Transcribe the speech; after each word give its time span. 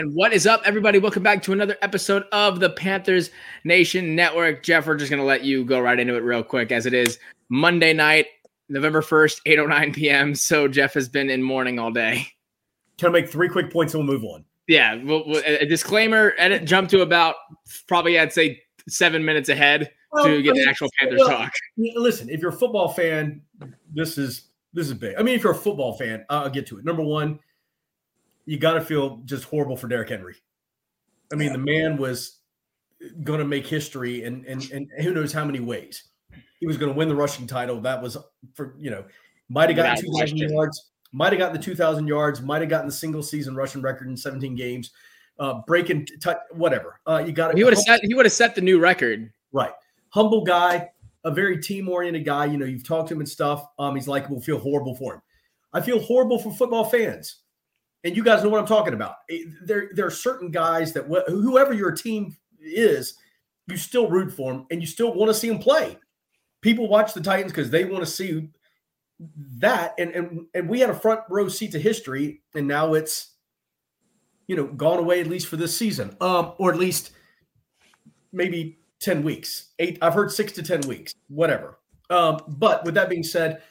And 0.00 0.14
what 0.14 0.32
is 0.32 0.46
up, 0.46 0.62
everybody? 0.64 1.00
Welcome 1.00 1.24
back 1.24 1.42
to 1.42 1.52
another 1.52 1.76
episode 1.82 2.22
of 2.30 2.60
the 2.60 2.70
Panthers 2.70 3.30
Nation 3.64 4.14
Network. 4.14 4.62
Jeff, 4.62 4.86
we're 4.86 4.94
just 4.94 5.10
going 5.10 5.18
to 5.18 5.26
let 5.26 5.42
you 5.42 5.64
go 5.64 5.80
right 5.80 5.98
into 5.98 6.14
it 6.14 6.20
real 6.20 6.44
quick 6.44 6.70
as 6.70 6.86
it 6.86 6.94
is 6.94 7.18
Monday 7.48 7.92
night, 7.92 8.26
November 8.68 9.02
1st, 9.02 9.40
8.09 9.44 9.92
p.m. 9.96 10.34
So 10.36 10.68
Jeff 10.68 10.94
has 10.94 11.08
been 11.08 11.28
in 11.30 11.42
mourning 11.42 11.80
all 11.80 11.90
day. 11.90 12.28
Can 12.96 13.08
I 13.08 13.10
make 13.10 13.28
three 13.28 13.48
quick 13.48 13.72
points 13.72 13.92
and 13.92 14.06
we'll 14.06 14.16
move 14.16 14.24
on? 14.24 14.44
Yeah. 14.68 15.02
We'll, 15.02 15.26
we'll, 15.26 15.42
a 15.44 15.66
disclaimer, 15.66 16.32
edit 16.38 16.64
jump 16.64 16.88
to 16.90 17.00
about 17.00 17.34
probably, 17.88 18.20
I'd 18.20 18.32
say, 18.32 18.62
seven 18.88 19.24
minutes 19.24 19.48
ahead 19.48 19.90
well, 20.12 20.26
to 20.26 20.42
get 20.42 20.50
I 20.50 20.52
mean, 20.52 20.62
the 20.62 20.70
actual 20.70 20.90
Panthers 21.00 21.18
well, 21.18 21.38
talk. 21.38 21.52
Listen, 21.76 22.30
if 22.30 22.40
you're 22.40 22.50
a 22.50 22.56
football 22.56 22.86
fan, 22.86 23.42
this 23.92 24.16
is 24.16 24.44
this 24.72 24.86
is 24.86 24.94
big. 24.94 25.16
I 25.18 25.24
mean, 25.24 25.34
if 25.34 25.42
you're 25.42 25.50
a 25.50 25.56
football 25.56 25.94
fan, 25.94 26.24
I'll 26.30 26.50
get 26.50 26.68
to 26.68 26.78
it. 26.78 26.84
Number 26.84 27.02
one, 27.02 27.40
you 28.48 28.58
got 28.58 28.72
to 28.72 28.80
feel 28.80 29.20
just 29.26 29.44
horrible 29.44 29.76
for 29.76 29.88
Derrick 29.88 30.08
Henry. 30.08 30.36
I 31.30 31.36
mean, 31.36 31.48
yeah. 31.48 31.52
the 31.52 31.58
man 31.58 31.96
was 31.98 32.38
going 33.22 33.40
to 33.40 33.44
make 33.44 33.66
history, 33.66 34.24
and 34.24 34.46
and 34.46 34.68
and 34.70 34.88
who 35.00 35.12
knows 35.12 35.34
how 35.34 35.44
many 35.44 35.60
ways 35.60 36.04
he 36.58 36.66
was 36.66 36.78
going 36.78 36.90
to 36.90 36.96
win 36.96 37.10
the 37.10 37.14
rushing 37.14 37.46
title. 37.46 37.78
That 37.82 38.02
was 38.02 38.16
for 38.54 38.74
you 38.78 38.90
know, 38.90 39.04
might 39.50 39.68
have 39.68 39.76
gotten 39.76 40.02
two 40.02 40.18
thousand 40.18 40.38
yards, 40.38 40.90
might 41.12 41.32
have 41.32 41.38
gotten 41.38 41.56
the 41.56 41.62
two 41.62 41.74
thousand 41.74 42.08
yards, 42.08 42.40
might 42.40 42.62
have 42.62 42.70
gotten 42.70 42.86
the 42.86 42.92
single 42.92 43.22
season 43.22 43.54
rushing 43.54 43.82
record 43.82 44.08
in 44.08 44.16
seventeen 44.16 44.54
games, 44.54 44.92
uh, 45.38 45.60
breaking 45.66 46.06
t- 46.06 46.32
whatever. 46.52 47.00
Uh, 47.06 47.22
you 47.24 47.32
got 47.32 47.48
to. 47.50 47.56
he 47.56 47.64
would 47.64 47.74
have 47.74 47.82
set 47.82 48.00
he 48.02 48.14
would 48.14 48.24
have 48.24 48.32
set 48.32 48.54
the 48.54 48.62
new 48.62 48.80
record. 48.80 49.30
Right, 49.52 49.72
humble 50.08 50.42
guy, 50.42 50.88
a 51.22 51.30
very 51.30 51.60
team 51.60 51.86
oriented 51.86 52.24
guy. 52.24 52.46
You 52.46 52.56
know, 52.56 52.64
you've 52.64 52.88
talked 52.88 53.08
to 53.08 53.14
him 53.14 53.20
and 53.20 53.28
stuff. 53.28 53.66
Um, 53.78 53.94
he's 53.94 54.08
like, 54.08 54.30
we'll 54.30 54.40
feel 54.40 54.58
horrible 54.58 54.94
for 54.94 55.16
him. 55.16 55.22
I 55.74 55.82
feel 55.82 56.00
horrible 56.00 56.38
for 56.38 56.50
football 56.50 56.84
fans 56.84 57.42
and 58.04 58.16
you 58.16 58.22
guys 58.22 58.42
know 58.42 58.48
what 58.48 58.60
I'm 58.60 58.66
talking 58.66 58.94
about. 58.94 59.16
There, 59.62 59.90
there 59.92 60.06
are 60.06 60.10
certain 60.10 60.50
guys 60.50 60.92
that 60.92 61.06
wh- 61.06 61.30
whoever 61.30 61.72
your 61.72 61.92
team 61.92 62.36
is, 62.60 63.14
you 63.66 63.76
still 63.76 64.08
root 64.08 64.32
for 64.32 64.52
them 64.52 64.66
and 64.70 64.80
you 64.80 64.86
still 64.86 65.12
want 65.14 65.28
to 65.30 65.34
see 65.34 65.48
them 65.48 65.58
play. 65.58 65.98
People 66.60 66.88
watch 66.88 67.12
the 67.12 67.20
Titans 67.20 67.52
because 67.52 67.70
they 67.70 67.84
want 67.84 68.04
to 68.04 68.10
see 68.10 68.48
that, 69.58 69.94
and 69.98 70.10
and 70.12 70.46
and 70.54 70.68
we 70.68 70.80
had 70.80 70.90
a 70.90 70.94
front 70.94 71.20
row 71.28 71.48
seat 71.48 71.72
to 71.72 71.78
history, 71.78 72.42
and 72.54 72.66
now 72.66 72.94
it's 72.94 73.34
you 74.46 74.56
know 74.56 74.66
gone 74.66 74.98
away 74.98 75.20
at 75.20 75.26
least 75.26 75.46
for 75.46 75.56
this 75.56 75.76
season, 75.76 76.16
um, 76.20 76.52
or 76.58 76.72
at 76.72 76.78
least 76.78 77.12
maybe 78.32 78.78
ten 79.00 79.22
weeks. 79.22 79.70
Eight, 79.78 79.98
I've 80.02 80.14
heard 80.14 80.32
six 80.32 80.52
to 80.52 80.62
ten 80.62 80.80
weeks, 80.82 81.14
whatever. 81.28 81.78
Um, 82.10 82.40
but 82.48 82.84
with 82.84 82.94
that 82.94 83.08
being 83.08 83.22
said, 83.22 83.62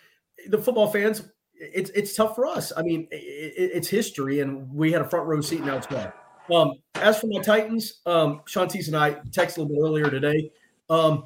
the 0.48 0.58
football 0.58 0.88
fans 0.88 1.24
it's 1.60 1.90
it's 1.92 2.16
tough 2.16 2.36
for 2.36 2.46
us. 2.46 2.72
I 2.76 2.82
mean, 2.82 3.08
it, 3.12 3.72
it's 3.74 3.88
history, 3.88 4.42
and 4.42 4.72
we 4.74 4.92
had 4.92 5.02
a 5.02 5.10
front 5.10 5.28
row 5.28 5.42
seat. 5.42 5.64
Now 5.64 5.78
it's 5.78 5.88
gone. 5.88 6.12
Um, 6.54 6.74
as 6.96 7.20
for 7.20 7.28
my 7.28 7.42
Titans, 7.42 8.02
um, 8.06 8.42
Shantice 8.46 8.88
and 8.88 8.96
I 8.96 9.14
texted 9.32 9.58
a 9.58 9.62
little 9.62 9.76
bit 9.76 9.80
earlier 9.82 10.10
today. 10.10 10.52
Um, 10.90 11.26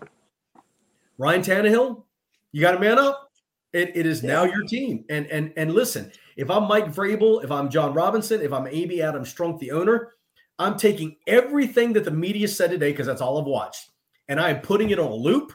Ryan 1.17 1.41
Tannehill, 1.41 2.03
you 2.51 2.61
got 2.61 2.75
a 2.75 2.79
man 2.79 2.97
up. 2.97 3.31
It, 3.73 3.91
it 3.95 4.05
is 4.05 4.23
now 4.23 4.43
your 4.43 4.63
team. 4.63 5.05
And 5.09 5.27
and 5.27 5.53
and 5.55 5.73
listen, 5.73 6.11
if 6.35 6.49
I'm 6.49 6.67
Mike 6.67 6.93
Vrabel, 6.93 7.43
if 7.43 7.51
I'm 7.51 7.69
Jon 7.69 7.93
Robinson, 7.93 8.41
if 8.41 8.51
I'm 8.51 8.67
Amy 8.67 9.01
Adams 9.01 9.33
Strunk, 9.33 9.59
the 9.59 9.71
owner, 9.71 10.13
I'm 10.59 10.77
taking 10.77 11.17
everything 11.27 11.93
that 11.93 12.03
the 12.03 12.11
media 12.11 12.47
said 12.47 12.71
today 12.71 12.91
because 12.91 13.07
that's 13.07 13.21
all 13.21 13.39
I've 13.39 13.45
watched, 13.45 13.91
and 14.27 14.39
I 14.39 14.49
am 14.49 14.61
putting 14.61 14.89
it 14.89 14.99
on 14.99 15.11
a 15.11 15.15
loop. 15.15 15.53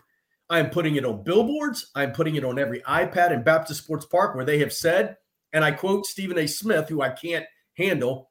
I'm 0.48 0.70
putting 0.70 0.97
it 0.97 1.05
on 1.05 1.25
billboards. 1.25 1.91
I'm 1.94 2.12
putting 2.12 2.36
it 2.36 2.44
on 2.44 2.58
every 2.58 2.80
iPad 2.83 3.33
in 3.33 3.42
Baptist 3.42 3.83
Sports 3.83 4.06
Park 4.06 4.34
where 4.34 4.44
they 4.44 4.58
have 4.58 4.72
said, 4.72 5.16
and 5.52 5.64
I 5.64 5.72
quote 5.72 6.06
Stephen 6.06 6.39
A. 6.39 6.47
Smith, 6.47 6.89
who 6.89 7.02
I 7.02 7.11
can't 7.11 7.47
handle, 7.77 8.30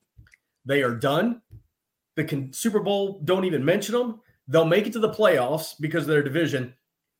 they 0.66 0.82
are 0.82 0.96
done. 0.96 1.42
The 2.16 2.24
con- 2.24 2.54
Super 2.54 2.80
Bowl, 2.80 3.22
don't 3.26 3.46
even 3.46 3.66
mention 3.66 3.94
them. 3.96 4.22
They'll 4.48 4.66
make 4.66 4.88
it 4.88 4.94
to 4.94 5.00
the 5.00 5.10
playoffs 5.10 5.74
because 5.80 6.04
of 6.04 6.10
their 6.10 6.24
division. 6.24 6.74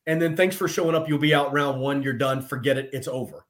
And 0.06 0.22
then 0.22 0.36
thanks 0.36 0.56
for 0.56 0.68
showing 0.68 0.94
up. 0.94 1.08
You'll 1.08 1.18
be 1.18 1.34
out 1.34 1.52
round 1.52 1.80
one. 1.80 2.02
You're 2.02 2.14
done. 2.14 2.40
Forget 2.40 2.78
it. 2.78 2.90
It's 2.92 3.08
over. 3.08 3.44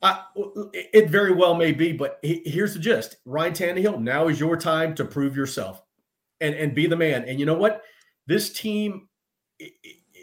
I, 0.00 0.24
it 0.72 1.10
very 1.10 1.32
well 1.32 1.54
may 1.54 1.70
be, 1.70 1.92
but 1.92 2.18
here's 2.22 2.74
the 2.74 2.80
gist 2.80 3.16
Ryan 3.24 3.52
Tannehill, 3.52 4.00
now 4.00 4.26
is 4.28 4.40
your 4.40 4.56
time 4.56 4.96
to 4.96 5.04
prove 5.04 5.36
yourself 5.36 5.82
and, 6.40 6.54
and 6.56 6.74
be 6.74 6.86
the 6.86 6.96
man. 6.96 7.24
And 7.28 7.38
you 7.38 7.46
know 7.46 7.54
what? 7.54 7.82
This 8.26 8.52
team 8.52 9.08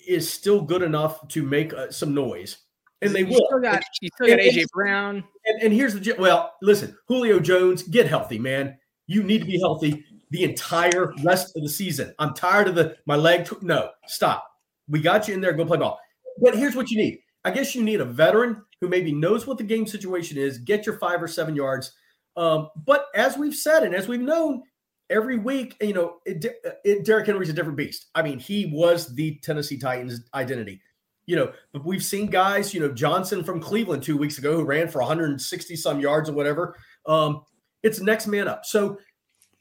is 0.07 0.31
still 0.31 0.61
good 0.61 0.81
enough 0.81 1.27
to 1.29 1.43
make 1.43 1.73
uh, 1.73 1.91
some 1.91 2.13
noise, 2.13 2.57
and 3.01 3.13
they 3.13 3.21
you 3.21 3.27
will. 3.27 3.45
Still 3.47 3.61
got, 3.61 3.83
you 4.01 4.09
still 4.15 4.27
got 4.27 4.39
and, 4.39 4.51
AJ 4.51 4.65
Brown. 4.73 5.23
And, 5.45 5.63
and 5.63 5.73
here's 5.73 5.93
the 5.93 6.15
well, 6.17 6.53
listen, 6.61 6.97
Julio 7.07 7.39
Jones, 7.39 7.83
get 7.83 8.07
healthy, 8.07 8.39
man. 8.39 8.77
You 9.07 9.23
need 9.23 9.39
to 9.39 9.45
be 9.45 9.59
healthy 9.59 10.05
the 10.31 10.43
entire 10.43 11.13
rest 11.23 11.55
of 11.55 11.63
the 11.63 11.69
season. 11.69 12.13
I'm 12.19 12.33
tired 12.33 12.67
of 12.67 12.75
the 12.75 12.97
my 13.05 13.15
leg. 13.15 13.45
T- 13.45 13.57
no, 13.61 13.91
stop. 14.07 14.45
We 14.87 15.01
got 15.01 15.27
you 15.27 15.33
in 15.33 15.41
there. 15.41 15.53
Go 15.53 15.65
play 15.65 15.77
ball. 15.77 15.99
But 16.41 16.57
here's 16.57 16.75
what 16.75 16.89
you 16.89 16.97
need. 16.97 17.19
I 17.43 17.51
guess 17.51 17.75
you 17.75 17.83
need 17.83 18.01
a 18.01 18.05
veteran 18.05 18.63
who 18.81 18.87
maybe 18.87 19.11
knows 19.11 19.47
what 19.47 19.57
the 19.57 19.63
game 19.63 19.87
situation 19.87 20.37
is. 20.37 20.57
Get 20.57 20.85
your 20.85 20.97
five 20.97 21.21
or 21.21 21.27
seven 21.27 21.55
yards. 21.55 21.93
Um, 22.35 22.69
but 22.85 23.07
as 23.15 23.37
we've 23.37 23.55
said 23.55 23.83
and 23.83 23.93
as 23.93 24.07
we've 24.07 24.21
known, 24.21 24.63
every 25.09 25.37
week, 25.37 25.75
you 25.81 25.93
know, 25.93 26.17
it, 26.25 26.45
it, 26.83 27.05
Derrick 27.05 27.27
Henry's 27.27 27.49
a 27.49 27.53
different 27.53 27.77
beast. 27.77 28.07
I 28.15 28.21
mean, 28.21 28.39
he 28.39 28.67
was 28.73 29.13
the 29.15 29.39
Tennessee 29.43 29.77
Titans 29.77 30.21
identity. 30.33 30.81
You 31.25 31.35
know, 31.35 31.53
but 31.73 31.85
we've 31.85 32.03
seen 32.03 32.27
guys, 32.27 32.73
you 32.73 32.79
know, 32.79 32.91
Johnson 32.91 33.43
from 33.43 33.61
Cleveland 33.61 34.01
two 34.01 34.17
weeks 34.17 34.39
ago 34.39 34.55
who 34.55 34.63
ran 34.63 34.87
for 34.87 34.99
160 34.99 35.75
some 35.75 35.99
yards 35.99 36.27
or 36.27 36.33
whatever. 36.33 36.75
Um, 37.05 37.43
it's 37.83 37.99
next 38.01 38.25
man 38.25 38.47
up. 38.47 38.65
So 38.65 38.97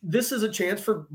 this 0.03 0.33
is 0.33 0.43
a 0.43 0.49
chance 0.49 0.81
for 0.81 1.09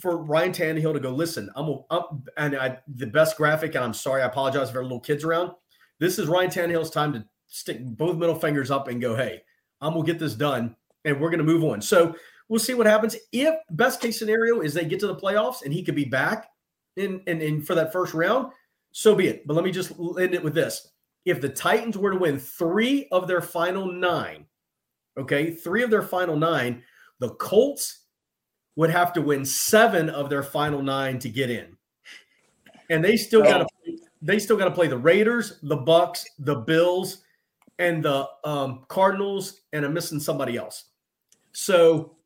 for 0.00 0.22
Ryan 0.22 0.52
Tannehill 0.52 0.94
to 0.94 1.00
go. 1.00 1.10
Listen, 1.10 1.50
I'm, 1.54 1.80
I'm 1.90 2.24
and 2.36 2.56
I, 2.56 2.78
the 2.88 3.06
best 3.06 3.36
graphic, 3.36 3.74
and 3.74 3.84
I'm 3.84 3.94
sorry, 3.94 4.22
I 4.22 4.26
apologize 4.26 4.68
if 4.68 4.72
there 4.72 4.80
are 4.80 4.84
little 4.84 5.00
kids 5.00 5.24
around. 5.24 5.52
This 5.98 6.18
is 6.18 6.26
Ryan 6.26 6.50
Tannehill's 6.50 6.90
time 6.90 7.12
to 7.12 7.24
stick 7.46 7.78
both 7.84 8.16
middle 8.16 8.34
fingers 8.34 8.70
up 8.70 8.88
and 8.88 9.00
go, 9.00 9.14
hey, 9.14 9.42
I'm 9.80 9.92
gonna 9.92 10.04
get 10.04 10.18
this 10.18 10.34
done, 10.34 10.74
and 11.04 11.20
we're 11.20 11.30
gonna 11.30 11.42
move 11.42 11.64
on. 11.64 11.82
So 11.82 12.14
We'll 12.50 12.58
see 12.58 12.74
what 12.74 12.88
happens. 12.88 13.16
If 13.30 13.54
best 13.70 14.00
case 14.00 14.18
scenario 14.18 14.60
is 14.60 14.74
they 14.74 14.84
get 14.84 14.98
to 15.00 15.06
the 15.06 15.14
playoffs 15.14 15.62
and 15.64 15.72
he 15.72 15.84
could 15.84 15.94
be 15.94 16.04
back 16.04 16.50
in, 16.96 17.22
in, 17.28 17.40
in 17.40 17.62
for 17.62 17.76
that 17.76 17.92
first 17.92 18.12
round, 18.12 18.52
so 18.90 19.14
be 19.14 19.28
it. 19.28 19.46
But 19.46 19.54
let 19.54 19.64
me 19.64 19.70
just 19.70 19.92
end 20.18 20.34
it 20.34 20.42
with 20.42 20.52
this. 20.52 20.90
If 21.24 21.40
the 21.40 21.48
Titans 21.48 21.96
were 21.96 22.10
to 22.10 22.18
win 22.18 22.40
three 22.40 23.06
of 23.12 23.28
their 23.28 23.40
final 23.40 23.90
nine, 23.90 24.46
okay, 25.16 25.52
three 25.52 25.84
of 25.84 25.90
their 25.90 26.02
final 26.02 26.36
nine, 26.36 26.82
the 27.20 27.30
Colts 27.34 28.06
would 28.74 28.90
have 28.90 29.12
to 29.12 29.22
win 29.22 29.44
seven 29.44 30.10
of 30.10 30.28
their 30.28 30.42
final 30.42 30.82
nine 30.82 31.20
to 31.20 31.28
get 31.28 31.50
in. 31.50 31.76
And 32.88 33.04
they 33.04 33.16
still 33.16 33.42
got 33.42 33.58
to 33.58 33.98
they 34.22 34.40
still 34.40 34.56
got 34.56 34.64
to 34.64 34.72
play 34.72 34.88
the 34.88 34.98
Raiders, 34.98 35.60
the 35.62 35.76
Bucks, 35.76 36.26
the 36.40 36.56
Bills, 36.56 37.22
and 37.78 38.02
the 38.02 38.26
um, 38.44 38.84
Cardinals, 38.88 39.60
and 39.72 39.84
I'm 39.84 39.94
missing 39.94 40.18
somebody 40.18 40.56
else. 40.56 40.86
So 41.52 42.16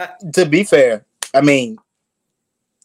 to 0.34 0.46
be 0.46 0.64
fair, 0.64 1.04
I 1.34 1.40
mean, 1.40 1.78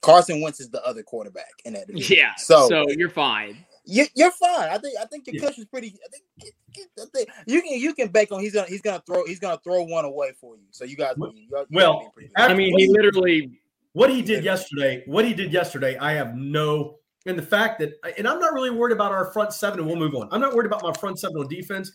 Carson 0.02 0.42
Wentz 0.42 0.60
is 0.60 0.70
the 0.70 0.86
other 0.86 1.04
quarterback 1.04 1.52
in 1.66 1.74
that 1.74 1.88
division. 1.88 2.18
Yeah, 2.18 2.36
so 2.38 2.68
so 2.68 2.86
you're 2.90 3.10
fine. 3.10 3.58
You, 3.90 4.06
you're 4.16 4.32
fine. 4.32 4.70
I 4.70 4.78
think 4.78 4.98
I 5.00 5.06
think 5.06 5.28
your 5.28 5.36
yeah. 5.36 5.50
is 5.50 5.66
pretty. 5.66 5.96
I 6.06 6.10
think, 6.10 6.54
I 7.00 7.04
think, 7.14 7.30
you 7.46 7.62
can 7.62 7.80
you 7.80 7.94
can 7.94 8.10
bake 8.10 8.32
on. 8.32 8.42
He's 8.42 8.54
gonna 8.54 8.68
he's 8.68 8.82
gonna 8.82 9.02
throw 9.06 9.26
he's 9.26 9.40
gonna 9.40 9.60
throw 9.64 9.84
one 9.84 10.06
away 10.06 10.34
for 10.40 10.58
you. 10.58 10.66
So 10.72 10.84
you 10.84 10.98
guys. 10.98 11.16
Well, 11.18 11.34
well 11.72 12.14
I 12.36 12.54
mean, 12.54 12.78
he 12.78 12.88
literally 12.88 13.60
what 13.94 14.10
he 14.10 14.22
did 14.22 14.44
yesterday. 14.44 15.04
What 15.08 15.26
he 15.26 15.34
did 15.34 15.52
yesterday, 15.52 15.98
I 15.98 16.14
have 16.14 16.36
no. 16.36 17.00
And 17.26 17.38
the 17.38 17.44
fact 17.44 17.80
that, 17.80 17.94
and 18.18 18.28
I'm 18.28 18.40
not 18.40 18.54
really 18.54 18.70
worried 18.70 18.94
about 18.94 19.12
our 19.12 19.34
front 19.34 19.52
seven, 19.52 19.80
and 19.80 19.88
we'll 19.88 19.98
move 19.98 20.16
on. 20.16 20.30
I'm 20.32 20.40
not 20.40 20.54
worried 20.54 20.68
about 20.68 20.84
my 20.84 20.94
front 20.94 21.20
seven 21.20 21.36
on 21.38 21.48
defense, 21.50 21.92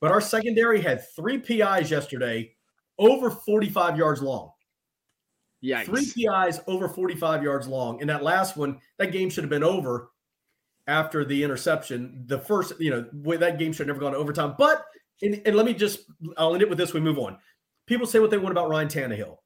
but 0.00 0.10
our 0.10 0.20
secondary 0.20 0.80
had 0.80 1.04
three 1.14 1.38
PIs 1.38 1.90
yesterday 1.90 2.55
over 2.98 3.30
45 3.30 3.96
yards 3.96 4.22
long. 4.22 4.52
Yeah, 5.60 5.82
three 5.82 6.04
PIs 6.04 6.60
over 6.66 6.88
45 6.88 7.42
yards 7.42 7.66
long. 7.66 8.00
And 8.00 8.10
that 8.10 8.22
last 8.22 8.56
one, 8.56 8.78
that 8.98 9.10
game 9.12 9.30
should 9.30 9.42
have 9.42 9.50
been 9.50 9.64
over 9.64 10.10
after 10.86 11.24
the 11.24 11.42
interception. 11.42 12.24
The 12.26 12.38
first, 12.38 12.74
you 12.78 12.90
know, 12.90 13.36
that 13.36 13.58
game 13.58 13.72
should 13.72 13.88
have 13.88 13.96
never 13.96 14.00
gone 14.00 14.12
to 14.12 14.18
overtime. 14.18 14.54
But 14.58 14.84
and, 15.22 15.40
and 15.46 15.56
let 15.56 15.66
me 15.66 15.74
just, 15.74 16.00
I'll 16.36 16.52
end 16.52 16.62
it 16.62 16.68
with 16.68 16.78
this. 16.78 16.92
We 16.92 17.00
move 17.00 17.18
on. 17.18 17.38
People 17.86 18.06
say 18.06 18.18
what 18.18 18.30
they 18.30 18.38
want 18.38 18.52
about 18.52 18.68
Ryan 18.68 18.88
Tannehill. 18.88 19.38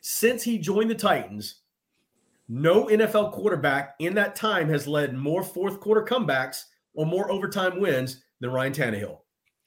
Since 0.00 0.42
he 0.42 0.58
joined 0.58 0.90
the 0.90 0.94
Titans, 0.94 1.62
no 2.48 2.86
NFL 2.86 3.32
quarterback 3.32 3.94
in 3.98 4.14
that 4.14 4.34
time 4.34 4.68
has 4.68 4.86
led 4.88 5.14
more 5.14 5.42
fourth 5.42 5.80
quarter 5.80 6.02
comebacks 6.02 6.64
or 6.94 7.06
more 7.06 7.30
overtime 7.30 7.80
wins 7.80 8.22
than 8.40 8.50
Ryan 8.50 8.72
Tannehill. 8.72 9.18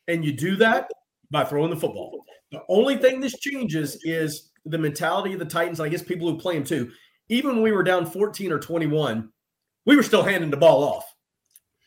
And 0.08 0.26
you 0.26 0.34
do 0.34 0.56
that 0.58 0.90
by 1.30 1.44
throwing 1.44 1.70
the 1.70 1.76
football. 1.76 2.26
The 2.52 2.64
only 2.68 2.98
thing 2.98 3.20
this 3.20 3.38
changes 3.40 3.98
is 4.04 4.52
the 4.66 4.78
mentality 4.78 5.34
of 5.34 5.40
the 5.40 5.46
Titans. 5.46 5.80
I 5.80 5.90
guess 5.90 6.02
people 6.02 6.30
who 6.30 6.38
play 6.38 6.56
them 6.56 6.64
too. 6.64 6.92
Even 7.30 7.52
when 7.56 7.62
we 7.64 7.72
were 7.72 7.84
down 7.84 8.06
14 8.06 8.52
or 8.52 8.60
21, 8.60 9.30
we 9.86 9.96
were 9.96 10.04
still 10.04 10.24
handing 10.24 10.52
the 10.52 10.58
ball 10.58 10.84
off. 10.84 11.06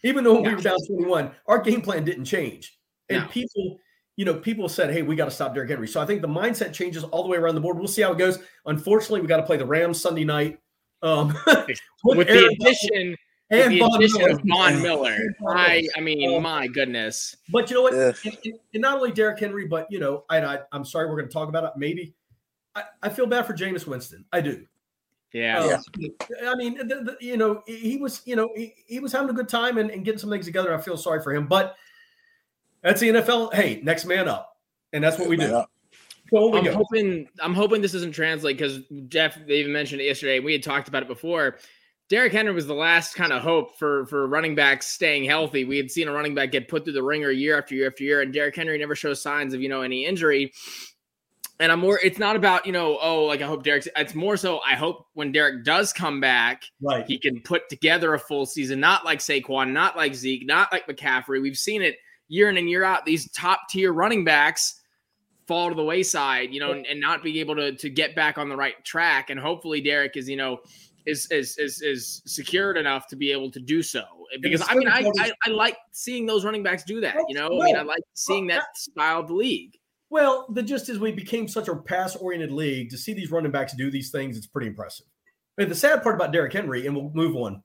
Even 0.03 0.25
though 0.25 0.41
yeah. 0.41 0.49
we 0.49 0.55
were 0.55 0.61
down 0.61 0.79
21, 0.87 1.31
our 1.47 1.59
game 1.61 1.81
plan 1.81 2.05
didn't 2.05 2.25
change. 2.25 2.79
And 3.11 3.29
people, 3.31 3.79
you 4.17 4.25
know, 4.25 4.35
people 4.35 4.69
said, 4.69 4.91
hey, 4.91 5.03
we 5.03 5.17
got 5.17 5.27
to 5.27 5.31
stop 5.31 5.55
Derrick 5.55 5.71
Henry. 5.71 5.89
So 5.89 6.01
I 6.01 6.07
think 6.07 6.23
the 6.23 6.29
mindset 6.29 6.73
changes 6.73 7.05
all 7.05 7.23
the 7.23 7.29
way 7.29 7.37
around 7.37 7.55
the 7.55 7.61
board. 7.61 7.79
We'll 7.79 7.87
see 7.87 8.03
how 8.03 8.13
it 8.13 8.19
goes. 8.19 8.39
Unfortunately, 8.67 9.21
we 9.21 9.27
got 9.27 9.39
to 9.39 9.43
play 9.45 9.57
the 9.57 9.67
Rams 9.67 10.01
Sunday 10.01 10.25
night. 10.25 10.59
Um, 11.03 11.29
with 12.05 12.29
the 12.29 12.57
addition 12.61 13.17
and 13.51 13.73
the 13.73 13.79
Von 13.79 13.99
Miller. 13.99 14.31
of 14.31 14.41
Von 14.45 14.83
Miller. 14.83 15.19
I, 15.49 15.87
I 15.97 16.01
mean, 16.01 16.35
um, 16.35 16.43
my 16.43 16.67
goodness. 16.67 17.37
But 17.51 17.71
you 17.71 17.77
know 17.77 17.83
what? 17.83 17.95
And, 17.95 18.17
and, 18.45 18.55
not 18.75 18.97
only 18.97 19.13
Derrick 19.13 19.39
Henry, 19.39 19.67
but 19.67 19.87
you 19.91 20.01
know, 20.01 20.25
I, 20.31 20.39
I 20.41 20.59
am 20.73 20.85
sorry 20.85 21.09
we're 21.09 21.17
going 21.17 21.29
to 21.29 21.33
talk 21.33 21.49
about 21.49 21.65
it. 21.65 21.73
Maybe 21.77 22.15
I, 22.75 22.85
I 23.03 23.09
feel 23.09 23.27
bad 23.27 23.47
for 23.47 23.53
Jameis 23.53 23.87
Winston. 23.87 24.25
I 24.33 24.41
do. 24.41 24.67
Yeah. 25.33 25.59
Um, 25.59 25.81
yeah. 25.99 26.51
I 26.51 26.55
mean, 26.55 26.79
the, 26.79 26.85
the, 26.85 27.17
you 27.21 27.37
know, 27.37 27.63
he 27.67 27.97
was, 27.97 28.23
you 28.25 28.37
know, 28.37 28.51
he, 28.55 28.75
he 28.87 29.01
was 29.01 29.13
having 29.13 29.29
a 29.31 29.33
good 29.33 29.49
time 29.49 29.79
and, 29.79 29.91
and, 29.91 30.05
getting 30.05 30.19
some 30.19 30.31
things 30.31 30.47
together. 30.47 30.73
I 30.73 30.81
feel 30.81 30.97
sorry 30.97 31.23
for 31.23 31.35
him, 31.35 31.49
but 31.49 31.77
that's 32.83 33.01
the 33.01 33.09
NFL. 33.09 33.53
Hey, 33.53 33.81
next 33.83 34.05
man 34.05 34.29
up, 34.29 34.57
and 34.93 35.03
that's 35.03 35.19
what 35.19 35.29
we 35.29 35.37
do. 35.37 35.65
So 36.31 36.55
I'm 36.55 36.65
go. 36.65 36.73
hoping 36.73 37.29
I'm 37.41 37.55
hoping 37.55 37.83
this 37.83 37.93
doesn't 37.93 38.13
translate 38.13 38.57
because 38.57 38.81
Jeff 39.09 39.37
they 39.47 39.55
even 39.55 39.73
mentioned 39.73 40.01
it 40.01 40.05
yesterday. 40.05 40.41
We 40.41 40.53
had 40.53 40.63
talked 40.63 40.89
about 40.89 41.03
it 41.03 41.09
before. 41.09 41.59
Derrick 42.15 42.33
Henry 42.33 42.53
was 42.53 42.69
the 42.69 42.75
last 42.75 43.17
kind 43.17 43.33
of 43.33 43.43
hope 43.43 43.77
for 43.77 44.07
for 44.07 44.29
running 44.29 44.55
backs 44.55 44.87
staying 44.87 45.25
healthy. 45.25 45.65
We 45.65 45.79
had 45.79 45.91
seen 45.91 46.07
a 46.07 46.13
running 46.13 46.33
back 46.33 46.53
get 46.53 46.69
put 46.69 46.85
through 46.85 46.93
the 46.93 47.03
ringer 47.03 47.33
year 47.33 47.59
after 47.59 47.75
year 47.75 47.89
after 47.89 48.05
year, 48.05 48.21
and 48.21 48.33
Derrick 48.33 48.55
Henry 48.55 48.79
never 48.79 48.95
shows 48.95 49.21
signs 49.21 49.53
of 49.53 49.61
you 49.61 49.69
know 49.69 49.83
any 49.83 50.07
injury. 50.07 50.53
And 51.59 51.73
I'm 51.73 51.81
more. 51.81 51.99
It's 51.99 52.21
not 52.21 52.37
about 52.37 52.67
you 52.67 52.73
know 52.73 53.01
oh 53.03 53.25
like 53.25 53.43
I 53.43 53.49
hope 53.49 53.65
Derrick. 53.65 53.89
It's 53.97 54.15
more 54.15 54.37
so 54.37 54.61
I 54.61 54.77
hope 54.77 55.09
when 55.15 55.33
Derrick 55.33 55.65
does 55.65 55.93
come 55.93 56.21
back, 56.21 56.63
right, 56.81 57.05
he 57.05 57.19
can 57.19 57.41
put 57.41 57.69
together 57.69 58.15
a 58.15 58.19
full 58.21 58.47
season. 58.47 58.79
Not 58.79 59.05
like 59.05 59.19
Saquon, 59.19 59.73
not 59.73 59.97
like 59.97 60.15
Zeke, 60.15 60.47
not 60.47 60.71
like 60.71 60.87
McCaffrey. 60.87 61.43
We've 61.43 61.59
seen 61.59 61.83
it 61.83 61.97
year 62.29 62.49
in 62.49 62.57
and 62.57 62.71
year 62.71 62.85
out. 62.85 63.05
These 63.05 63.29
top 63.33 63.63
tier 63.69 63.93
running 63.93 64.23
backs 64.23 64.81
fall 65.49 65.69
to 65.69 65.75
the 65.75 65.83
wayside, 65.83 66.55
you 66.55 66.61
know, 66.61 66.71
and, 66.71 66.87
and 66.87 67.01
not 67.01 67.25
be 67.25 67.41
able 67.41 67.57
to 67.57 67.73
to 67.75 67.91
get 67.91 68.15
back 68.15 68.39
on 68.39 68.49
the 68.49 68.57
right 68.57 68.85
track. 68.85 69.31
And 69.31 69.41
hopefully 69.41 69.81
Derrick 69.81 70.17
is 70.17 70.29
you 70.29 70.37
know 70.37 70.61
is 71.07 71.27
is 71.31 71.59
is, 71.59 71.83
is 71.83 72.23
secured 72.27 72.77
enough 72.77 73.07
to 73.09 73.17
be 73.17 73.31
able 73.31 73.51
to 73.51 73.61
do 73.61 73.83
so. 73.83 74.05
Because 74.41 74.63
I 74.69 74.75
mean, 74.75 74.89
I, 74.89 75.11
I, 75.19 75.33
I 75.47 75.51
like 75.51 75.77
seeing 75.93 76.27
those 76.27 76.45
running 76.45 76.63
backs 76.63 76.85
do 76.85 77.01
that. 77.01 77.17
You 77.29 77.35
know, 77.35 77.47
I 77.47 77.65
mean, 77.67 77.77
I 77.77 77.83
like 77.83 78.03
seeing 78.15 78.47
that 78.49 78.65
style 78.77 79.21
of 79.21 79.29
the 79.29 79.35
league. 79.35 79.77
Well, 80.11 80.47
the 80.53 80.63
just 80.63 80.89
as 80.89 80.99
we 80.99 81.13
became 81.13 81.49
such 81.49 81.69
a 81.69 81.77
pass 81.77 82.17
oriented 82.17 82.53
league 82.53 82.91
to 82.91 82.99
see 82.99 83.13
these 83.13 83.31
running 83.31 83.53
backs 83.53 83.75
do 83.77 83.91
these 83.91 84.11
things, 84.11 84.37
it's 84.37 84.47
pretty 84.47 84.69
impressive. 84.69 85.07
And 85.59 85.71
the 85.71 85.75
sad 85.75 86.03
part 86.03 86.15
about 86.15 86.33
Derrick 86.33 86.53
Henry, 86.53 86.87
and 86.87 86.97
we'll 86.97 87.11
move 87.15 87.37
on, 87.37 87.63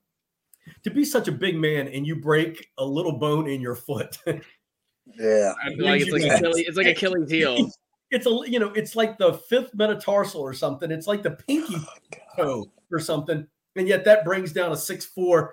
to 0.84 0.90
be 0.90 1.04
such 1.04 1.28
a 1.28 1.32
big 1.32 1.56
man 1.56 1.88
and 1.88 2.06
you 2.06 2.16
break 2.16 2.68
a 2.78 2.84
little 2.84 3.12
bone 3.12 3.48
in 3.48 3.60
your 3.60 3.74
foot. 3.74 4.18
yeah, 4.26 5.54
I 5.64 5.74
feel 5.74 5.86
like 5.86 6.02
it's 6.02 6.12
like 6.12 6.22
Achilles, 6.22 6.64
it's 6.68 6.76
like 6.76 6.86
Achilles 6.86 7.30
heel. 7.30 7.70
It's 8.10 8.26
a 8.26 8.40
you 8.46 8.58
know, 8.58 8.70
it's 8.70 8.96
like 8.96 9.18
the 9.18 9.34
fifth 9.48 9.74
metatarsal 9.74 10.40
or 10.40 10.52
something. 10.52 10.90
It's 10.90 11.06
like 11.06 11.22
the 11.22 11.32
pinky 11.32 11.76
oh, 11.76 12.36
toe 12.36 12.72
or 12.92 12.98
something. 12.98 13.46
And 13.76 13.86
yet 13.86 14.04
that 14.04 14.24
brings 14.24 14.52
down 14.52 14.72
a 14.72 14.74
6'4, 14.74 15.50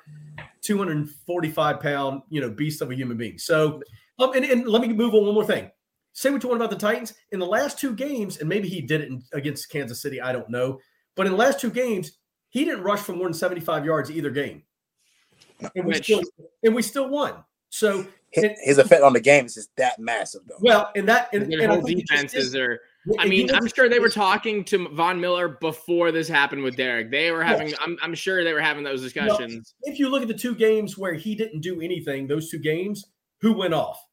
245 0.61 1.79
pound, 1.79 2.21
you 2.29 2.41
know, 2.41 2.49
beast 2.49 2.81
of 2.81 2.91
a 2.91 2.95
human 2.95 3.17
being. 3.17 3.37
So, 3.37 3.81
um, 4.19 4.33
and, 4.33 4.43
and 4.43 4.67
let 4.67 4.81
me 4.81 4.89
move 4.89 5.13
on 5.13 5.25
one 5.25 5.35
more 5.35 5.45
thing. 5.45 5.69
Say 6.13 6.31
what 6.31 6.41
you 6.41 6.49
want 6.49 6.59
about 6.59 6.71
the 6.71 6.77
Titans. 6.77 7.13
In 7.31 7.39
the 7.39 7.45
last 7.45 7.77
two 7.77 7.93
games, 7.93 8.37
and 8.37 8.49
maybe 8.49 8.67
he 8.67 8.81
did 8.81 9.01
it 9.01 9.09
in, 9.09 9.21
against 9.33 9.69
Kansas 9.69 10.01
City, 10.01 10.19
I 10.19 10.31
don't 10.31 10.49
know. 10.49 10.79
But 11.15 11.27
in 11.27 11.33
the 11.33 11.37
last 11.37 11.59
two 11.59 11.69
games, 11.69 12.17
he 12.49 12.65
didn't 12.65 12.83
rush 12.83 13.01
for 13.01 13.13
more 13.13 13.27
than 13.27 13.33
75 13.33 13.85
yards 13.85 14.09
either 14.09 14.31
game. 14.31 14.63
And 15.75 15.85
we, 15.85 15.93
still, 15.95 16.21
and 16.63 16.73
we 16.73 16.81
still 16.81 17.09
won. 17.09 17.43
So 17.69 18.05
his, 18.31 18.77
effect 18.77 19.03
on 19.03 19.13
the 19.13 19.19
game 19.19 19.45
is 19.45 19.55
just 19.55 19.75
that 19.77 19.99
massive, 19.99 20.41
though. 20.47 20.57
Well, 20.59 20.91
and 20.95 21.07
that 21.07 21.29
and, 21.33 21.51
and 21.51 21.71
whole 21.71 21.81
defenses 21.81 22.55
are 22.55 22.79
I 23.19 23.27
mean, 23.27 23.53
I'm 23.53 23.67
sure 23.67 23.89
they 23.89 23.99
were 23.99 24.09
talking 24.09 24.63
to 24.65 24.89
Von 24.89 25.19
Miller 25.21 25.47
before 25.47 26.11
this 26.11 26.27
happened 26.27 26.63
with 26.63 26.75
Derrick. 26.75 27.11
They 27.11 27.31
were 27.31 27.43
having, 27.43 27.69
yes. 27.69 27.77
I'm, 27.81 27.97
I'm 28.01 28.15
sure 28.15 28.43
they 28.43 28.53
were 28.53 28.61
having 28.61 28.83
those 28.83 29.01
discussions. 29.01 29.75
if 29.83 29.99
you 29.99 30.09
look 30.09 30.21
at 30.21 30.27
the 30.27 30.33
two 30.33 30.55
games 30.55 30.97
where 30.97 31.13
he 31.13 31.35
didn't 31.35 31.61
do 31.61 31.81
anything, 31.81 32.27
those 32.27 32.49
two 32.49 32.59
games, 32.59 33.05
who 33.41 33.53
went 33.53 33.73
off? 33.73 34.03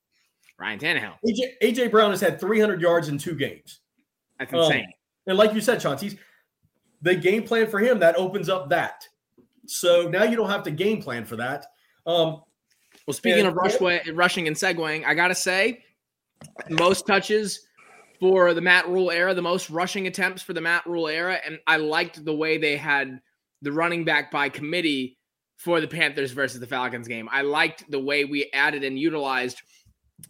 Ryan 0.59 0.79
Tannehill. 0.79 1.15
AJ, 1.27 1.53
AJ 1.63 1.91
Brown 1.91 2.11
has 2.11 2.21
had 2.21 2.39
300 2.39 2.81
yards 2.81 3.09
in 3.09 3.19
two 3.19 3.35
games. 3.35 3.81
That's 4.39 4.53
insane. 4.53 4.85
Um, 4.85 4.93
and 5.27 5.39
like 5.39 5.55
you 5.55 5.61
said, 5.61 5.81
Chauncey's 5.81 6.17
the 7.03 7.15
game 7.15 7.43
plan 7.43 7.67
for 7.67 7.79
him 7.79 7.99
that 8.01 8.17
opens 8.17 8.49
up 8.49 8.71
that. 8.71 9.07
So 9.67 10.09
now 10.09 10.25
you 10.25 10.37
don't 10.37 10.51
have 10.51 10.63
to 10.65 10.71
game 10.71 11.03
plan 11.03 11.25
for 11.25 11.37
that. 11.37 11.67
Um, 12.07 12.43
well, 13.07 13.15
speaking 13.15 13.47
and, 13.47 13.49
of 13.49 13.55
rush 13.55 13.81
rushing 14.13 14.47
and 14.47 14.57
segueing, 14.57 15.05
I 15.05 15.15
gotta 15.15 15.35
say, 15.35 15.85
most 16.69 17.07
touches 17.07 17.64
for 18.25 18.55
the 18.55 18.61
Matt 18.63 18.89
Rhule 18.89 19.11
era, 19.11 19.35
the 19.35 19.43
most 19.43 19.69
rushing 19.69 20.07
attempts 20.07 20.41
for 20.41 20.55
the 20.55 20.61
Matt 20.63 20.87
Rhule 20.87 21.09
era, 21.09 21.39
and 21.45 21.59
I 21.67 21.77
liked 21.77 22.25
the 22.25 22.33
way 22.33 22.57
they 22.57 22.75
had 22.75 23.21
the 23.61 23.71
running 23.71 24.03
back 24.03 24.31
by 24.31 24.49
committee 24.49 25.19
for 25.59 25.79
the 25.79 25.87
Panthers 25.87 26.33
versus 26.33 26.59
the 26.59 26.67
Falcons 26.67 27.07
game. 27.07 27.29
I 27.31 27.43
liked 27.43 27.85
the 27.91 28.01
way 28.01 28.25
we 28.25 28.49
added 28.55 28.83
and 28.83 28.99
utilized. 28.99 29.61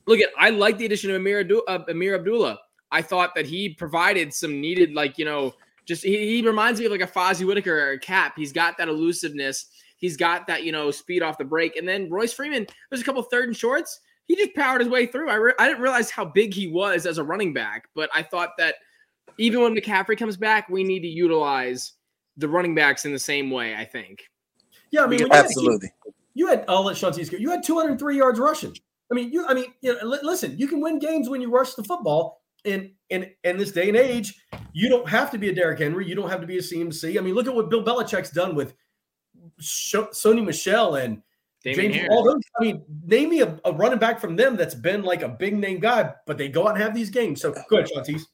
Look 0.08 0.19
at, 0.19 0.31
I 0.37 0.50
like 0.50 0.76
the 0.76 0.87
addition 0.87 1.11
of 1.11 1.23
Ameer, 1.23 1.49
uh, 1.69 1.85
Ameer 1.88 2.17
Abdullah. 2.17 2.58
I 2.91 3.00
thought 3.00 3.32
that 3.37 3.46
he 3.46 3.69
provided 3.69 4.35
some 4.35 4.61
needed, 4.61 4.93
like 4.93 5.17
you 5.17 5.25
know, 5.25 5.55
just 5.85 6.02
he, 6.02 6.19
he 6.19 6.43
reminds 6.44 6.81
me 6.81 6.87
of 6.87 6.93
like 6.93 7.00
a 7.00 7.06
Fozzie 7.06 7.46
Whitaker 7.46 7.79
or 7.79 7.93
a 7.93 7.99
Cap. 8.00 8.32
He's 8.35 8.52
got 8.52 8.76
that 8.79 8.88
elusiveness. 8.88 9.67
He's 9.99 10.17
got 10.17 10.49
that 10.49 10.64
you 10.64 10.73
know 10.73 10.91
speed 10.91 11.23
off 11.23 11.38
the 11.38 11.44
break. 11.44 11.76
And 11.76 11.87
then 11.87 12.11
Royce 12.11 12.32
Freeman, 12.32 12.67
there's 12.91 13.02
a 13.02 13.05
couple 13.05 13.23
third 13.23 13.46
and 13.46 13.56
shorts 13.56 14.00
he 14.26 14.37
just 14.37 14.55
powered 14.55 14.81
his 14.81 14.91
way 14.91 15.06
through. 15.06 15.29
I, 15.29 15.35
re- 15.35 15.55
I 15.59 15.69
didn't 15.69 15.82
realize 15.82 16.11
how 16.11 16.25
big 16.25 16.55
he 16.55 16.67
was 16.67 17.06
as 17.06 17.19
a 17.19 17.25
running 17.25 17.53
back, 17.53 17.88
but 17.94 18.11
I 18.15 18.23
thought 18.23 18.50
that 18.59 18.76
even 19.38 19.61
when 19.61 19.75
McCaffrey 19.75 20.19
comes 20.19 20.37
back, 20.37 20.69
we 20.69 20.85
need 20.85 21.00
to 21.00 21.09
utilize 21.09 21.93
the 22.37 22.49
running 22.49 22.75
backs 22.75 23.05
in 23.05 23.12
the 23.12 23.19
same 23.19 23.50
way. 23.50 23.75
I 23.75 23.85
think. 23.85 24.23
Yeah, 24.91 25.05
I 25.05 25.06
mean, 25.06 25.26
absolutely. 25.32 25.91
You 26.35 26.49
had, 26.49 26.65
I'll 26.69 26.85
let 26.85 26.97
Shanti's 26.97 27.31
go. 27.31 27.37
You 27.37 27.50
had 27.50 27.62
203 27.62 28.17
yards 28.17 28.38
rushing. 28.38 28.76
I 29.11 29.15
mean, 29.15 29.32
you. 29.32 29.47
I 29.47 29.55
mean, 29.55 29.73
you 29.81 29.94
know, 29.94 30.19
listen. 30.23 30.56
You 30.59 30.69
can 30.69 30.81
win 30.81 30.99
games 30.99 31.29
when 31.29 31.41
you 31.41 31.50
rush 31.50 31.75
the 31.75 31.85
football. 31.85 32.41
In 32.65 32.93
in 33.11 33.31
in 33.44 33.59
this 33.59 33.73
day 33.73 33.88
and 33.88 33.97
age, 33.97 34.41
you 34.73 34.88
don't 34.88 35.06
have 35.06 35.31
to 35.32 35.38
be 35.38 35.50
a 35.50 35.55
Derrick 35.55 35.79
Henry. 35.79 36.09
You 36.09 36.15
don't 36.15 36.31
have 36.31 36.41
to 36.41 36.47
be 36.47 36.56
a 36.56 36.62
CMC. 36.62 37.19
I 37.19 37.20
mean, 37.20 37.35
look 37.35 37.47
at 37.47 37.55
what 37.55 37.69
Bill 37.69 37.85
Belichick's 37.85 38.31
done 38.31 38.55
with 38.55 38.75
Sony 39.61 40.43
Michel 40.43 40.94
and 40.94 41.20
James, 41.64 42.08
all 42.11 42.22
those. 42.22 42.43
I 42.58 42.62
mean, 42.62 42.82
name 43.06 43.31
me 43.31 43.40
a, 43.40 43.58
a, 43.64 43.72
running 43.72 43.99
back 43.99 44.20
from 44.20 44.37
them 44.37 44.56
that's 44.56 44.75
been 44.75 45.02
like 45.02 45.22
a 45.22 45.28
big 45.28 45.56
name 45.56 45.81
guy, 45.81 46.12
but 46.26 46.37
they 46.37 46.49
go 46.49 46.69
out 46.69 46.75
and 46.75 46.82
have 46.82 46.94
these 46.94 47.08
games. 47.08 47.40
So 47.40 47.55
good, 47.69 47.88
Shanti's. 47.88 48.26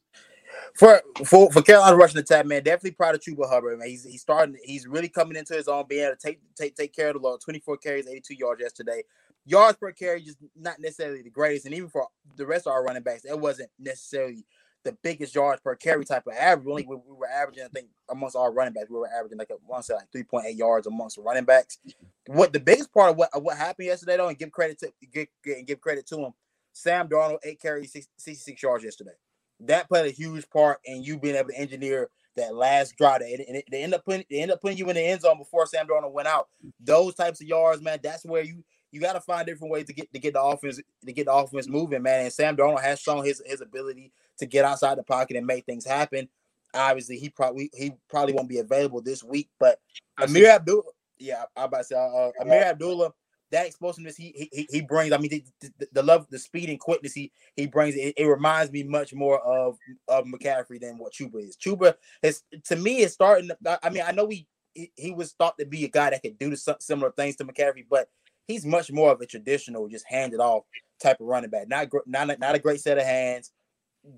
For 0.74 1.00
for 1.24 1.50
for 1.52 1.62
Carolina 1.62 1.96
rushing 1.96 2.18
attack, 2.18 2.46
man, 2.46 2.62
definitely 2.62 2.92
proud 2.92 3.14
of 3.14 3.20
Chuba 3.20 3.48
Hubbard. 3.48 3.78
Man, 3.78 3.88
he's 3.88 4.04
he's 4.04 4.22
starting. 4.22 4.56
He's 4.64 4.86
really 4.86 5.08
coming 5.08 5.36
into 5.36 5.54
his 5.54 5.68
own, 5.68 5.84
being 5.88 6.04
able 6.04 6.16
to 6.16 6.20
take 6.20 6.40
take 6.56 6.74
take 6.74 6.92
care 6.92 7.08
of 7.08 7.14
the 7.14 7.20
load. 7.20 7.40
Twenty 7.40 7.60
four 7.60 7.76
carries, 7.76 8.06
eighty 8.08 8.20
two 8.20 8.34
yards 8.34 8.60
yesterday. 8.60 9.02
Yards 9.46 9.78
per 9.78 9.92
carry, 9.92 10.22
just 10.22 10.38
not 10.56 10.78
necessarily 10.80 11.22
the 11.22 11.30
greatest, 11.30 11.66
and 11.66 11.74
even 11.74 11.88
for 11.88 12.06
the 12.36 12.46
rest 12.46 12.66
of 12.66 12.72
our 12.72 12.84
running 12.84 13.02
backs, 13.02 13.24
it 13.24 13.38
wasn't 13.38 13.70
necessarily 13.78 14.44
the 14.84 14.96
biggest 15.02 15.34
yards 15.34 15.60
per 15.60 15.74
carry 15.74 16.04
type 16.04 16.26
of 16.26 16.32
average. 16.34 16.66
Only 16.68 16.86
we, 16.86 16.96
we, 16.96 17.14
were 17.14 17.28
averaging, 17.28 17.64
I 17.64 17.68
think, 17.68 17.88
amongst 18.10 18.36
our 18.36 18.52
running 18.52 18.72
backs, 18.72 18.88
we 18.88 18.96
were 18.96 19.08
averaging 19.08 19.38
like 19.38 19.50
say 19.82 19.94
like 19.94 20.10
three 20.10 20.22
point 20.22 20.46
eight 20.46 20.56
yards 20.56 20.86
amongst 20.86 21.18
running 21.18 21.44
backs. 21.44 21.78
What 22.26 22.52
the 22.52 22.60
biggest 22.60 22.92
part 22.92 23.10
of 23.10 23.16
what 23.16 23.30
what 23.42 23.56
happened 23.56 23.86
yesterday, 23.86 24.16
though, 24.16 24.28
and 24.28 24.38
give 24.38 24.52
credit 24.52 24.78
to 24.80 24.92
give, 25.12 25.28
and 25.44 25.66
give 25.66 25.80
credit 25.80 26.06
to 26.08 26.18
him, 26.18 26.32
Sam 26.72 27.08
Darnold 27.08 27.38
eight 27.44 27.60
carries, 27.60 27.92
66 27.92 28.62
yards 28.62 28.84
yesterday. 28.84 29.12
That 29.60 29.88
played 29.88 30.06
a 30.06 30.14
huge 30.14 30.48
part 30.48 30.78
in 30.84 31.02
you 31.02 31.18
being 31.18 31.36
able 31.36 31.50
to 31.50 31.58
engineer 31.58 32.08
that 32.36 32.54
last 32.54 32.96
drive. 32.96 33.20
They, 33.20 33.36
they, 33.36 33.64
they 33.70 33.82
end 33.82 33.94
up 33.94 34.04
putting 34.04 34.24
they 34.30 34.40
end 34.40 34.50
up 34.50 34.60
putting 34.60 34.78
you 34.78 34.88
in 34.88 34.96
the 34.96 35.02
end 35.02 35.20
zone 35.20 35.38
before 35.38 35.66
Sam 35.66 35.86
Darnold 35.86 36.12
went 36.12 36.28
out. 36.28 36.48
Those 36.78 37.14
types 37.14 37.40
of 37.40 37.46
yards, 37.46 37.82
man, 37.82 37.98
that's 38.02 38.24
where 38.24 38.42
you 38.42 38.64
you 38.92 39.00
got 39.00 39.12
to 39.12 39.20
find 39.20 39.46
different 39.46 39.72
ways 39.72 39.86
to 39.86 39.92
get 39.92 40.12
to 40.12 40.18
get 40.18 40.34
the 40.34 40.42
offense 40.42 40.80
to 41.06 41.12
get 41.12 41.26
the 41.26 41.32
offense 41.32 41.68
moving, 41.68 42.02
man. 42.02 42.24
And 42.24 42.32
Sam 42.32 42.56
Darnold 42.56 42.82
has 42.82 43.00
shown 43.00 43.24
his 43.24 43.42
his 43.44 43.60
ability 43.60 44.12
to 44.38 44.46
get 44.46 44.64
outside 44.64 44.98
the 44.98 45.02
pocket 45.02 45.36
and 45.36 45.46
make 45.46 45.66
things 45.66 45.84
happen. 45.84 46.28
Obviously, 46.74 47.18
he 47.18 47.28
probably 47.28 47.70
he 47.74 47.92
probably 48.08 48.34
won't 48.34 48.48
be 48.48 48.58
available 48.58 49.00
this 49.00 49.22
week, 49.22 49.48
but 49.58 49.80
Ameer 50.20 50.50
Abdullah, 50.50 50.82
yeah, 51.18 51.44
I 51.56 51.64
about 51.64 51.78
to 51.78 51.84
say 51.84 51.96
uh, 51.96 51.98
uh 51.98 52.30
Ameer 52.40 52.64
Abdullah, 52.64 53.12
that 53.50 53.66
explosiveness 53.66 54.16
he 54.16 54.48
he, 54.52 54.66
he 54.70 54.80
brings. 54.80 55.12
I 55.12 55.18
mean, 55.18 55.30
the, 55.30 55.44
the, 55.60 55.88
the, 55.92 56.02
love, 56.02 56.26
the 56.30 56.38
speed 56.38 56.68
and 56.68 56.78
quickness 56.78 57.12
he 57.12 57.32
he 57.56 57.66
brings. 57.66 57.96
It, 57.96 58.14
it, 58.16 58.26
reminds 58.26 58.70
me 58.70 58.82
much 58.82 59.12
more 59.12 59.40
of 59.40 59.76
of 60.08 60.26
McCaffrey 60.26 60.80
than 60.80 60.98
what 60.98 61.12
Chuba 61.12 61.48
is. 61.48 61.56
Chuba 61.56 61.94
is 62.22 62.42
to 62.64 62.76
me 62.76 62.98
is 62.98 63.12
starting. 63.12 63.50
I 63.82 63.90
mean, 63.90 64.04
I 64.06 64.12
know 64.12 64.28
he 64.28 64.46
he 64.74 65.10
was 65.10 65.32
thought 65.32 65.58
to 65.58 65.66
be 65.66 65.84
a 65.84 65.88
guy 65.88 66.10
that 66.10 66.22
could 66.22 66.38
do 66.38 66.54
similar 66.78 67.10
things 67.12 67.36
to 67.36 67.44
McCaffrey, 67.44 67.84
but 67.88 68.08
he's 68.50 68.66
much 68.66 68.90
more 68.90 69.12
of 69.12 69.20
a 69.20 69.26
traditional, 69.26 69.88
just 69.88 70.06
hand 70.08 70.34
it 70.34 70.40
off 70.40 70.64
type 71.00 71.20
of 71.20 71.26
running 71.26 71.50
back. 71.50 71.68
Not 71.68 71.88
not 72.06 72.38
not 72.38 72.54
a 72.54 72.58
great 72.58 72.80
set 72.80 72.98
of 72.98 73.04
hands. 73.04 73.52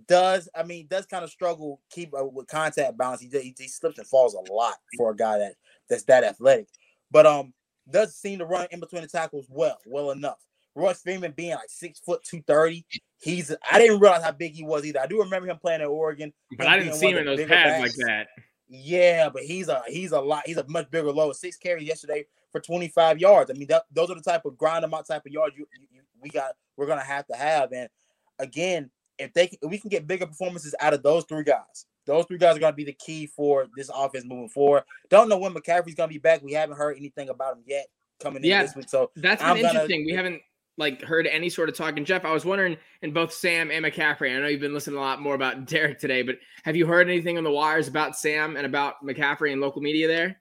Does 0.07 0.49
I 0.55 0.63
mean 0.63 0.87
does 0.89 1.07
kind 1.07 1.25
of 1.25 1.31
struggle 1.31 1.81
keep 1.91 2.15
uh, 2.19 2.25
with 2.25 2.47
contact 2.47 2.97
balance. 2.97 3.21
He, 3.21 3.29
he, 3.29 3.55
he 3.59 3.69
slips 3.69 3.99
and 3.99 4.07
falls 4.07 4.35
a 4.35 4.53
lot 4.53 4.75
for 4.97 5.11
a 5.11 5.17
guy 5.17 5.39
that 5.39 5.55
that's 5.89 6.05
that 6.05 6.25
athletic, 6.25 6.69
but 7.11 7.27
um 7.27 7.53
does 7.91 8.15
seem 8.15 8.39
to 8.39 8.47
run 8.47 8.69
in 8.71 8.81
between 8.81 9.03
the 9.03 9.09
tackles 9.09 9.47
well, 9.49 9.79
well 9.87 10.13
enough. 10.13 10.39
Royce 10.75 11.03
Freeman 11.03 11.33
being 11.33 11.51
like 11.51 11.69
six 11.69 11.99
foot 11.99 12.23
two 12.23 12.43
thirty, 12.47 12.87
he's 13.21 13.55
I 13.71 13.79
didn't 13.79 14.01
realize 14.01 14.23
how 14.23 14.33
big 14.33 14.55
he 14.55 14.63
was 14.63 14.87
either. 14.87 15.01
I 15.01 15.07
do 15.07 15.19
remember 15.19 15.49
him 15.49 15.59
playing 15.59 15.83
at 15.83 15.89
Oregon, 15.89 16.33
but 16.57 16.67
I 16.67 16.79
didn't 16.79 16.95
see 16.95 17.11
him 17.11 17.19
in 17.19 17.27
those 17.27 17.41
pads 17.41 17.51
backs. 17.51 17.99
like 17.99 18.07
that. 18.07 18.29
Yeah, 18.75 19.29
but 19.29 19.43
he's 19.43 19.69
a 19.69 19.83
he's 19.87 20.13
a 20.13 20.21
lot. 20.21 20.45
He's 20.47 20.57
a 20.57 20.65
much 20.67 20.91
bigger 20.91 21.13
low. 21.13 21.31
Six 21.33 21.59
carries 21.59 21.87
yesterday 21.87 22.25
for 22.51 22.61
25 22.61 23.19
yards. 23.19 23.51
I 23.51 23.55
mean, 23.55 23.69
that, 23.69 23.85
those 23.93 24.11
are 24.11 24.15
the 24.15 24.23
type 24.23 24.47
of 24.47 24.57
grind 24.57 24.83
them 24.83 24.95
out 24.95 25.07
type 25.07 25.27
of 25.27 25.33
yards 25.33 25.57
you, 25.59 25.67
you, 25.91 26.01
we 26.23 26.31
got. 26.31 26.53
We're 26.79 26.87
gonna 26.87 27.05
have 27.05 27.27
to 27.27 27.37
have. 27.37 27.73
And 27.73 27.91
again, 28.39 28.91
if 29.19 29.35
they 29.35 29.45
if 29.61 29.71
we 29.71 29.79
can 29.79 29.91
get 29.91 30.07
bigger 30.07 30.27
performances 30.27 30.75
out 30.81 30.95
of 30.95 31.03
those 31.03 31.25
three 31.25 31.45
guys, 31.45 31.85
those 32.07 32.25
three 32.25 32.39
guys 32.39 32.57
are 32.57 32.61
gonna 32.61 32.75
be 32.75 32.85
the 32.85 32.95
key 32.95 33.27
for 33.27 33.67
this 33.77 33.91
offense 33.95 34.25
moving 34.25 34.49
forward. 34.49 34.85
Don't 35.11 35.29
know 35.29 35.37
when 35.39 35.53
McCaffrey's 35.53 35.95
gonna 35.95 36.09
be 36.09 36.19
back. 36.19 36.43
We 36.43 36.55
haven't 36.55 36.79
heard 36.79 36.97
anything 36.97 37.29
about 37.29 37.59
him 37.59 37.65
yet 37.67 37.89
coming 38.21 38.43
in 38.43 38.49
yeah, 38.49 38.63
this 38.63 38.75
week. 38.75 38.89
So 38.89 39.11
that's 39.17 39.43
been 39.43 39.59
interesting. 39.59 40.07
we 40.07 40.13
haven't 40.13 40.41
like 40.79 41.03
heard 41.03 41.27
any 41.27 41.49
sort 41.49 41.69
of 41.69 41.77
talk. 41.77 41.97
And 41.97 42.07
Jeff, 42.07 42.25
I 42.25 42.33
was 42.33 42.45
wondering 42.45 42.77
in 43.03 43.13
both 43.13 43.33
Sam 43.33 43.71
and 43.71 43.85
McCaffrey. 43.85 44.35
I 44.35 44.41
know 44.41 44.49
you've 44.49 44.61
been 44.61 44.75
listening 44.75 44.97
a 44.97 45.01
lot 45.01 45.21
more 45.21 45.35
about 45.35 45.65
Derrick 45.67 45.99
today, 45.99 46.23
but 46.23 46.37
have 46.65 46.77
you 46.77 46.87
heard 46.87 47.09
anything 47.09 47.39
on 47.39 47.45
the 47.45 47.51
wires 47.51 47.89
about 47.89 48.17
Sam 48.17 48.57
and 48.57 48.67
about 48.67 49.05
McCaffrey 49.05 49.53
and 49.53 49.61
local 49.61 49.83
media 49.83 50.09
there? 50.09 50.41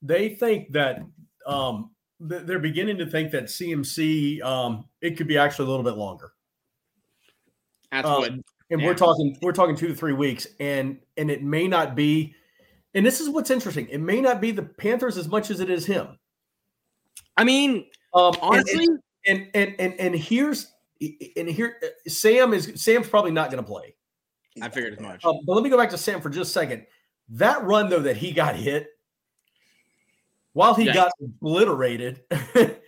They 0.00 0.30
think 0.30 0.72
that 0.72 1.02
um, 1.46 1.90
they're 2.18 2.58
beginning 2.58 2.98
to 2.98 3.06
think 3.06 3.30
that 3.32 3.44
CMC 3.44 4.42
um, 4.42 4.88
it 5.00 5.16
could 5.16 5.28
be 5.28 5.38
actually 5.38 5.66
a 5.66 5.70
little 5.70 5.84
bit 5.84 5.96
longer. 5.96 6.32
That's 7.90 8.06
um, 8.06 8.20
what. 8.20 8.32
And 8.70 8.80
yeah. 8.80 8.86
we're 8.86 8.94
talking 8.94 9.36
we're 9.42 9.52
talking 9.52 9.76
two 9.76 9.88
to 9.88 9.94
three 9.94 10.14
weeks, 10.14 10.46
and 10.58 10.98
and 11.16 11.30
it 11.30 11.42
may 11.42 11.68
not 11.68 11.94
be. 11.94 12.34
And 12.94 13.04
this 13.04 13.20
is 13.20 13.28
what's 13.28 13.50
interesting. 13.50 13.86
It 13.88 14.00
may 14.00 14.20
not 14.20 14.40
be 14.40 14.50
the 14.50 14.62
Panthers 14.62 15.16
as 15.16 15.28
much 15.28 15.50
as 15.50 15.60
it 15.60 15.70
is 15.70 15.86
him. 15.86 16.18
I 17.36 17.44
mean, 17.44 17.86
um, 18.14 18.34
honestly, 18.40 18.84
and, 18.84 18.90
and 18.90 18.98
and 19.26 19.48
and 19.54 19.74
and 19.78 19.94
and 19.98 20.14
here's 20.14 20.72
and 21.36 21.48
here 21.48 21.76
Sam 22.06 22.52
is 22.52 22.72
Sam's 22.76 23.08
probably 23.08 23.32
not 23.32 23.50
going 23.50 23.62
to 23.62 23.68
play. 23.68 23.94
I 24.60 24.68
figured 24.68 24.94
as 24.94 25.00
much. 25.00 25.24
Um, 25.24 25.40
but 25.46 25.54
let 25.54 25.64
me 25.64 25.70
go 25.70 25.78
back 25.78 25.90
to 25.90 25.98
Sam 25.98 26.20
for 26.20 26.28
just 26.28 26.50
a 26.50 26.52
second. 26.52 26.86
That 27.30 27.62
run 27.64 27.88
though 27.88 28.00
that 28.00 28.16
he 28.16 28.32
got 28.32 28.54
hit, 28.54 28.88
while 30.52 30.74
he 30.74 30.84
yeah. 30.84 30.94
got 30.94 31.12
obliterated, 31.20 32.20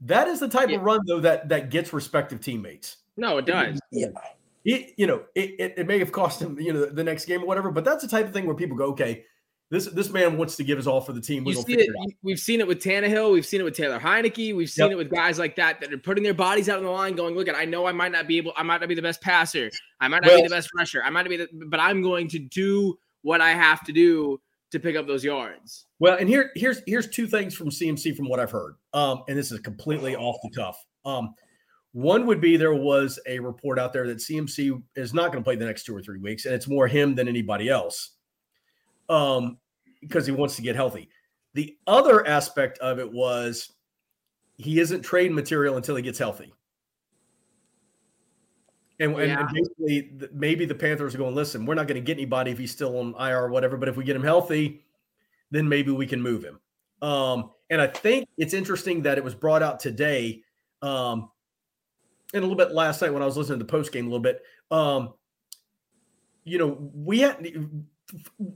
that 0.00 0.28
is 0.28 0.40
the 0.40 0.48
type 0.48 0.68
yeah. 0.68 0.76
of 0.76 0.82
run 0.82 1.00
though 1.06 1.20
that 1.20 1.48
that 1.48 1.70
gets 1.70 1.92
respective 1.92 2.40
teammates. 2.40 2.96
No, 3.16 3.38
it 3.38 3.46
does. 3.46 3.80
Yeah. 3.90 4.08
It, 4.64 4.94
you 4.96 5.06
know, 5.06 5.22
it, 5.36 5.54
it, 5.60 5.74
it, 5.76 5.86
may 5.86 6.00
have 6.00 6.10
cost 6.10 6.42
him, 6.42 6.58
you 6.58 6.72
know, 6.72 6.80
the, 6.80 6.86
the 6.86 7.04
next 7.04 7.26
game 7.26 7.40
or 7.40 7.46
whatever, 7.46 7.70
but 7.70 7.84
that's 7.84 8.02
the 8.02 8.08
type 8.08 8.26
of 8.26 8.32
thing 8.32 8.46
where 8.46 8.54
people 8.56 8.76
go, 8.76 8.86
okay, 8.86 9.24
this 9.70 9.86
this 9.86 10.10
man 10.10 10.36
wants 10.36 10.54
to 10.56 10.64
give 10.64 10.76
his 10.76 10.86
all 10.86 11.00
for 11.00 11.12
the 11.12 11.20
team. 11.20 11.42
We 11.42 11.54
see 11.54 11.74
it, 11.74 11.88
it 11.88 12.14
we've 12.22 12.38
seen 12.38 12.60
it 12.60 12.68
with 12.68 12.80
Tannehill. 12.80 13.32
We've 13.32 13.46
seen 13.46 13.60
it 13.60 13.64
with 13.64 13.76
Taylor 13.76 13.98
Heinicke. 13.98 14.54
We've 14.54 14.70
seen 14.70 14.86
yep. 14.86 14.92
it 14.92 14.96
with 14.96 15.10
guys 15.10 15.40
like 15.40 15.56
that 15.56 15.80
that 15.80 15.92
are 15.92 15.98
putting 15.98 16.22
their 16.22 16.34
bodies 16.34 16.68
out 16.68 16.78
on 16.78 16.84
the 16.84 16.90
line, 16.90 17.16
going, 17.16 17.34
"Look, 17.34 17.48
at 17.48 17.56
I 17.56 17.64
know 17.64 17.86
I 17.86 17.92
might 17.92 18.12
not 18.12 18.28
be 18.28 18.36
able, 18.38 18.52
I 18.56 18.62
might 18.62 18.80
not 18.80 18.88
be 18.88 18.94
the 18.94 19.02
best 19.02 19.20
passer, 19.20 19.70
I 20.00 20.06
might 20.06 20.22
not 20.22 20.30
well, 20.30 20.42
be 20.42 20.48
the 20.48 20.54
best 20.54 20.70
rusher, 20.76 21.02
I 21.02 21.10
might 21.10 21.22
not 21.22 21.30
be, 21.30 21.36
the, 21.38 21.48
but 21.68 21.80
I'm 21.80 22.00
going 22.00 22.28
to 22.28 22.38
do 22.38 22.96
what 23.22 23.40
I 23.40 23.50
have 23.50 23.84
to 23.86 23.92
do 23.92 24.40
to 24.70 24.78
pick 24.78 24.94
up 24.94 25.08
those 25.08 25.24
yards." 25.24 25.86
Well, 25.98 26.16
and 26.16 26.28
here 26.28 26.52
here's 26.54 26.80
here's 26.86 27.08
two 27.08 27.26
things 27.26 27.54
from 27.54 27.70
CMC 27.70 28.16
from 28.16 28.28
what 28.28 28.38
I've 28.38 28.52
heard, 28.52 28.76
um, 28.92 29.24
and 29.28 29.36
this 29.36 29.50
is 29.50 29.58
completely 29.60 30.14
off 30.14 30.36
the 30.44 30.50
cuff. 30.50 30.80
Um, 31.04 31.34
one 31.90 32.26
would 32.26 32.40
be 32.40 32.56
there 32.56 32.74
was 32.74 33.18
a 33.26 33.40
report 33.40 33.80
out 33.80 33.92
there 33.92 34.06
that 34.06 34.18
CMC 34.18 34.80
is 34.94 35.12
not 35.12 35.32
going 35.32 35.42
to 35.42 35.44
play 35.44 35.56
the 35.56 35.64
next 35.64 35.84
two 35.86 35.96
or 35.96 36.02
three 36.02 36.20
weeks, 36.20 36.44
and 36.44 36.54
it's 36.54 36.68
more 36.68 36.86
him 36.86 37.16
than 37.16 37.26
anybody 37.26 37.68
else 37.68 38.12
um, 39.08 39.58
because 40.00 40.26
he 40.26 40.32
wants 40.32 40.56
to 40.56 40.62
get 40.62 40.76
healthy. 40.76 41.08
The 41.54 41.76
other 41.86 42.26
aspect 42.26 42.78
of 42.78 42.98
it 42.98 43.10
was 43.10 43.72
he 44.56 44.80
isn't 44.80 45.02
trade 45.02 45.32
material 45.32 45.76
until 45.76 45.96
he 45.96 46.02
gets 46.02 46.18
healthy. 46.18 46.52
And, 48.98 49.16
yeah. 49.16 49.40
and, 49.40 49.48
basically, 49.52 50.28
maybe 50.32 50.64
the 50.64 50.74
Panthers 50.74 51.14
are 51.14 51.18
going, 51.18 51.34
listen, 51.34 51.66
we're 51.66 51.74
not 51.74 51.86
going 51.86 52.00
to 52.00 52.04
get 52.04 52.16
anybody 52.16 52.50
if 52.50 52.58
he's 52.58 52.70
still 52.70 52.98
on 52.98 53.14
IR 53.18 53.44
or 53.44 53.48
whatever. 53.50 53.76
But 53.76 53.88
if 53.88 53.96
we 53.96 54.04
get 54.04 54.16
him 54.16 54.22
healthy, 54.22 54.84
then 55.50 55.68
maybe 55.68 55.90
we 55.90 56.06
can 56.06 56.20
move 56.20 56.42
him. 56.42 56.58
Um, 57.02 57.50
and 57.68 57.80
I 57.80 57.86
think 57.88 58.28
it's 58.38 58.54
interesting 58.54 59.02
that 59.02 59.18
it 59.18 59.24
was 59.24 59.34
brought 59.34 59.62
out 59.62 59.80
today, 59.80 60.42
um, 60.80 61.30
and 62.32 62.42
a 62.42 62.46
little 62.46 62.56
bit 62.56 62.72
last 62.72 63.02
night 63.02 63.12
when 63.12 63.22
I 63.22 63.26
was 63.26 63.36
listening 63.36 63.58
to 63.58 63.64
the 63.64 63.70
post 63.70 63.92
game 63.92 64.06
a 64.06 64.08
little 64.08 64.20
bit. 64.20 64.42
Um, 64.70 65.14
you 66.44 66.58
know, 66.58 66.90
we 66.94 67.20
had 67.20 67.46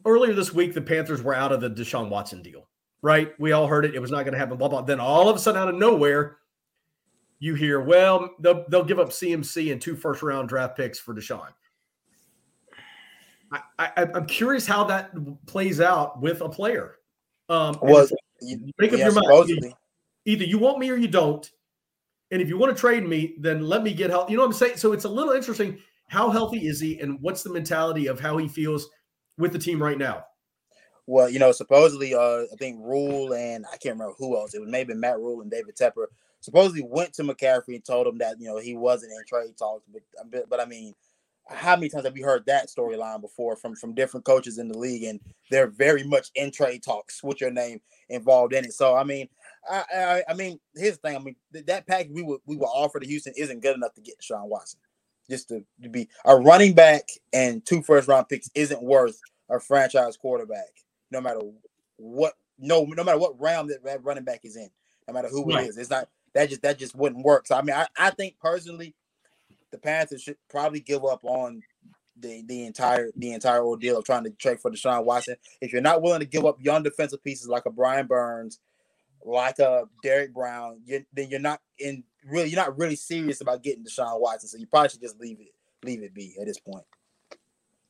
earlier 0.05 0.35
this 0.35 0.53
week, 0.53 0.75
the 0.75 0.81
Panthers 0.81 1.23
were 1.23 1.35
out 1.35 1.53
of 1.53 1.61
the 1.61 1.71
Deshaun 1.71 2.09
Watson 2.09 2.43
deal, 2.43 2.69
right? 3.03 3.33
We 3.39 3.53
all 3.53 3.67
heard 3.67 3.85
it. 3.85 3.95
It 3.95 4.01
was 4.01 4.11
not 4.11 4.25
going 4.25 4.33
to 4.33 4.39
happen, 4.39 4.57
blah, 4.57 4.69
blah. 4.69 4.83
Then 4.83 5.01
all 5.01 5.29
of 5.29 5.37
a 5.37 5.39
sudden, 5.39 5.61
out 5.61 5.69
of 5.69 5.75
nowhere, 5.75 6.39
you 7.39 7.55
hear, 7.55 7.81
well, 7.81 8.31
they'll, 8.39 8.65
they'll 8.69 8.85
give 8.85 8.99
up 8.99 9.11
CMC 9.11 9.73
and 9.73 9.81
two 9.81 9.97
first 9.97 10.23
round 10.23 10.49
draft 10.49 10.77
picks 10.77 10.99
for 10.99 11.15
Deshaun. 11.15 11.49
I, 13.53 13.61
I, 13.79 13.91
am 14.15 14.27
curious 14.27 14.67
how 14.67 14.85
that 14.85 15.11
plays 15.47 15.81
out 15.81 16.21
with 16.21 16.41
a 16.41 16.49
player. 16.49 16.97
Um, 17.49 17.77
well, 17.83 18.07
make 18.79 18.93
up 18.93 18.99
yeah, 18.99 19.11
your 19.11 19.13
mind. 19.13 19.51
Either, 19.51 19.73
either 20.25 20.45
you 20.45 20.59
want 20.59 20.79
me 20.79 20.91
or 20.91 20.97
you 20.97 21.09
don't. 21.09 21.51
And 22.31 22.41
if 22.41 22.49
you 22.49 22.57
want 22.57 22.75
to 22.75 22.81
trade 22.81 23.05
me, 23.05 23.35
then 23.41 23.63
let 23.67 23.83
me 23.83 23.93
get 23.93 24.11
help. 24.11 24.31
You 24.31 24.37
know 24.37 24.43
what 24.43 24.53
I'm 24.53 24.53
saying? 24.53 24.77
So 24.77 24.93
it's 24.93 25.05
a 25.05 25.09
little 25.09 25.33
interesting. 25.33 25.79
How 26.07 26.31
healthy 26.31 26.69
is 26.69 26.81
he, 26.81 27.01
and 27.01 27.21
what's 27.21 27.43
the 27.43 27.53
mentality 27.53 28.07
of 28.07 28.21
how 28.21 28.37
he 28.37 28.47
feels 28.47 28.89
with 29.41 29.53
the 29.53 29.59
team 29.59 29.83
right 29.83 29.99
now? 29.99 30.25
Well, 31.07 31.29
you 31.29 31.41
know, 31.41 31.51
supposedly, 31.51 32.15
uh, 32.15 32.43
I 32.53 32.57
think 32.59 32.79
Rhule 32.81 33.35
and 33.35 33.67
I 33.67 33.77
can't 33.79 33.95
remember 33.97 34.15
who 34.17 34.37
else. 34.37 34.55
It 34.55 34.61
was 34.61 34.71
maybe 34.71 34.95
Matt 34.95 35.19
Rhule 35.19 35.41
and 35.41 35.51
David 35.51 35.75
Tepper 35.75 36.07
supposedly 36.41 36.83
went 36.83 37.13
to 37.15 37.23
McCaffrey 37.23 37.75
and 37.75 37.85
told 37.85 38.07
him 38.07 38.19
that 38.19 38.37
you 38.39 38.49
know 38.49 38.59
he 38.59 38.77
wasn't 38.77 39.13
in 39.13 39.25
trade 39.27 39.57
talks. 39.59 39.85
But 40.31 40.49
but 40.49 40.61
I 40.61 40.67
mean, 40.67 40.95
how 41.49 41.75
many 41.75 41.89
times 41.89 42.05
have 42.05 42.15
we 42.15 42.21
heard 42.21 42.47
that 42.47 42.69
storyline 42.69 43.21
before 43.21 43.57
from 43.57 43.75
from 43.75 43.95
different 43.95 44.25
coaches 44.25 44.59
in 44.59 44.69
the 44.69 44.79
league, 44.79 45.05
and 45.05 45.21
they're 45.51 45.71
very 45.71 46.05
much 46.05 46.31
in 46.35 46.53
trade 46.53 46.83
talks 46.83 47.23
with 47.23 47.41
your 47.41 47.51
name 47.51 47.81
involved 48.09 48.53
in 48.53 48.65
it. 48.65 48.73
So 48.73 48.95
I 48.95 49.05
mean, 49.05 49.29
I 49.69 49.85
I, 49.93 50.23
I 50.29 50.35
mean, 50.35 50.61
here's 50.77 50.99
the 50.99 51.09
thing. 51.09 51.17
I 51.17 51.21
mean, 51.21 51.37
that 51.67 51.87
package 51.87 52.13
we 52.13 52.23
would 52.23 52.41
we 52.47 52.57
were 52.57 52.67
offer 52.67 53.01
to 53.01 53.07
Houston 53.07 53.35
isn't 53.37 53.63
good 53.63 53.77
enough 53.77 53.95
to 53.95 54.01
get 54.01 54.23
Sean 54.23 54.49
Watson 54.49 54.81
just 55.31 55.49
to, 55.49 55.65
to 55.83 55.89
be 55.89 56.09
a 56.25 56.37
running 56.37 56.75
back 56.75 57.09
and 57.33 57.65
two 57.65 57.83
first 57.83 58.09
round 58.09 58.29
picks 58.29 58.51
isn't 58.55 58.83
worth 58.83 59.21
a 59.49 59.59
franchise 59.61 60.17
quarterback, 60.17 60.69
no 61.11 61.21
matter 61.21 61.41
what 61.97 62.35
no 62.59 62.85
no 62.85 63.05
matter 63.05 63.19
what 63.19 63.41
round 63.41 63.71
that, 63.71 63.85
that 63.85 64.05
running 64.05 64.25
back 64.25 64.41
is 64.45 64.57
in, 64.57 64.71
no 65.09 65.15
matter 65.15 65.29
who 65.29 65.45
right. 65.45 65.65
it 65.65 65.69
is. 65.71 65.79
It's 65.79 65.91
not 65.91 66.09
that 66.35 66.49
just 66.49 66.63
that 66.63 66.79
just 66.79 66.95
wouldn't 66.95 67.25
work. 67.25 67.47
So 67.47 67.57
I 67.57 67.63
mean, 67.63 67.75
I, 67.75 67.87
I 67.97 68.11
think 68.11 68.37
personally, 68.41 68.95
the 69.71 69.79
Panthers 69.79 70.23
should 70.23 70.37
probably 70.49 70.81
give 70.81 71.05
up 71.05 71.25
on 71.25 71.63
the 72.19 72.43
the 72.47 72.67
entire 72.67 73.11
the 73.17 73.33
entire 73.33 73.65
ordeal 73.65 73.99
of 73.99 74.05
trying 74.05 74.25
to 74.25 74.31
trade 74.31 74.61
for 74.61 74.71
Deshaun 74.71 75.05
Watson. 75.05 75.37
If 75.61 75.73
you're 75.73 75.83
not 75.83 76.03
willing 76.03 76.21
to 76.21 76.27
give 76.27 76.45
up 76.45 76.59
young 76.61 76.83
defensive 76.83 77.23
pieces 77.25 77.49
like 77.49 77.67
a 77.67 77.71
Brian 77.71 78.07
Burns, 78.07 78.59
like 79.25 79.59
a 79.59 79.85
Derrick 80.03 80.35
Brown, 80.35 80.81
you, 80.85 81.05
then 81.13 81.29
you're 81.31 81.41
not 81.41 81.61
in 81.79 82.05
really 82.29 82.49
you're 82.49 82.63
not 82.63 82.79
really 82.79 82.97
serious 82.97 83.41
about 83.41 83.63
getting 83.63 83.85
Deshaun 83.85 84.21
Watson. 84.21 84.49
So 84.49 84.59
you 84.59 84.67
probably 84.67 84.91
should 84.91 85.01
just 85.01 85.21
leave 85.21 85.41
it 85.41 85.49
leave 85.85 86.03
it 86.03 86.15
be 86.15 86.35
at 86.41 86.47
this 86.47 86.59
point. 86.59 86.85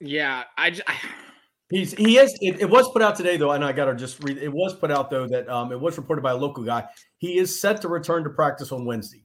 Yeah, 0.01 0.45
I 0.57 0.71
just. 0.71 0.83
I... 0.87 0.97
He's 1.69 1.93
he 1.93 2.19
is 2.19 2.37
it, 2.41 2.63
it, 2.63 2.69
was 2.69 2.91
put 2.91 3.01
out 3.01 3.15
today 3.15 3.37
though, 3.37 3.53
and 3.53 3.65
I 3.65 3.71
gotta 3.71 3.95
just 3.95 4.23
read 4.25 4.39
it 4.39 4.53
was 4.53 4.75
put 4.75 4.91
out 4.91 5.09
though 5.09 5.29
that 5.29 5.49
um 5.49 5.71
it 5.71 5.81
was 5.81 5.97
reported 5.97 6.23
by 6.23 6.33
a 6.33 6.37
local 6.37 6.65
guy. 6.65 6.85
He 7.19 7.39
is 7.39 7.61
set 7.61 7.81
to 7.83 7.89
return 7.89 8.25
to 8.25 8.31
practice 8.31 8.73
on 8.73 8.85
Wednesday. 8.85 9.23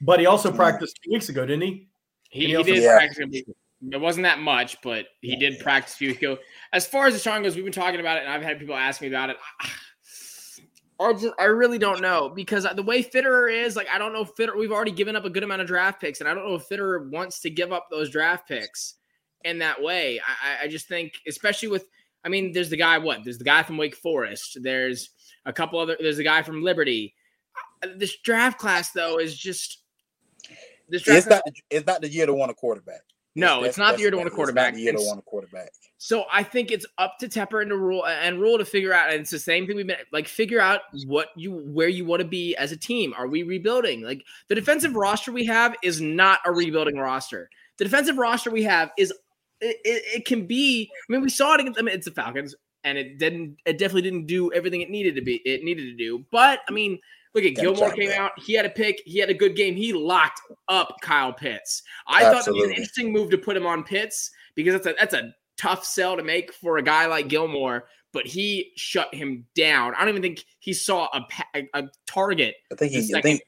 But 0.00 0.18
he 0.18 0.26
also 0.26 0.50
hmm. 0.50 0.56
practiced 0.56 0.98
two 1.04 1.10
weeks 1.12 1.28
ago, 1.28 1.44
didn't 1.44 1.62
he? 1.62 1.88
He, 2.30 2.46
he, 2.46 2.56
he 2.56 2.62
did 2.62 2.82
yeah. 2.82 2.96
practice. 2.96 3.42
It 3.92 4.00
wasn't 4.00 4.24
that 4.24 4.38
much, 4.38 4.78
but 4.82 5.06
he 5.20 5.36
did 5.36 5.58
practice 5.60 5.94
a 5.94 5.96
few 5.98 6.08
weeks 6.08 6.20
ago. 6.20 6.38
As 6.72 6.86
far 6.86 7.06
as 7.06 7.14
the 7.14 7.20
Deshaun 7.20 7.42
goes, 7.42 7.54
we've 7.54 7.64
been 7.64 7.72
talking 7.72 8.00
about 8.00 8.16
it, 8.16 8.20
and 8.24 8.32
I've 8.32 8.42
had 8.42 8.58
people 8.58 8.74
ask 8.74 9.02
me 9.02 9.08
about 9.08 9.30
it. 9.30 9.36
I 10.98 11.12
just 11.12 11.34
I 11.38 11.44
really 11.44 11.78
don't 11.78 12.00
know 12.00 12.30
because 12.30 12.66
the 12.74 12.82
way 12.82 13.02
Fitterer 13.02 13.52
is, 13.52 13.76
like 13.76 13.88
I 13.92 13.98
don't 13.98 14.12
know 14.12 14.22
if 14.22 14.34
Fitterer. 14.34 14.58
We've 14.58 14.72
already 14.72 14.92
given 14.92 15.14
up 15.14 15.24
a 15.24 15.30
good 15.30 15.42
amount 15.42 15.60
of 15.60 15.66
draft 15.66 16.00
picks, 16.00 16.20
and 16.20 16.28
I 16.28 16.34
don't 16.34 16.46
know 16.46 16.54
if 16.54 16.68
Fitterer 16.68 17.10
wants 17.10 17.40
to 17.40 17.50
give 17.50 17.72
up 17.72 17.88
those 17.90 18.10
draft 18.10 18.48
picks 18.48 18.94
in 19.44 19.58
that 19.58 19.82
way. 19.82 20.20
I, 20.20 20.64
I 20.64 20.68
just 20.68 20.88
think, 20.88 21.12
especially 21.28 21.68
with, 21.68 21.86
I 22.24 22.28
mean, 22.28 22.52
there's 22.52 22.70
the 22.70 22.76
guy. 22.76 22.96
What? 22.98 23.24
There's 23.24 23.38
the 23.38 23.44
guy 23.44 23.62
from 23.62 23.76
Wake 23.76 23.94
Forest. 23.96 24.58
There's 24.62 25.10
a 25.44 25.52
couple 25.52 25.78
other. 25.78 25.96
There's 26.00 26.18
a 26.18 26.24
guy 26.24 26.42
from 26.42 26.62
Liberty. 26.62 27.14
Uh, 27.82 27.88
this 27.96 28.16
draft 28.18 28.58
class 28.58 28.92
though 28.92 29.18
is 29.18 29.36
just. 29.36 29.82
This 30.88 31.02
draft 31.02 31.18
it's 31.18 31.26
class, 31.26 31.42
not. 31.44 31.54
it's 31.68 31.86
not 31.86 32.00
the 32.00 32.08
year 32.08 32.26
to 32.26 32.32
want 32.32 32.50
a 32.50 32.54
quarterback. 32.54 33.00
No, 33.34 33.58
it's, 33.58 33.70
it's 33.70 33.78
not 33.78 33.96
the 33.96 34.00
year 34.00 34.10
to 34.10 34.16
want 34.16 34.28
a 34.28 34.30
quarterback. 34.30 34.68
It's 34.68 34.76
not 34.76 34.78
the 34.78 34.82
year 34.82 34.92
to 34.92 34.98
want 34.98 35.18
a 35.18 35.22
quarterback. 35.22 35.70
So 35.98 36.24
I 36.30 36.42
think 36.42 36.70
it's 36.70 36.86
up 36.98 37.16
to 37.20 37.28
Tepper 37.28 37.62
and 37.62 37.70
to 37.70 37.76
Rhule 37.76 38.06
and 38.06 38.40
Rhule 38.40 38.58
to 38.58 38.64
figure 38.64 38.92
out. 38.92 39.10
And 39.10 39.20
it's 39.20 39.30
the 39.30 39.38
same 39.38 39.66
thing 39.66 39.76
we've 39.76 39.86
been 39.86 39.96
like 40.12 40.28
figure 40.28 40.60
out 40.60 40.82
what 41.06 41.28
you 41.36 41.52
where 41.52 41.88
you 41.88 42.04
want 42.04 42.20
to 42.20 42.28
be 42.28 42.54
as 42.56 42.72
a 42.72 42.76
team. 42.76 43.14
Are 43.16 43.26
we 43.26 43.42
rebuilding? 43.42 44.02
Like 44.02 44.22
the 44.48 44.54
defensive 44.54 44.94
roster 44.94 45.32
we 45.32 45.46
have 45.46 45.74
is 45.82 46.00
not 46.00 46.40
a 46.44 46.52
rebuilding 46.52 46.98
roster. 46.98 47.48
The 47.78 47.84
defensive 47.84 48.18
roster 48.18 48.50
we 48.50 48.62
have 48.64 48.90
is 48.98 49.10
it, 49.60 49.76
it, 49.84 50.02
it 50.16 50.24
can 50.26 50.46
be. 50.46 50.90
I 51.08 51.12
mean, 51.12 51.22
we 51.22 51.30
saw 51.30 51.54
it 51.54 51.60
against. 51.60 51.78
I 51.78 51.82
mean, 51.82 51.94
it's 51.94 52.04
the 52.04 52.12
Falcons, 52.12 52.54
and 52.84 52.98
it 52.98 53.18
didn't. 53.18 53.56
It 53.64 53.78
definitely 53.78 54.02
didn't 54.02 54.26
do 54.26 54.52
everything 54.52 54.82
it 54.82 54.90
needed 54.90 55.14
to 55.14 55.22
be. 55.22 55.36
It 55.46 55.64
needed 55.64 55.84
to 55.84 55.96
do. 55.96 56.26
But 56.30 56.60
I 56.68 56.72
mean, 56.72 56.98
Look 57.36 57.44
at 57.44 57.54
Gilmore 57.54 57.90
came 57.90 58.12
out. 58.12 58.32
He 58.38 58.54
had 58.54 58.64
a 58.64 58.70
pick. 58.70 59.02
He 59.04 59.18
had 59.18 59.28
a 59.28 59.34
good 59.34 59.56
game. 59.56 59.76
He 59.76 59.92
locked 59.92 60.40
up 60.68 60.96
Kyle 61.02 61.34
Pitts. 61.34 61.82
I 62.06 62.22
thought 62.22 62.48
it 62.48 62.54
was 62.54 62.64
an 62.64 62.70
interesting 62.70 63.12
move 63.12 63.28
to 63.28 63.36
put 63.36 63.58
him 63.58 63.66
on 63.66 63.84
Pitts 63.84 64.30
because 64.54 64.72
that's 64.72 64.86
a 64.86 64.94
that's 64.98 65.12
a 65.12 65.34
tough 65.56 65.84
sell 65.84 66.16
to 66.16 66.22
make 66.22 66.52
for 66.52 66.78
a 66.78 66.82
guy 66.82 67.06
like 67.06 67.28
Gilmore. 67.28 67.88
But 68.12 68.26
he 68.26 68.72
shut 68.76 69.14
him 69.14 69.44
down. 69.54 69.94
I 69.94 70.00
don't 70.00 70.08
even 70.10 70.22
think 70.22 70.44
he 70.58 70.72
saw 70.72 71.06
a 71.12 71.20
pa- 71.28 71.48
a, 71.54 71.68
a 71.74 71.88
target. 72.06 72.54
I 72.72 72.76
think 72.76 72.92
he. 72.92 72.98
I 72.98 73.02
second- 73.02 73.22
think. 73.22 73.42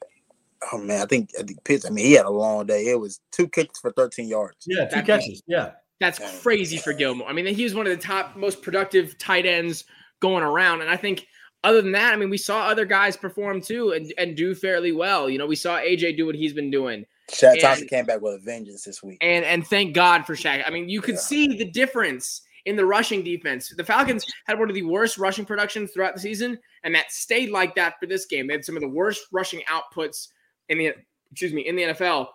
Oh 0.73 0.79
man, 0.79 1.01
I 1.01 1.07
think 1.07 1.31
I 1.39 1.43
think 1.43 1.63
Pitts. 1.65 1.87
I 1.87 1.91
mean, 1.91 2.05
he 2.05 2.13
had 2.13 2.27
a 2.27 2.31
long 2.31 2.67
day. 2.67 2.89
It 2.89 2.99
was 3.01 3.21
two 3.33 3.49
kicks 3.49 3.79
for 3.79 3.93
13 3.93 4.29
yards. 4.29 4.57
Yeah, 4.67 4.85
two 4.87 4.97
That- 4.97 5.07
catches. 5.07 5.43
Yeah. 5.47 5.71
That's 6.01 6.21
crazy 6.43 6.77
for 6.77 6.93
Gilmore. 6.93 7.29
I 7.29 7.33
mean, 7.33 7.47
he 7.47 7.65
was 7.65 7.75
one 7.75 7.87
of 7.89 7.97
the 7.97 8.01
top, 8.01 8.37
most 8.37 8.63
productive 8.63 9.19
tight 9.19 9.47
ends 9.47 9.83
going 10.21 10.45
around. 10.45 10.81
And 10.81 10.89
I 10.89 10.97
think, 10.97 11.27
other 11.65 11.83
than 11.83 11.91
that, 11.91 12.13
I 12.13 12.17
mean, 12.17 12.31
we 12.31 12.39
saw 12.39 12.69
other 12.69 12.85
guys 12.85 13.17
perform 13.17 13.61
too 13.61 13.91
and, 13.91 14.13
and 14.17 14.37
do 14.37 14.55
fairly 14.55 14.93
well. 14.93 15.29
You 15.29 15.39
know, 15.39 15.47
we 15.47 15.57
saw 15.57 15.77
AJ 15.79 16.17
do 16.17 16.25
what 16.25 16.37
he's 16.37 16.53
been 16.53 16.71
doing. 16.71 17.05
Shaq 17.31 17.53
And- 17.53 17.61
Thompson 17.61 17.89
came 17.89 18.05
back 18.05 18.21
with 18.21 18.35
a 18.35 18.39
vengeance 18.39 18.85
this 18.85 19.03
week. 19.03 19.19
And 19.21 19.45
and 19.45 19.67
thank 19.67 19.95
God 19.95 20.27
for 20.27 20.35
Shaq. 20.35 20.65
I 20.67 20.71
mean, 20.71 20.89
you 20.89 21.01
could 21.01 21.15
Yeah. 21.17 21.21
see 21.21 21.47
the 21.57 21.65
difference 21.65 22.43
in 22.65 22.77
the 22.77 22.85
rushing 22.85 23.23
defense. 23.23 23.73
The 23.77 23.85
Falcons 23.85 24.25
had 24.47 24.59
one 24.59 24.69
of 24.69 24.75
the 24.75 24.83
worst 24.83 25.17
rushing 25.19 25.45
productions 25.45 25.93
throughout 25.93 26.15
the 26.15 26.21
season, 26.21 26.59
and 26.85 26.95
that 26.95 27.11
stayed 27.13 27.51
like 27.51 27.75
that 27.77 27.99
for 28.01 28.07
this 28.07 28.27
game. 28.27 28.47
They 28.47 28.55
had 28.55 28.65
some 28.65 28.77
of 28.77 28.83
the 28.83 28.89
worst 28.89 29.27
rushing 29.33 29.61
outputs 29.63 30.29
in 30.69 30.79
the 30.79 30.95
excuse 31.31 31.53
me 31.53 31.67
in 31.67 31.77
the 31.77 31.83
NFL, 31.85 32.29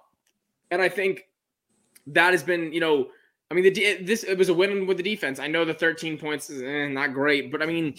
and 0.72 0.82
I 0.82 0.90
think 0.90 1.28
that 2.08 2.32
has 2.32 2.44
been 2.44 2.72
you 2.74 2.80
know. 2.80 3.10
I 3.52 3.56
mean, 3.56 3.72
the 3.72 3.98
this 4.04 4.24
it 4.24 4.38
was 4.38 4.50
a 4.50 4.54
win 4.54 4.88
with 4.88 4.98
the 4.98 5.04
defense. 5.04 5.38
I 5.38 5.46
know 5.48 5.64
the 5.64 5.76
13 5.76 6.18
points 6.18 6.50
is 6.50 6.64
eh, 6.64 6.88
not 6.88 7.14
great, 7.14 7.52
but 7.52 7.62
I 7.62 7.68
mean, 7.68 7.94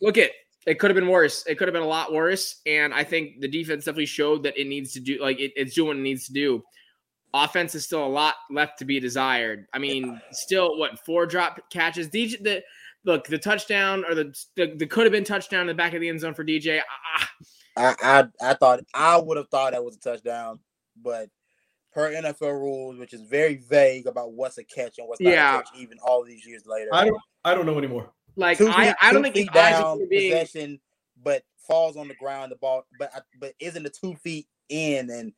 look 0.00 0.18
at 0.18 0.32
it 0.66 0.78
could 0.78 0.90
have 0.90 0.96
been 0.96 1.08
worse. 1.08 1.44
It 1.46 1.56
could 1.56 1.68
have 1.68 1.72
been 1.72 1.82
a 1.82 1.86
lot 1.86 2.12
worse, 2.12 2.60
and 2.66 2.92
I 2.92 3.04
think 3.04 3.40
the 3.40 3.48
defense 3.48 3.84
definitely 3.84 4.06
showed 4.06 4.42
that 4.42 4.58
it 4.60 4.66
needs 4.66 4.92
to 4.94 5.00
do 5.00 5.20
like 5.20 5.38
it, 5.40 5.52
it's 5.56 5.74
doing 5.74 5.88
what 5.88 5.96
it 5.96 6.00
needs 6.00 6.26
to 6.26 6.32
do 6.32 6.62
offense 7.34 7.74
is 7.74 7.84
still 7.84 8.04
a 8.04 8.08
lot 8.08 8.34
left 8.50 8.78
to 8.78 8.84
be 8.84 8.98
desired. 8.98 9.66
I 9.74 9.78
mean, 9.78 10.20
still 10.32 10.78
what 10.78 11.04
four 11.04 11.26
drop 11.26 11.60
catches? 11.70 12.08
DJ, 12.08 12.42
the 12.42 12.62
look 13.04 13.26
the 13.26 13.38
touchdown 13.38 14.04
or 14.08 14.14
the 14.14 14.34
the, 14.56 14.74
the 14.76 14.86
could 14.86 15.04
have 15.04 15.12
been 15.12 15.24
touchdown 15.24 15.62
in 15.62 15.66
the 15.66 15.74
back 15.74 15.92
of 15.94 16.00
the 16.00 16.08
end 16.08 16.20
zone 16.20 16.34
for 16.34 16.44
DJ. 16.44 16.80
Ah, 17.18 17.30
I, 17.76 17.94
I 18.02 18.50
I 18.50 18.54
thought 18.54 18.80
I 18.94 19.18
would 19.18 19.36
have 19.36 19.48
thought 19.50 19.72
that 19.72 19.84
was 19.84 19.96
a 19.96 20.00
touchdown, 20.00 20.60
but 21.02 21.28
per 21.92 22.10
NFL 22.12 22.52
rules, 22.52 22.96
which 22.98 23.12
is 23.12 23.20
very 23.22 23.56
vague 23.56 24.06
about 24.06 24.32
what's 24.32 24.58
a 24.58 24.64
catch 24.64 24.98
and 24.98 25.08
what's 25.08 25.20
not 25.20 25.30
Yeah. 25.30 25.54
a 25.58 25.62
catch, 25.62 25.68
even 25.76 25.98
all 26.06 26.24
these 26.24 26.46
years 26.46 26.64
later. 26.66 26.88
I 26.92 27.04
don't 27.04 27.20
I 27.44 27.54
don't 27.54 27.66
know 27.66 27.78
anymore. 27.78 28.10
Like 28.36 28.58
Two 28.58 28.68
I, 28.68 28.86
feet- 28.86 28.96
I 29.02 29.12
don't 29.12 29.22
think 29.22 29.34
feet 29.34 29.52
the 29.52 29.60
eyes 29.60 29.78
down, 29.78 30.02
are 30.02 30.06
being 30.06 30.32
possession, 30.32 30.80
but 31.22 31.42
falls 31.66 31.96
on 31.96 32.08
the 32.08 32.14
ground. 32.14 32.52
The 32.52 32.56
ball, 32.56 32.86
but 32.98 33.10
but 33.40 33.54
isn't 33.60 33.82
the 33.82 33.90
two 33.90 34.14
feet 34.16 34.46
in? 34.68 35.10
And 35.10 35.32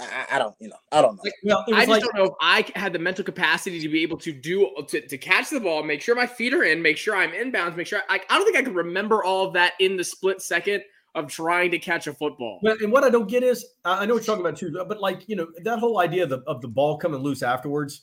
I, 0.00 0.04
I- 0.04 0.36
I 0.36 0.38
don't, 0.38 0.54
you 0.60 0.68
know, 0.68 0.76
I 0.92 1.02
don't 1.02 1.16
know. 1.16 1.22
Like, 1.24 1.34
well, 1.44 1.64
I 1.68 1.80
just 1.80 1.88
like 1.88 2.02
don't 2.02 2.14
know 2.16 2.24
if 2.24 2.34
I 2.40 2.66
had 2.74 2.92
the 2.92 2.98
mental 2.98 3.24
capacity 3.24 3.80
to 3.80 3.88
be 3.88 4.02
able 4.02 4.18
to 4.18 4.32
do 4.32 4.70
to, 4.88 5.06
to 5.06 5.18
catch 5.18 5.50
the 5.50 5.60
ball, 5.60 5.82
make 5.82 6.02
sure 6.02 6.14
my 6.14 6.26
feet 6.26 6.54
are 6.54 6.64
in, 6.64 6.80
make 6.82 6.96
sure 6.96 7.16
I'm 7.16 7.32
inbounds, 7.32 7.76
make 7.76 7.86
sure 7.86 8.00
I, 8.08 8.20
I 8.28 8.36
don't 8.38 8.44
think 8.44 8.56
I 8.56 8.62
could 8.62 8.74
remember 8.76 9.22
all 9.22 9.46
of 9.46 9.54
that 9.54 9.74
in 9.80 9.96
the 9.96 10.04
split 10.04 10.40
second 10.42 10.82
of 11.16 11.26
trying 11.26 11.72
to 11.72 11.78
catch 11.78 12.06
a 12.06 12.14
football. 12.14 12.60
But 12.62 12.80
and 12.80 12.92
what 12.92 13.02
I 13.04 13.10
don't 13.10 13.28
get 13.28 13.42
is 13.42 13.66
I 13.84 14.02
I 14.02 14.06
know 14.06 14.14
what 14.14 14.26
you're 14.26 14.36
talking 14.36 14.46
about 14.46 14.58
too, 14.58 14.72
but 14.88 15.00
like 15.00 15.28
you 15.28 15.36
know 15.36 15.48
that 15.64 15.78
whole 15.78 15.98
idea 16.00 16.22
of 16.24 16.30
the 16.30 16.42
of 16.46 16.60
the 16.60 16.68
ball 16.68 16.98
coming 16.98 17.20
loose 17.20 17.42
afterwards. 17.42 18.02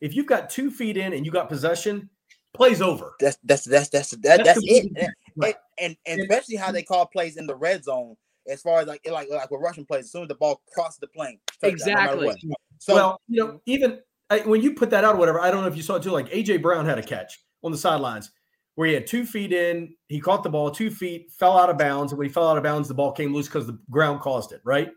If 0.00 0.16
you've 0.16 0.26
got 0.26 0.48
two 0.48 0.70
feet 0.70 0.96
in 0.96 1.12
and 1.12 1.26
you 1.26 1.30
got 1.30 1.50
possession, 1.50 2.08
plays 2.54 2.82
over. 2.82 3.12
That's 3.20 3.38
that's 3.44 3.64
that's 3.64 3.88
that's 3.88 4.10
that, 4.10 4.22
That's 4.22 4.44
that's, 4.44 4.58
it. 4.64 4.82
completely 4.82 5.02
And, 5.02 5.12
Right. 5.36 5.54
and, 5.78 5.96
and 6.06 6.20
especially 6.20 6.56
how 6.56 6.72
they 6.72 6.82
call 6.82 7.06
plays 7.06 7.36
in 7.36 7.46
the 7.46 7.54
red 7.54 7.84
zone, 7.84 8.16
as 8.48 8.60
far 8.62 8.80
as 8.80 8.88
like 8.88 9.00
like 9.10 9.28
like 9.30 9.50
with 9.50 9.60
rushing 9.60 9.86
plays, 9.86 10.04
as 10.04 10.12
soon 10.12 10.22
as 10.22 10.28
the 10.28 10.34
ball 10.34 10.60
crosses 10.74 10.98
the 10.98 11.06
plane, 11.06 11.38
touchdown, 11.62 11.70
no 11.70 12.22
Exactly. 12.22 12.42
So 12.78 12.94
well, 12.94 13.20
you 13.28 13.44
know, 13.44 13.60
even 13.66 14.00
I, 14.28 14.40
when 14.40 14.60
you 14.60 14.74
put 14.74 14.90
that 14.90 15.04
out 15.04 15.14
or 15.14 15.18
whatever, 15.18 15.40
I 15.40 15.50
don't 15.50 15.62
know 15.62 15.68
if 15.68 15.76
you 15.76 15.82
saw 15.82 15.96
it 15.96 16.02
too. 16.02 16.10
Like 16.10 16.28
AJ 16.30 16.62
Brown 16.62 16.84
had 16.84 16.98
a 16.98 17.02
catch 17.02 17.38
on 17.62 17.72
the 17.72 17.78
sidelines 17.78 18.30
where 18.74 18.88
he 18.88 18.94
had 18.94 19.06
two 19.06 19.26
feet 19.26 19.52
in, 19.52 19.94
he 20.08 20.20
caught 20.20 20.42
the 20.42 20.48
ball, 20.48 20.70
two 20.70 20.90
feet, 20.90 21.30
fell 21.32 21.58
out 21.58 21.70
of 21.70 21.76
bounds, 21.76 22.12
and 22.12 22.18
when 22.18 22.26
he 22.26 22.32
fell 22.32 22.48
out 22.48 22.56
of 22.56 22.62
bounds, 22.62 22.88
the 22.88 22.94
ball 22.94 23.12
came 23.12 23.34
loose 23.34 23.46
because 23.46 23.66
the 23.66 23.78
ground 23.90 24.20
caused 24.20 24.52
it, 24.52 24.60
right? 24.64 24.90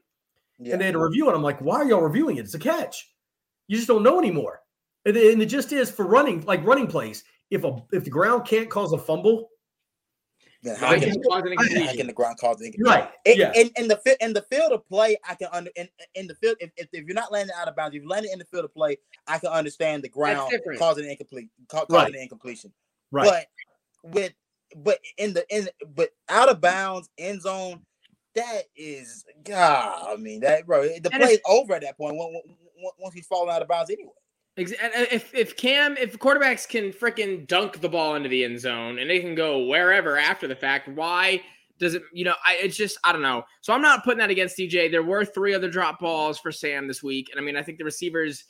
yeah. 0.59 0.73
And 0.73 0.81
they 0.81 0.85
had 0.85 0.93
to 0.93 0.99
review 0.99 1.29
it. 1.29 1.35
I'm 1.35 1.43
like, 1.43 1.59
why 1.59 1.77
are 1.77 1.85
y'all 1.85 2.01
reviewing 2.01 2.37
it? 2.37 2.41
It's 2.45 2.53
a 2.53 2.59
catch. 2.59 3.11
You 3.67 3.75
just 3.75 3.87
don't 3.87 4.03
know 4.03 4.19
anymore. 4.19 4.61
And 5.05 5.15
the, 5.15 5.33
and 5.33 5.41
it 5.41 5.47
just 5.47 5.71
is 5.73 5.91
for 5.91 6.05
running, 6.05 6.41
like 6.45 6.65
running 6.65 6.87
plays. 6.87 7.23
If 7.51 7.63
a 7.63 7.83
if 7.91 8.03
the 8.03 8.09
ground 8.09 8.45
can't 8.45 8.69
cause 8.69 8.93
a 8.93 8.97
fumble, 8.97 9.49
then 10.63 10.75
How 10.75 10.87
how 10.87 10.93
can 10.93 11.01
can, 11.01 11.13
you 11.13 11.29
cause 11.29 11.43
an 11.45 11.57
how 11.57 11.93
can 11.93 12.07
the 12.07 12.13
ground 12.13 12.37
cause 12.39 12.57
the 12.57 12.73
right? 12.83 13.09
In, 13.25 13.37
yeah, 13.37 13.51
in, 13.53 13.69
in 13.77 13.87
the 13.87 13.97
fi- 13.97 14.17
in 14.21 14.33
the 14.33 14.41
field 14.43 14.71
of 14.71 14.87
play, 14.87 15.17
I 15.27 15.35
can 15.35 15.49
under 15.51 15.69
in, 15.75 15.87
in 16.15 16.27
the 16.27 16.35
field 16.35 16.57
if, 16.59 16.71
if, 16.77 16.87
if 16.93 17.05
you're 17.05 17.13
not 17.13 17.31
landing 17.31 17.55
out 17.59 17.67
of 17.67 17.75
bounds, 17.75 17.95
if 17.95 18.01
you're 18.01 18.09
landing 18.09 18.31
in 18.31 18.39
the 18.39 18.45
field 18.45 18.65
of 18.65 18.73
play, 18.73 18.97
I 19.27 19.37
can 19.39 19.49
understand 19.49 20.03
the 20.03 20.09
ground 20.09 20.49
different. 20.49 20.79
causing 20.79 21.09
incomplete, 21.09 21.49
ca- 21.67 21.85
Right. 21.89 21.89
causing 21.89 22.15
an 22.15 22.21
incompletion. 22.21 22.73
right. 23.11 23.45
But 24.03 24.11
with 24.13 24.33
but 24.77 24.99
in 25.17 25.33
the 25.33 25.45
in 25.55 25.69
but 25.95 26.09
out 26.29 26.49
of 26.49 26.59
bounds 26.61 27.09
end 27.17 27.41
zone, 27.41 27.81
that 28.35 28.63
is 28.75 29.25
God. 29.43 30.07
I 30.09 30.15
mean 30.15 30.39
that 30.41 30.65
bro, 30.65 30.83
the 30.83 31.11
And 31.11 31.21
play's 31.21 31.39
over 31.47 31.73
at 31.73 31.81
that 31.81 31.97
point. 31.97 32.15
Once, 32.15 32.33
once- 32.77 32.95
once 32.97 33.13
he's 33.13 33.27
falling 33.27 33.53
out 33.53 33.61
of 33.61 33.67
bounds 33.67 33.89
anyway. 33.91 34.11
Ex- 34.57 34.71
and- 34.73 34.93
and 34.93 35.07
If 35.11 35.33
if 35.33 35.55
Cam, 35.57 35.97
if 35.97 36.17
quarterbacks 36.19 36.67
can 36.67 36.91
freaking 36.91 37.47
dunk 37.47 37.81
the 37.81 37.89
ball 37.89 38.15
into 38.15 38.29
the 38.29 38.43
end 38.43 38.59
zone 38.59 38.99
and 38.99 39.09
they 39.09 39.19
can 39.19 39.35
go 39.35 39.65
wherever 39.65 40.17
after 40.17 40.47
the 40.47 40.55
fact, 40.55 40.87
why 40.89 41.41
does 41.79 41.95
it? 41.95 42.03
You 42.13 42.25
know, 42.25 42.35
I 42.45 42.57
it's 42.61 42.77
just 42.77 42.97
I 43.03 43.11
don't 43.11 43.23
know. 43.23 43.43
So 43.61 43.73
I'm 43.73 43.81
not 43.81 44.03
putting 44.03 44.19
that 44.19 44.29
against 44.29 44.57
DJ. 44.57 44.89
There 44.91 45.01
were 45.03 45.25
three 45.25 45.55
other 45.55 45.69
drop 45.69 45.99
balls 45.99 46.37
for 46.39 46.51
Sam 46.51 46.87
this 46.87 47.01
week, 47.01 47.29
and 47.31 47.39
I 47.39 47.43
mean 47.43 47.57
I 47.57 47.63
think 47.63 47.77
the 47.79 47.83
receivers. 47.83 48.43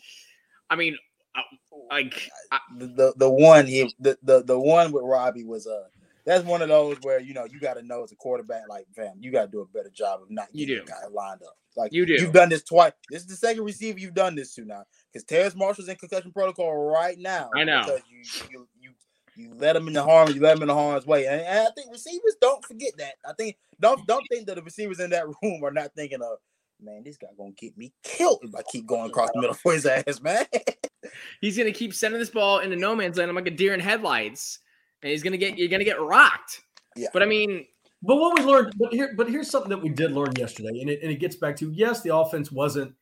I 0.69 0.75
mean, 0.75 0.97
uh, 1.35 1.41
like 1.89 2.29
I, 2.51 2.59
The 2.77 3.13
the, 3.17 3.29
one 3.29 3.65
he 3.67 3.93
the, 3.99 4.17
the 4.23 4.43
the 4.43 4.59
one 4.59 4.91
with 4.91 5.03
Robbie 5.05 5.45
was 5.45 5.67
uh 5.67 5.85
that's 6.25 6.43
one 6.45 6.61
of 6.61 6.69
those 6.69 6.97
where 7.03 7.19
you 7.19 7.33
know 7.33 7.45
you 7.45 7.59
got 7.59 7.75
to 7.75 7.81
know 7.83 8.03
as 8.03 8.11
a 8.11 8.15
quarterback 8.15 8.63
like 8.69 8.85
fam 8.95 9.13
you 9.19 9.31
got 9.31 9.45
to 9.45 9.51
do 9.51 9.61
a 9.61 9.65
better 9.65 9.89
job 9.89 10.21
of 10.21 10.29
not 10.31 10.47
You 10.53 10.65
getting 10.65 10.85
do. 10.85 10.91
guy 10.91 11.05
lined 11.11 11.41
up 11.43 11.57
like 11.75 11.91
You 11.91 12.05
do. 12.05 12.13
you've 12.13 12.31
done 12.31 12.49
this 12.49 12.63
twice 12.63 12.93
this 13.09 13.21
is 13.23 13.27
the 13.27 13.35
second 13.35 13.63
receiver 13.63 13.99
you've 13.99 14.13
done 14.13 14.33
this 14.35 14.53
to 14.55 14.63
now 14.63 14.83
because 15.13 15.23
Terrace 15.26 15.56
Marshall's 15.56 15.89
in 15.89 15.95
concussion 15.95 16.32
protocol 16.32 16.73
right 16.73 17.17
now 17.19 17.49
I 17.56 17.63
know. 17.63 17.84
because 17.86 18.02
you 18.10 18.23
you 18.52 18.67
you 18.80 18.91
you 19.36 19.54
let 19.56 19.76
him 19.76 19.88
in 19.88 19.93
the 19.93 20.04
harm 20.04 20.32
you 20.32 20.41
let 20.41 20.58
him 20.58 20.63
in 20.63 20.67
the 20.67 20.73
harm's 20.73 21.06
way 21.06 21.26
and, 21.28 21.41
and 21.41 21.67
I 21.67 21.71
think 21.76 21.91
receivers 21.91 22.36
don't 22.41 22.63
forget 22.65 22.91
that 22.97 23.15
I 23.28 23.34
think 23.34 23.58
don't 23.80 24.06
don't 24.08 24.26
think 24.32 24.47
that 24.47 24.56
the 24.56 24.63
receivers 24.63 24.99
in 24.99 25.10
that 25.12 25.26
room 25.43 25.63
are 25.63 25.71
not 25.71 25.93
thinking 25.95 26.21
of 26.21 26.38
man 26.82 27.04
this 27.04 27.17
guy 27.17 27.28
gonna 27.38 27.52
get 27.52 27.78
me 27.78 27.93
killed 28.04 28.39
if 28.43 28.56
I 28.56 28.62
keep 28.71 28.86
going 28.86 29.10
across 29.10 29.30
the 29.34 29.41
middle 29.41 29.56
for 29.56 29.73
his 29.73 29.86
ass 29.86 30.21
man 30.21 30.45
he's 31.41 31.58
gonna 31.58 31.71
keep 31.71 31.93
sending 31.93 32.19
this 32.19 32.30
ball 32.30 32.60
into 32.60 32.76
no 32.76 32.95
man's 32.95 33.17
land. 33.17 33.30
I'm 33.30 33.36
like 33.36 33.47
a 33.47 33.52
deer 33.52 33.73
in 33.73 33.80
headlights, 33.80 34.60
and 35.02 35.12
he's 35.12 35.23
gonna 35.23 35.38
get 35.38 35.58
you're 35.58 35.69
gonna 35.69 35.84
get 35.84 36.02
rocked. 36.02 36.62
Yeah. 36.95 37.08
But 37.13 37.23
I 37.23 37.26
mean, 37.26 37.65
But 38.02 38.17
what 38.17 38.38
we 38.38 38.45
learned, 38.45 38.73
but 38.78 38.93
here, 38.93 39.13
but 39.15 39.30
here's 39.30 39.49
something 39.49 39.69
that 39.69 39.82
we 39.82 39.89
did 39.89 40.12
learn 40.12 40.34
yesterday, 40.38 40.80
and 40.82 40.89
it 40.89 41.02
and 41.02 41.12
it 41.12 41.19
gets 41.19 41.36
back 41.36 41.56
to 41.58 41.71
yes, 41.71 42.02
the 42.02 42.15
offense 42.15 42.52
wasn't 42.52 42.93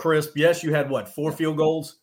crisp. 0.00 0.32
Yes, 0.36 0.62
you 0.64 0.72
had 0.72 0.88
what 0.90 1.08
four 1.08 1.30
field 1.30 1.56
goals, 1.58 1.96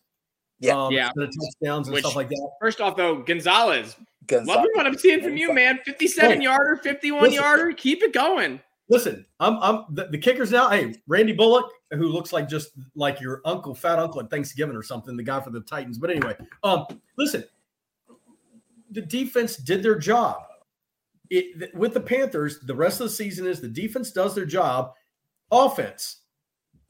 Yeah. 0.60 0.84
um, 0.84 0.92
Yeah. 0.92 1.10
of 1.16 1.30
touchdowns 1.60 1.88
and 1.88 1.94
Which- 1.94 2.04
stuff 2.04 2.16
like 2.16 2.28
that. 2.28 2.50
first 2.60 2.80
off 2.80 2.96
though, 2.96 3.16
Gonzalez, 3.22 3.96
Gonzalez. 4.26 4.56
loving 4.56 4.70
what 4.74 4.86
I'm 4.86 4.96
seeing 4.96 5.20
from 5.22 5.36
you, 5.36 5.52
man. 5.52 5.78
57 5.84 6.38
Hey, 6.38 6.44
yarder, 6.44 6.76
51 6.76 7.22
listen. 7.24 7.42
yarder. 7.42 7.72
Keep 7.72 8.02
it 8.02 8.12
going. 8.12 8.60
Listen, 8.90 9.26
I'm 9.40 9.58
I'm 9.58 9.84
the, 9.90 10.06
the 10.06 10.16
kickers 10.18 10.50
now. 10.50 10.70
Hey, 10.70 10.94
Randy 11.06 11.32
Bullock, 11.32 11.70
who 11.90 12.08
looks 12.08 12.32
like 12.32 12.48
just 12.48 12.70
like 12.94 13.20
your 13.20 13.42
uncle, 13.44 13.74
fat 13.74 13.98
uncle 13.98 14.20
at 14.20 14.30
Thanksgiving 14.30 14.76
or 14.76 14.82
something, 14.82 15.14
the 15.16 15.22
guy 15.22 15.40
for 15.40 15.50
the 15.50 15.60
Titans. 15.60 15.98
But 15.98 16.10
anyway, 16.10 16.36
um, 16.62 16.86
listen, 17.18 17.44
the 18.90 19.02
defense 19.02 19.56
did 19.56 19.82
their 19.82 19.98
job. 19.98 20.40
It, 21.30 21.74
with 21.74 21.92
the 21.92 22.00
Panthers, 22.00 22.60
the 22.60 22.74
rest 22.74 23.00
of 23.02 23.08
the 23.08 23.12
season 23.14 23.46
is 23.46 23.60
the 23.60 23.68
defense 23.68 24.10
does 24.12 24.34
their 24.34 24.46
job. 24.46 24.94
Offense, 25.50 26.22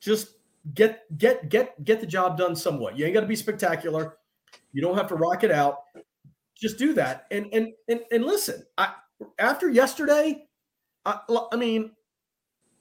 just 0.00 0.28
get 0.74 1.04
get 1.18 1.48
get 1.48 1.82
get 1.84 2.00
the 2.00 2.06
job 2.06 2.38
done 2.38 2.56
somewhat. 2.56 2.98
You 2.98 3.04
ain't 3.04 3.14
got 3.14 3.20
to 3.20 3.26
be 3.26 3.36
spectacular. 3.36 4.16
You 4.72 4.82
don't 4.82 4.96
have 4.96 5.08
to 5.08 5.14
rock 5.14 5.44
it 5.44 5.50
out. 5.50 5.80
Just 6.56 6.78
do 6.78 6.94
that. 6.94 7.26
And 7.30 7.46
and 7.52 7.72
and 7.88 8.00
and 8.10 8.24
listen, 8.24 8.64
I 8.76 8.94
after 9.38 9.68
yesterday, 9.68 10.46
I, 11.04 11.20
I 11.52 11.56
mean, 11.56 11.92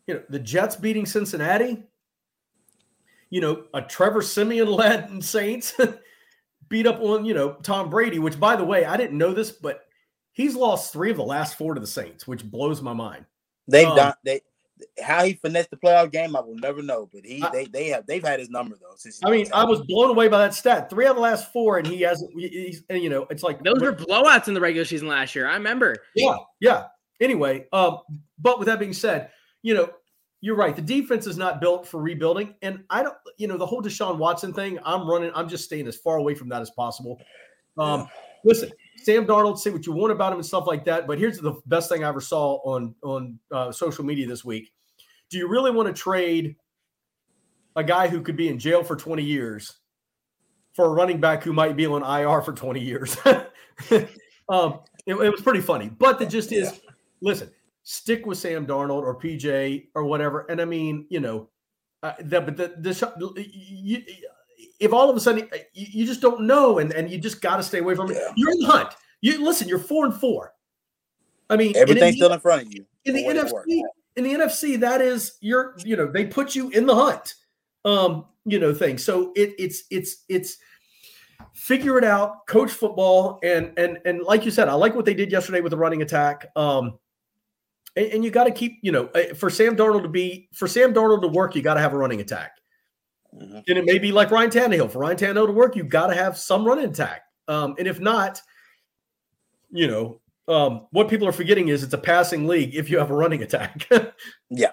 you 0.08 0.16
know, 0.16 0.24
the 0.30 0.40
Jets 0.40 0.76
beating 0.76 1.06
Cincinnati, 1.06 1.84
you 3.30 3.42
know, 3.42 3.66
a 3.74 3.82
Trevor 3.82 4.22
Siemian 4.22 4.68
led 4.68 5.24
Saints 5.24 5.74
beat 6.70 6.88
up 6.88 7.00
on, 7.02 7.26
you 7.26 7.34
know, 7.34 7.54
Tom 7.64 7.90
Brady, 7.90 8.20
which 8.20 8.40
by 8.40 8.56
the 8.56 8.64
way, 8.64 8.86
I 8.86 8.98
didn't 8.98 9.18
know 9.18 9.34
this, 9.34 9.52
but 9.52 9.82
he's 10.34 10.56
lost 10.56 10.94
three 10.94 11.12
of 11.12 11.18
the 11.18 11.24
last 11.24 11.58
four 11.58 11.74
to 11.74 11.82
the 11.82 11.88
Saints, 11.88 12.28
which 12.28 12.50
blows 12.50 12.82
my 12.82 12.94
mind. 12.94 13.26
They've 13.68 13.88
Um, 13.88 13.96
done 13.96 14.14
they 14.24 14.42
how 15.02 15.24
he 15.24 15.34
finessed 15.34 15.70
the 15.70 15.78
playoff 15.78 16.12
game. 16.12 16.36
I 16.36 16.42
will 16.42 16.56
never 16.56 16.82
know, 16.82 17.10
but 17.14 17.26
he 17.26 17.42
I- 17.42 17.50
they 17.52 17.66
they 17.66 17.88
have 17.90 18.06
they've 18.06 18.24
had 18.24 18.40
his 18.40 18.50
number 18.50 18.76
though. 18.80 18.96
Since 18.96 19.20
I 19.24 19.30
mean, 19.30 19.48
I 19.54 19.64
was 19.66 19.82
blown 19.82 20.10
away 20.10 20.28
by 20.28 20.40
that 20.40 20.54
stat. 20.54 20.90
Three 20.90 21.06
out 21.06 21.12
of 21.12 21.16
the 21.18 21.22
last 21.22 21.52
four, 21.52 21.78
and 21.78 21.88
he 21.88 22.02
hasn't. 22.02 22.32
He's, 22.40 22.84
and, 22.90 23.02
you 23.02 23.10
know, 23.10 23.28
it's 23.30 23.44
like 23.44 23.64
Those 23.64 23.82
were 23.82 23.94
blowouts 23.94 24.48
in 24.48 24.54
the 24.54 24.62
regular 24.62 24.86
season 24.86 25.08
last 25.08 25.36
year. 25.36 25.48
I 25.48 25.54
remember. 25.54 25.96
Yeah, 26.16 26.36
yeah. 26.60 26.86
Anyway, 27.20 27.66
um, 27.74 28.00
but 28.40 28.60
with 28.60 28.68
that 28.68 28.80
being 28.80 28.94
said, 28.94 29.32
you 29.64 29.74
know, 29.74 29.90
you're 30.42 30.56
right. 30.56 30.76
The 30.76 30.82
defense 30.82 31.26
is 31.26 31.38
not 31.38 31.60
built 31.60 31.88
for 31.88 32.02
rebuilding. 32.02 32.54
And 32.62 32.84
I 32.90 33.02
don't, 33.04 33.16
you 33.38 33.48
know, 33.48 33.58
the 33.58 33.66
whole 33.66 33.82
Deshaun 33.82 34.18
Watson 34.18 34.54
thing, 34.54 34.78
I'm 34.86 35.10
running, 35.10 35.32
I'm 35.34 35.50
just 35.50 35.64
staying 35.64 35.88
as 35.88 35.96
far 35.96 36.18
away 36.18 36.36
from 36.36 36.50
that 36.50 36.62
as 36.62 36.70
possible. 36.70 37.20
Um, 37.78 38.08
listen, 38.44 38.72
Sam 39.04 39.26
Darnold, 39.26 39.58
say 39.58 39.70
what 39.70 39.86
you 39.86 39.94
want 39.94 40.12
about 40.12 40.32
him 40.34 40.40
and 40.40 40.46
stuff 40.46 40.68
like 40.68 40.86
that. 40.86 41.08
But 41.08 41.20
here's 41.20 41.40
the 41.40 41.56
best 41.66 41.90
thing 41.90 42.04
I 42.04 42.10
ever 42.10 42.22
saw 42.22 42.56
on 42.64 42.96
on 43.04 43.40
uh, 43.52 43.72
social 43.72 44.04
media 44.04 44.28
this 44.28 44.44
week. 44.44 44.72
Do 45.30 45.38
you 45.38 45.48
really 45.48 45.72
want 45.72 45.88
to 45.88 46.00
trade 46.00 46.56
a 47.76 47.84
guy 47.84 48.08
who 48.08 48.22
could 48.22 48.36
be 48.36 48.48
in 48.48 48.58
jail 48.58 48.84
for 48.84 48.96
20 48.96 49.24
years 49.24 49.78
for 50.74 50.86
a 50.86 50.90
running 50.90 51.20
back 51.20 51.44
who 51.44 51.54
might 51.54 51.76
be 51.76 51.86
on 51.86 52.04
IR 52.04 52.42
for 52.42 52.54
20 52.54 52.80
years? 52.80 53.18
um, 54.50 54.80
it, 55.06 55.16
it, 55.16 55.32
was 55.32 55.42
pretty 55.42 55.62
funny. 55.62 55.90
But 55.90 56.18
the 56.18 56.26
gist 56.26 56.52
is, 56.52 56.72
yeah. 56.72 56.92
listen, 57.22 57.52
stick 57.84 58.26
with 58.26 58.38
Sam 58.38 58.66
Darnold 58.66 59.04
or 59.04 59.20
PJ 59.20 59.88
or 59.96 60.06
whatever. 60.06 60.46
And 60.50 60.62
I 60.62 60.66
mean, 60.66 61.06
you 61.10 61.20
know, 61.20 61.50
uh, 62.04 62.14
that 62.22 62.46
but 62.46 62.58
the, 62.58 62.74
the 62.78 63.46
you, 63.52 64.04
if 64.80 64.94
all 64.94 65.10
of 65.10 65.16
a 65.16 65.20
sudden 65.20 65.50
you, 65.74 65.88
you, 65.92 66.06
just 66.06 66.22
don't 66.22 66.42
know 66.42 66.80
and, 66.80 66.92
and 66.94 67.10
you 67.10 67.18
just 67.18 67.42
got 67.42 67.58
to 67.58 67.64
stay 67.64 67.80
away 67.80 67.96
from 67.96 68.12
it. 68.12 68.18
Yeah. 68.20 68.34
You're 68.36 68.52
in 68.52 68.60
the 68.60 68.68
hunt. 68.68 68.90
You 69.22 69.44
listen, 69.44 69.68
you're 69.68 69.80
four 69.80 70.06
and 70.06 70.14
four. 70.14 70.54
I 71.50 71.56
mean, 71.56 71.76
everything's 71.76 72.16
in 72.16 72.18
still 72.18 72.34
in 72.34 72.40
front 72.40 72.64
of 72.64 72.74
you. 72.74 72.86
In 73.06 73.16
the 73.16 73.24
NFC, 73.24 73.82
in 74.16 74.24
the 74.24 74.34
NFC, 74.34 74.80
that 74.80 75.02
is 75.02 75.38
you're, 75.40 75.76
you 75.84 75.96
know, 75.96 76.08
they 76.08 76.26
put 76.26 76.56
you 76.56 76.70
in 76.70 76.86
the 76.86 76.96
hunt. 76.96 77.36
Um, 77.86 78.26
you 78.46 78.60
know, 78.60 78.74
thing. 78.74 78.98
So 78.98 79.32
it, 79.36 79.54
it's 79.58 79.84
it's 79.90 80.24
it's 80.30 80.58
figure 81.54 81.98
it 81.98 82.04
out, 82.04 82.48
coach 82.48 82.72
football, 82.72 83.40
and 83.44 83.72
and 83.78 84.00
and 84.06 84.24
like 84.24 84.46
you 84.46 84.52
said, 84.52 84.68
I 84.70 84.74
like 84.74 84.96
what 84.96 85.06
they 85.06 85.14
did 85.14 85.32
yesterday 85.32 85.62
with 85.62 85.72
the 85.72 85.78
running 85.78 86.02
attack. 86.02 86.48
Um, 86.56 86.98
and, 87.96 88.08
and 88.14 88.24
you 88.24 88.32
got 88.32 88.46
to 88.46 88.52
keep, 88.52 88.80
you 88.82 88.92
know, 88.92 89.08
eh, 89.16 89.34
for 89.34 89.50
Sam 89.50 89.76
Darnold 89.76 90.04
to 90.04 90.10
be 90.10 90.50
for 90.54 90.68
Sam 90.68 90.94
Darnold 90.94 91.22
to 91.22 91.28
work, 91.28 91.56
you 91.56 91.62
got 91.62 91.74
to 91.74 91.82
have 91.82 91.94
a 91.94 91.98
running 91.98 92.22
attack. 92.22 92.52
Mm-hmm. 93.38 93.58
And 93.68 93.78
it 93.78 93.86
may 93.86 94.00
be 94.00 94.12
like 94.12 94.32
Ryan 94.32 94.50
Tannehill. 94.50 94.92
For 94.92 95.00
Ryan 95.00 95.18
Tannehill 95.18 95.48
to 95.48 95.54
work, 95.54 95.76
you've 95.76 95.90
got 95.90 96.08
to 96.08 96.16
have 96.16 96.38
some 96.38 96.66
running 96.66 96.86
attack. 96.86 97.24
Um, 97.48 97.76
and 97.78 97.88
if 97.88 98.00
not, 98.00 98.42
you 99.70 99.88
know, 99.88 100.22
um, 100.48 100.88
what 100.92 101.10
people 101.10 101.28
are 101.28 101.34
forgetting 101.34 101.68
is 101.68 101.84
it's 101.84 101.94
a 101.94 101.98
passing 101.98 102.48
league 102.48 102.76
if 102.76 102.90
you 102.90 102.98
have 102.98 103.12
a 103.12 103.16
running 103.16 103.44
attack. 103.44 103.88
yeah. 104.50 104.72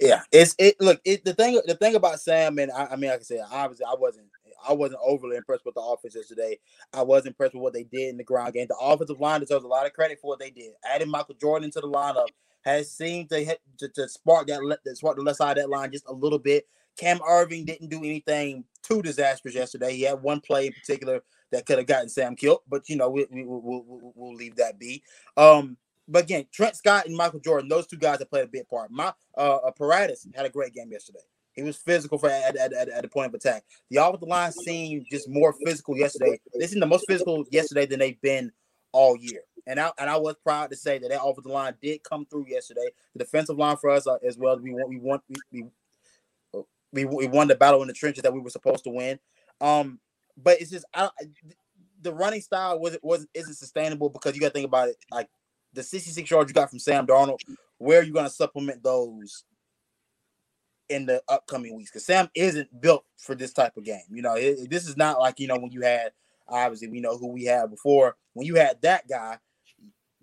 Yeah, 0.00 0.22
it's 0.32 0.54
it. 0.58 0.80
Look, 0.80 0.98
it, 1.04 1.26
the 1.26 1.34
thing. 1.34 1.60
The 1.66 1.74
thing 1.74 1.94
about 1.94 2.20
Sam, 2.20 2.58
and 2.58 2.72
I, 2.72 2.86
I 2.86 2.96
mean, 2.96 3.10
like 3.10 3.20
I 3.20 3.22
said, 3.22 3.40
obviously, 3.52 3.84
I 3.84 3.94
wasn't. 3.98 4.28
I 4.66 4.72
wasn't 4.72 5.00
overly 5.04 5.36
impressed 5.36 5.64
with 5.64 5.74
the 5.74 5.80
offense 5.80 6.14
yesterday. 6.14 6.58
I 6.92 7.02
was 7.02 7.24
impressed 7.26 7.54
with 7.54 7.62
what 7.62 7.72
they 7.72 7.84
did 7.84 8.10
in 8.10 8.16
the 8.18 8.24
ground 8.24 8.52
game. 8.52 8.66
The 8.68 8.76
offensive 8.76 9.20
line 9.20 9.40
deserves 9.40 9.64
a 9.64 9.68
lot 9.68 9.86
of 9.86 9.94
credit 9.94 10.18
for 10.20 10.28
what 10.28 10.38
they 10.38 10.50
did. 10.50 10.72
Adding 10.84 11.08
Michael 11.08 11.34
Jordan 11.40 11.70
to 11.70 11.80
the 11.80 11.88
lineup 11.88 12.28
has 12.62 12.90
seemed 12.90 13.30
to 13.30 13.42
hit, 13.42 13.60
to, 13.78 13.88
to 13.88 14.08
spark 14.08 14.48
that 14.48 14.78
spark 14.94 15.16
the 15.16 15.22
left 15.22 15.38
side 15.38 15.56
of 15.56 15.64
that 15.64 15.70
line 15.70 15.92
just 15.92 16.06
a 16.08 16.12
little 16.12 16.38
bit. 16.38 16.66
Cam 16.98 17.18
Erving 17.20 17.66
didn't 17.66 17.88
do 17.88 17.98
anything 17.98 18.64
too 18.82 19.02
disastrous 19.02 19.54
yesterday. 19.54 19.94
He 19.94 20.02
had 20.02 20.22
one 20.22 20.40
play 20.40 20.66
in 20.66 20.72
particular 20.72 21.22
that 21.52 21.66
could 21.66 21.78
have 21.78 21.86
gotten 21.86 22.08
Sam 22.08 22.36
killed, 22.36 22.60
but 22.68 22.88
you 22.88 22.96
know 22.96 23.10
we, 23.10 23.26
we, 23.30 23.44
will 23.44 23.62
we'll, 23.62 24.12
we'll 24.14 24.34
leave 24.34 24.56
that 24.56 24.78
be. 24.78 25.02
Um, 25.36 25.76
but 26.08 26.24
again, 26.24 26.46
Trent 26.52 26.76
Scott 26.76 27.06
and 27.06 27.16
Michael 27.16 27.40
Jordan, 27.40 27.68
those 27.68 27.86
two 27.86 27.96
guys 27.96 28.18
have 28.18 28.30
played 28.30 28.44
a 28.44 28.48
big 28.48 28.68
part. 28.68 28.90
Matt 28.90 29.14
uh, 29.36 29.56
uh 29.56 29.70
Paradis 29.70 30.26
had 30.34 30.46
a 30.46 30.50
great 30.50 30.74
game 30.74 30.90
yesterday. 30.90 31.20
He 31.52 31.62
was 31.62 31.76
physical 31.76 32.18
for 32.18 32.30
at, 32.30 32.56
at, 32.56 32.72
at, 32.72 32.88
at 32.88 33.02
the 33.02 33.08
point 33.08 33.28
of 33.28 33.34
attack. 33.34 33.64
The 33.90 33.98
offensive 33.98 34.28
line 34.28 34.52
seemed 34.52 35.06
just 35.10 35.28
more 35.28 35.54
physical 35.64 35.96
yesterday. 35.96 36.40
They 36.58 36.66
seemed 36.66 36.82
the 36.82 36.86
most 36.86 37.06
physical 37.08 37.44
yesterday 37.50 37.86
than 37.86 37.98
they've 37.98 38.20
been 38.20 38.52
all 38.92 39.16
year. 39.16 39.42
And 39.66 39.78
I 39.78 39.90
and 39.98 40.08
I 40.08 40.16
was 40.16 40.36
proud 40.42 40.70
to 40.70 40.76
say 40.76 40.98
that 40.98 41.10
that 41.10 41.22
offensive 41.22 41.52
line 41.52 41.74
did 41.82 42.02
come 42.02 42.26
through 42.26 42.46
yesterday. 42.48 42.88
The 43.14 43.24
defensive 43.24 43.58
line 43.58 43.76
for 43.76 43.90
us 43.90 44.06
uh, 44.06 44.16
as 44.26 44.38
well. 44.38 44.58
We 44.58 44.72
want 44.72 44.88
we 44.88 44.98
want 44.98 45.22
we, 45.28 45.36
we 45.52 45.68
we, 46.92 47.04
we 47.04 47.26
won 47.26 47.48
the 47.48 47.54
battle 47.54 47.82
in 47.82 47.88
the 47.88 47.94
trenches 47.94 48.22
that 48.22 48.32
we 48.32 48.40
were 48.40 48.50
supposed 48.50 48.84
to 48.84 48.90
win. 48.90 49.18
Um, 49.60 50.00
but 50.36 50.60
it's 50.60 50.70
just 50.70 50.84
I, 50.94 51.10
the 52.00 52.14
running 52.14 52.40
style 52.40 52.78
wasn't 52.80 53.04
was 53.04 53.26
isn't 53.34 53.54
sustainable 53.54 54.08
because 54.08 54.34
you 54.34 54.40
got 54.40 54.48
to 54.48 54.52
think 54.52 54.66
about 54.66 54.88
it. 54.88 54.96
Like 55.10 55.28
the 55.72 55.82
66 55.82 56.30
yards 56.30 56.50
you 56.50 56.54
got 56.54 56.70
from 56.70 56.78
Sam 56.78 57.06
Darnold, 57.06 57.40
where 57.78 58.00
are 58.00 58.04
you 58.04 58.12
going 58.12 58.26
to 58.26 58.30
supplement 58.30 58.82
those 58.82 59.44
in 60.88 61.06
the 61.06 61.22
upcoming 61.28 61.76
weeks? 61.76 61.90
Because 61.90 62.06
Sam 62.06 62.28
isn't 62.34 62.80
built 62.80 63.04
for 63.18 63.34
this 63.34 63.52
type 63.52 63.76
of 63.76 63.84
game. 63.84 64.02
You 64.10 64.22
know, 64.22 64.34
it, 64.34 64.70
this 64.70 64.88
is 64.88 64.96
not 64.96 65.20
like 65.20 65.38
you 65.38 65.46
know 65.46 65.58
when 65.58 65.72
you 65.72 65.82
had 65.82 66.12
obviously 66.48 66.88
we 66.88 67.00
know 67.00 67.16
who 67.16 67.28
we 67.28 67.44
had 67.44 67.70
before. 67.70 68.16
When 68.32 68.46
you 68.46 68.56
had 68.56 68.80
that 68.82 69.08
guy, 69.08 69.38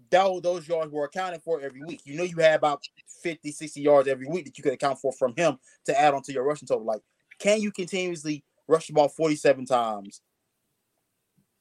that, 0.09 0.39
those 0.43 0.67
yards 0.67 0.91
were 0.91 1.05
accounted 1.05 1.41
for 1.43 1.61
every 1.61 1.81
week. 1.83 2.01
You 2.05 2.17
know, 2.17 2.23
you 2.23 2.37
had 2.37 2.55
about 2.55 2.83
50, 3.23 3.51
60 3.51 3.81
yards 3.81 4.07
every 4.07 4.27
week 4.27 4.45
that 4.45 4.57
you 4.57 4.63
could 4.63 4.73
account 4.73 4.99
for 4.99 5.11
from 5.11 5.33
him 5.35 5.57
to 5.85 5.99
add 5.99 6.13
onto 6.13 6.31
your 6.31 6.43
rushing 6.43 6.67
total. 6.67 6.85
Like, 6.85 7.01
can 7.39 7.61
you 7.61 7.71
continuously 7.71 8.43
rush 8.67 8.87
the 8.87 8.93
ball 8.93 9.09
47 9.09 9.65
times 9.65 10.21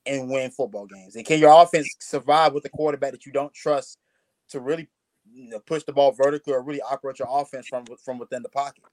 and 0.07 0.31
win 0.31 0.51
football 0.51 0.87
games? 0.87 1.17
And 1.17 1.25
can 1.25 1.41
your 1.41 1.63
offense 1.63 1.89
survive 2.01 2.53
with 2.53 2.65
a 2.65 2.71
quarterback 2.71 3.13
that 3.13 3.27
you 3.27 3.33
don't 3.33 3.53
trust 3.53 3.99
to 4.51 4.61
really 4.61 4.89
you 5.33 5.51
know, 5.51 5.59
push 5.61 5.83
the 5.85 5.93
ball 5.93 6.13
vertically 6.13 6.53
or 6.53 6.63
really 6.63 6.83
operate 6.83 7.19
your 7.19 7.29
offense 7.31 7.67
from 7.67 7.85
from 8.05 8.19
within 8.19 8.43
the 8.43 8.49
pocket? 8.49 8.85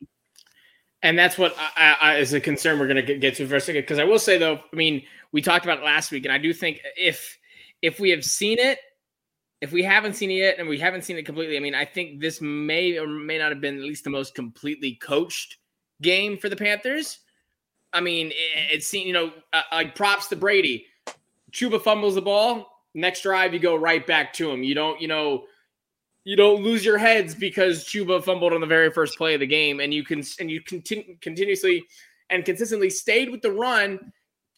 And 1.03 1.19
that's 1.19 1.37
what 1.37 1.53
I, 1.57 1.97
I, 1.99 2.17
is 2.17 2.33
a 2.33 2.39
concern 2.39 2.79
we're 2.79 2.87
going 2.87 3.05
to 3.05 3.17
get 3.17 3.35
to 3.35 3.45
for 3.45 3.57
a 3.57 3.61
second. 3.61 3.81
Because 3.81 3.99
I 3.99 4.05
will 4.05 4.19
say 4.19 4.37
though, 4.37 4.61
I 4.71 4.75
mean, 4.75 5.03
we 5.33 5.41
talked 5.41 5.65
about 5.65 5.79
it 5.79 5.83
last 5.83 6.11
week, 6.11 6.23
and 6.23 6.33
I 6.33 6.37
do 6.37 6.53
think 6.53 6.79
if 6.97 7.37
if 7.81 7.99
we 7.99 8.09
have 8.11 8.23
seen 8.23 8.57
it 8.57 8.79
if 9.63 9.71
we 9.71 9.81
haven't 9.81 10.17
seen 10.17 10.29
it 10.29 10.35
yet 10.35 10.59
and 10.59 10.67
we 10.67 10.77
haven't 10.77 11.05
seen 11.05 11.17
it 11.17 11.25
completely, 11.25 11.55
I 11.55 11.61
mean, 11.61 11.73
I 11.73 11.85
think 11.85 12.19
this 12.19 12.41
may 12.41 12.97
or 12.97 13.07
may 13.07 13.37
not 13.37 13.49
have 13.49 13.61
been 13.61 13.77
at 13.77 13.83
least 13.85 14.03
the 14.03 14.09
most 14.09 14.35
completely 14.35 14.95
coached 14.95 15.55
game 16.01 16.37
for 16.37 16.49
the 16.49 16.55
Panthers. 16.57 17.19
I 17.93 18.01
mean, 18.01 18.27
it, 18.27 18.73
it's 18.73 18.87
seen, 18.89 19.07
you 19.07 19.13
know, 19.13 19.31
uh, 19.53 19.61
like 19.71 19.95
props 19.95 20.27
to 20.27 20.35
Brady. 20.35 20.87
Chuba 21.53 21.81
fumbles 21.81 22.15
the 22.15 22.21
ball. 22.21 22.83
Next 22.93 23.21
drive, 23.21 23.53
you 23.53 23.59
go 23.59 23.77
right 23.77 24.05
back 24.05 24.33
to 24.33 24.51
him. 24.51 24.63
You 24.63 24.75
don't, 24.75 24.99
you 24.99 25.07
know, 25.07 25.45
you 26.25 26.35
don't 26.35 26.61
lose 26.61 26.83
your 26.83 26.97
heads 26.97 27.33
because 27.33 27.85
Chuba 27.85 28.21
fumbled 28.21 28.51
on 28.51 28.59
the 28.59 28.67
very 28.67 28.91
first 28.91 29.17
play 29.17 29.33
of 29.33 29.39
the 29.39 29.47
game, 29.47 29.79
and 29.79 29.93
you 29.93 30.03
can 30.03 30.23
and 30.41 30.51
you 30.51 30.59
continue 30.59 31.15
continuously 31.21 31.85
and 32.29 32.43
consistently 32.43 32.89
stayed 32.89 33.29
with 33.29 33.41
the 33.41 33.51
run 33.51 34.11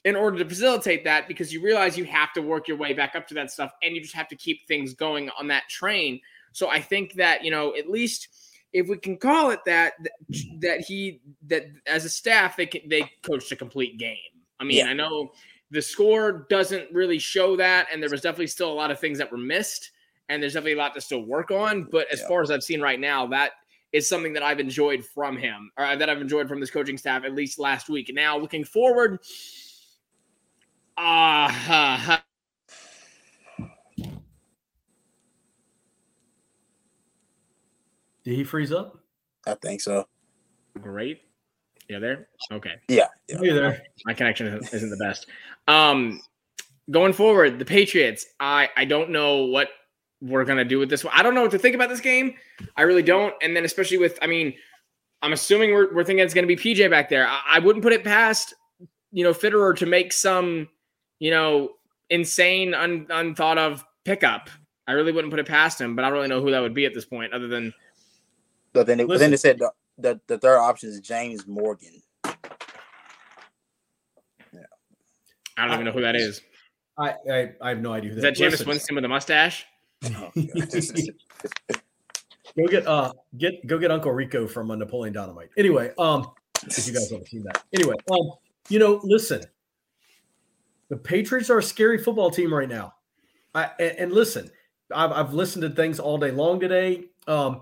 in 0.06 0.16
order 0.16 0.38
to 0.38 0.48
facilitate 0.48 1.04
that 1.04 1.28
because 1.28 1.52
you 1.52 1.62
realize 1.62 1.98
you 1.98 2.06
have 2.06 2.32
to 2.32 2.42
work 2.42 2.68
your 2.68 2.78
way 2.78 2.94
back 2.94 3.16
up 3.16 3.28
to 3.28 3.34
that 3.34 3.52
stuff 3.52 3.74
and 3.84 3.96
you 3.96 4.02
just 4.02 4.14
have 4.14 4.28
to 4.28 4.36
keep 4.36 4.66
things 4.68 4.94
going 4.94 5.30
on 5.38 5.48
that 5.48 5.68
train. 5.68 6.22
So 6.54 6.70
I 6.70 6.80
think 6.80 7.16
that, 7.16 7.44
you 7.44 7.50
know, 7.50 7.76
at 7.76 7.90
least 7.90 8.30
if 8.72 8.88
we 8.88 8.98
can 8.98 9.18
call 9.18 9.50
it 9.50 9.60
that, 9.66 9.94
that 10.60 10.82
he, 10.82 11.22
that 11.48 11.66
as 11.88 12.06
a 12.06 12.10
staff, 12.10 12.56
they 12.56 12.68
can, 12.68 12.88
they 12.88 13.12
coached 13.24 13.52
a 13.52 13.56
complete 13.56 13.98
game. 13.98 14.18
I 14.60 14.64
mean, 14.64 14.78
yeah. 14.78 14.88
I 14.88 14.94
know 14.94 15.32
the 15.72 15.82
score 15.82 16.46
doesn't 16.50 16.94
really 16.94 17.18
show 17.18 17.56
that. 17.58 17.88
And 17.92 18.02
there 18.02 18.10
was 18.10 18.22
definitely 18.22 18.48
still 18.48 18.72
a 18.72 18.74
lot 18.74 18.92
of 18.92 19.00
things 19.00 19.18
that 19.18 19.32
were 19.32 19.40
missed 19.40 19.92
and 20.30 20.42
there's 20.42 20.54
definitely 20.54 20.74
a 20.74 20.78
lot 20.78 20.94
to 20.94 21.02
still 21.02 21.24
work 21.24 21.50
on. 21.50 21.88
But 21.92 22.08
as 22.12 22.20
yeah. 22.22 22.28
far 22.28 22.42
as 22.44 22.52
I've 22.52 22.64
seen 22.64 22.80
right 22.80 23.00
now, 23.00 23.26
that 23.28 23.54
is 23.92 24.08
something 24.08 24.34
that 24.34 24.44
I've 24.44 24.60
enjoyed 24.60 25.04
from 25.04 25.36
him 25.36 25.72
or 25.78 25.96
that 25.96 26.10
I've 26.10 26.22
enjoyed 26.22 26.48
from 26.48 26.60
this 26.60 26.70
coaching 26.70 26.98
staff, 26.98 27.24
at 27.24 27.34
least 27.34 27.58
last 27.58 27.90
week. 27.90 28.12
Now 28.14 28.38
looking 28.38 28.64
forward, 28.64 29.20
Ah. 30.98 32.18
Uh, 32.18 32.22
Did 38.24 38.36
he 38.36 38.44
freeze 38.44 38.72
up? 38.72 39.00
I 39.46 39.54
think 39.56 39.82
so. 39.82 40.08
Great. 40.82 41.22
You 41.88 42.00
there? 42.00 42.28
Okay. 42.52 42.74
Yeah. 42.88 43.08
yeah. 43.30 43.42
You 43.42 43.54
there? 43.54 43.84
My 44.06 44.14
connection 44.14 44.48
isn't 44.48 44.90
the 44.90 44.98
best. 44.98 45.28
Um, 45.68 46.20
going 46.90 47.14
forward, 47.14 47.60
the 47.60 47.66
Patriots. 47.66 48.26
I 48.40 48.70
I 48.76 48.86
don't 48.86 49.12
know 49.12 49.46
what 49.46 49.70
we're 50.22 50.46
gonna 50.46 50.66
do 50.66 50.80
with 50.80 50.90
this 50.90 51.04
one. 51.04 51.14
I 51.16 51.22
don't 51.22 51.36
know 51.36 51.44
what 51.44 51.52
to 51.52 51.60
think 51.60 51.76
about 51.76 51.90
this 51.90 52.00
game. 52.00 52.34
I 52.76 52.82
really 52.82 53.04
don't. 53.04 53.36
And 53.44 53.56
then 53.56 53.66
especially 53.66 53.98
with, 53.98 54.18
I 54.24 54.28
mean, 54.28 54.56
I'm 55.22 55.34
assuming 55.34 55.74
we're 55.74 55.94
we're 55.94 56.04
thinking 56.04 56.26
it's 56.26 56.34
gonna 56.34 56.48
be 56.48 56.56
PJ 56.56 56.90
back 56.90 57.10
there. 57.10 57.28
I, 57.28 57.42
I 57.54 57.60
wouldn't 57.60 57.84
put 57.84 57.94
it 57.94 58.04
past 58.04 58.56
you 59.12 59.24
know 59.24 59.34
Fitterer 59.34 59.76
to 59.78 59.86
make 59.86 60.12
some 60.12 60.68
you 61.20 61.32
know, 61.32 61.70
insane, 62.10 62.74
un, 62.74 63.08
unthought 63.10 63.58
of 63.58 63.84
pickup. 64.04 64.50
I 64.88 64.92
really 64.94 65.12
wouldn't 65.12 65.32
put 65.32 65.40
it 65.40 65.48
past 65.48 65.82
him, 65.82 65.96
but 65.96 66.06
I 66.06 66.10
don't 66.10 66.18
really 66.18 66.28
know 66.28 66.42
who 66.42 66.52
that 66.52 66.60
would 66.60 66.74
be 66.74 66.86
at 66.86 66.94
this 66.94 67.06
point, 67.06 67.34
other 67.34 67.48
than. 67.48 67.74
But 68.74 68.88
then, 68.88 69.00
it, 69.00 69.08
then 69.08 69.32
they 69.32 69.38
said 69.38 69.60
the, 69.60 69.72
the, 69.98 70.20
the 70.28 70.38
third 70.38 70.58
option 70.58 70.90
is 70.90 71.00
James 71.00 71.48
Morgan. 71.48 72.02
Yeah, 72.24 72.32
I 75.58 75.66
don't 75.66 75.74
even 75.74 75.86
know 75.86 75.92
who 75.92 76.02
that 76.02 76.16
is. 76.16 76.42
I 76.98 77.14
I, 77.30 77.52
I 77.62 77.70
have 77.70 77.80
no 77.80 77.94
idea. 77.94 78.12
Who 78.12 78.18
is 78.18 78.24
that, 78.24 78.38
that 78.38 78.52
Jameis 78.52 78.66
Winston 78.66 78.96
with 78.96 79.06
a 79.06 79.08
mustache? 79.08 79.66
Oh, 80.04 80.32
go 82.58 82.68
get 82.68 82.86
uh 82.88 83.12
get 83.38 83.66
go 83.66 83.78
get 83.78 83.92
Uncle 83.92 84.12
Rico 84.12 84.48
from 84.48 84.72
uh, 84.72 84.76
Napoleon 84.76 85.14
Dynamite. 85.14 85.50
Anyway, 85.58 85.92
um, 85.98 86.32
if 86.64 86.88
you 86.88 86.94
guys 86.94 87.10
haven't 87.10 87.28
seen 87.28 87.44
that. 87.44 87.64
Anyway, 87.74 87.96
um, 88.12 88.32
you 88.70 88.80
know, 88.80 89.00
listen, 89.04 89.44
the 90.90 90.98
Patriots 90.98 91.50
are 91.50 91.60
a 91.60 91.64
scary 91.64 91.98
football 91.98 92.30
team 92.32 92.54
right 92.54 92.70
now. 92.70 92.94
I, 93.54 93.70
and, 93.80 94.12
listen, 94.12 94.52
I've, 94.94 95.12
I've 95.12 95.34
listened 95.34 95.64
to 95.64 95.70
things 95.70 96.00
all 96.00 96.18
day 96.18 96.32
long 96.32 96.60
today. 96.60 97.06
Um, 97.28 97.62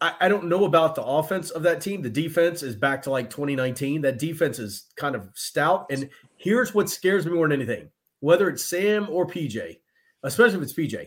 I, 0.00 0.14
I 0.20 0.28
don't 0.28 0.48
know 0.48 0.64
about 0.64 0.94
the 0.94 1.02
offense 1.02 1.50
of 1.50 1.62
that 1.62 1.80
team. 1.80 2.02
The 2.02 2.10
defense 2.10 2.62
is 2.62 2.76
back 2.76 3.02
to 3.02 3.10
like 3.10 3.30
2019. 3.30 4.02
That 4.02 4.18
defense 4.18 4.58
is 4.58 4.86
kind 4.96 5.14
of 5.14 5.30
stout. 5.34 5.86
And 5.90 6.10
here's 6.36 6.74
what 6.74 6.90
scares 6.90 7.26
me 7.26 7.32
more 7.32 7.48
than 7.48 7.60
anything 7.60 7.90
whether 8.20 8.48
it's 8.48 8.64
Sam 8.64 9.06
or 9.10 9.26
PJ, 9.26 9.78
especially 10.24 10.56
if 10.56 10.62
it's 10.62 10.72
PJ. 10.72 11.06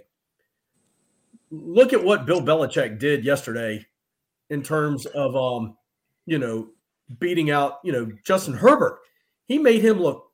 Look 1.49 1.91
at 1.91 2.01
what 2.01 2.25
Bill 2.25 2.41
Belichick 2.41 2.99
did 2.99 3.25
yesterday 3.25 3.85
in 4.49 4.63
terms 4.63 5.05
of, 5.07 5.35
um, 5.35 5.75
you 6.25 6.39
know, 6.39 6.69
beating 7.19 7.51
out, 7.51 7.79
you 7.83 7.91
know, 7.91 8.09
Justin 8.25 8.53
Herbert. 8.53 8.99
He 9.47 9.57
made 9.57 9.81
him 9.81 9.99
look, 9.99 10.30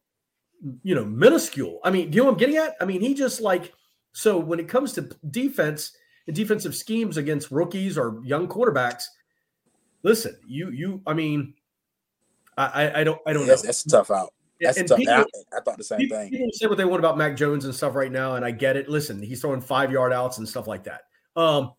you 0.84 0.96
know, 0.96 1.06
minuscule. 1.06 1.80
I 1.84 1.92
mean, 1.92 2.10
do 2.10 2.16
you 2.16 2.22
know 2.22 2.26
what 2.26 2.34
I'm 2.34 2.40
getting 2.40 2.58
at? 2.58 2.76
I 2.82 2.86
mean, 2.86 3.02
he 3.02 3.14
just 3.14 3.42
like, 3.42 3.74
so 4.14 4.38
when 4.38 4.60
it 4.60 4.68
comes 4.68 4.94
to 4.94 5.10
defense 5.30 5.92
and– 5.94 6.02
defensive 6.36 6.76
schemes 6.76 7.18
against 7.18 7.52
rookies 7.52 7.98
or 7.98 8.20
young 8.24 8.48
quarterbacks. 8.48 9.06
Listen, 10.04 10.38
you 10.46 10.70
you 10.72 11.02
I 11.08 11.14
mean, 11.14 11.54
I 12.58 13.02
I 13.02 13.04
don't 13.04 13.20
I 13.26 13.34
don't 13.34 13.44
yeah, 13.44 13.56
know. 13.56 13.62
That's, 13.62 13.86
a 13.86 13.90
tough 13.90 14.12
out. 14.12 14.34
That's 14.60 14.78
and 14.78 14.88
tough. 14.88 14.98
people, 14.98 15.14
I, 15.14 15.26
I, 15.58 15.62
thought 15.62 15.78
the 15.78 15.84
same 15.84 16.00
people, 16.00 16.18
thing. 16.18 16.32
People 16.32 16.50
say 16.52 16.66
what 16.68 16.78
they 16.78 16.86
want 16.86 17.00
about 17.00 17.18
Mac 17.18 17.36
Jones 17.36 17.66
and 17.66 17.74
stuff 17.74 17.96
right 17.96 18.12
now, 18.12 18.36
and 18.36 18.44
I 18.44 18.52
get 18.52 18.76
it. 18.76 18.90
Listen, 18.90 19.22
he's 19.22 19.42
throwing 19.42 19.62
five 19.62 19.92
yard 19.92 20.12
outs 20.12 20.40
and 20.40 20.50
stuff 20.50 20.68
like 20.68 20.84
that. 20.86 21.02
Um, 21.36 21.74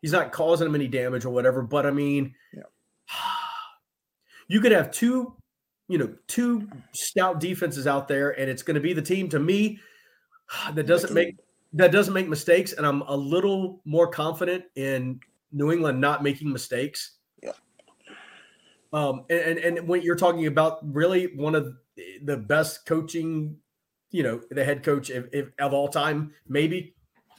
he's 0.00 0.12
not 0.12 0.32
causing 0.32 0.66
him 0.66 0.74
any 0.74 0.88
damage 0.88 1.26
or 1.26 1.30
whatever. 1.30 1.62
But 1.62 1.84
I 1.84 1.90
mean, 1.90 2.34
yeah. 2.54 2.62
you 4.48 4.60
could 4.60 4.72
have 4.72 4.90
two, 4.90 5.36
you 5.88 5.98
know, 5.98 6.12
two 6.26 6.68
stout 6.92 7.40
defenses 7.40 7.86
out 7.86 8.08
there, 8.08 8.38
and 8.38 8.50
it's 8.50 8.62
going 8.62 8.74
to 8.74 8.80
be 8.80 8.92
the 8.92 9.02
team 9.02 9.28
to 9.30 9.38
me 9.38 9.78
that 10.74 10.86
doesn't 10.86 11.14
make 11.14 11.36
that 11.72 11.92
doesn't 11.92 12.14
make 12.14 12.28
mistakes, 12.28 12.72
and 12.72 12.86
I'm 12.86 13.02
a 13.02 13.16
little 13.16 13.80
more 13.84 14.08
confident 14.08 14.64
in 14.76 15.20
New 15.52 15.72
England 15.72 16.00
not 16.00 16.22
making 16.22 16.50
mistakes. 16.50 17.16
Yeah. 17.42 17.52
Um, 18.92 19.24
and, 19.28 19.58
and 19.58 19.78
and 19.78 19.88
when 19.88 20.02
you're 20.02 20.16
talking 20.16 20.46
about 20.46 20.78
really 20.94 21.34
one 21.36 21.54
of 21.54 21.74
the 22.22 22.36
best 22.36 22.86
coaching, 22.86 23.56
you 24.10 24.22
know, 24.22 24.40
the 24.50 24.64
head 24.64 24.82
coach 24.82 25.10
of, 25.10 25.28
of 25.58 25.72
all 25.72 25.88
time, 25.88 26.32
maybe 26.48 26.94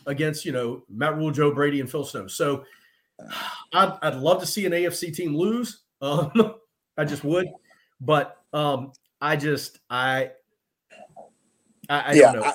against 0.06 0.46
you 0.46 0.52
know 0.52 0.84
Matt 0.90 1.18
Rhule, 1.18 1.32
Joe 1.32 1.54
Brady, 1.54 1.80
and 1.80 1.90
Phil 1.90 2.04
Snow. 2.04 2.28
So 2.28 2.64
I'd, 3.74 3.98
I'd 4.02 4.16
love 4.16 4.40
to 4.42 4.48
see 4.48 4.66
an 4.66 4.72
AFC 4.72 5.14
team 5.14 5.36
lose. 5.36 5.84
Um, 6.00 6.54
I 6.96 7.06
just 7.06 7.24
would, 7.24 7.48
but 8.00 8.37
um, 8.54 8.92
I 9.22 9.36
just 9.36 9.80
I 9.90 10.32
I, 11.90 12.00
I 12.00 12.14
yeah, 12.14 12.32
don't 12.32 12.42
know. 12.42 12.48
I, 12.48 12.54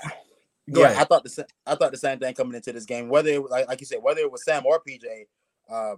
yeah, 0.66 0.86
ahead. 0.86 0.98
I 0.98 1.04
thought 1.04 1.24
the 1.24 1.46
I 1.66 1.74
thought 1.74 1.90
the 1.90 1.98
same 1.98 2.18
thing 2.18 2.34
coming 2.34 2.54
into 2.54 2.72
this 2.72 2.84
game. 2.84 3.08
Whether 3.08 3.30
it, 3.30 3.50
like 3.50 3.68
like 3.68 3.80
you 3.80 3.86
said, 3.86 3.98
whether 4.02 4.20
it 4.20 4.30
was 4.30 4.44
Sam 4.44 4.64
or 4.64 4.80
PJ, 4.80 5.26
uh, 5.70 5.96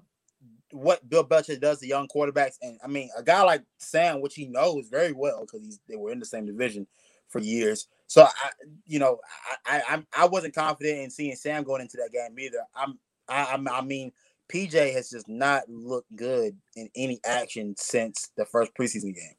what 0.70 1.08
Bill 1.08 1.24
Belichick 1.24 1.60
does 1.60 1.80
to 1.80 1.86
young 1.86 2.08
quarterbacks, 2.08 2.56
and 2.62 2.78
I 2.82 2.88
mean 2.88 3.10
a 3.16 3.22
guy 3.22 3.42
like 3.42 3.62
Sam, 3.78 4.20
which 4.20 4.34
he 4.34 4.46
knows 4.46 4.88
very 4.88 5.12
well 5.12 5.40
because 5.40 5.64
he's 5.64 5.80
they 5.88 5.96
were 5.96 6.12
in 6.12 6.18
the 6.18 6.26
same 6.26 6.46
division 6.46 6.86
for 7.28 7.40
years. 7.40 7.88
So 8.06 8.22
I, 8.22 8.50
you 8.86 8.98
know, 8.98 9.18
I 9.66 9.82
I 9.88 10.02
I 10.16 10.26
wasn't 10.26 10.54
confident 10.54 10.98
in 10.98 11.10
seeing 11.10 11.36
Sam 11.36 11.64
going 11.64 11.82
into 11.82 11.96
that 11.98 12.12
game 12.12 12.38
either. 12.38 12.64
I'm 12.74 12.98
I 13.28 13.58
I 13.70 13.80
mean 13.82 14.12
PJ 14.52 14.92
has 14.94 15.10
just 15.10 15.28
not 15.28 15.68
looked 15.68 16.14
good 16.16 16.56
in 16.76 16.88
any 16.96 17.20
action 17.24 17.74
since 17.78 18.30
the 18.36 18.44
first 18.44 18.72
preseason 18.74 19.14
game. 19.14 19.34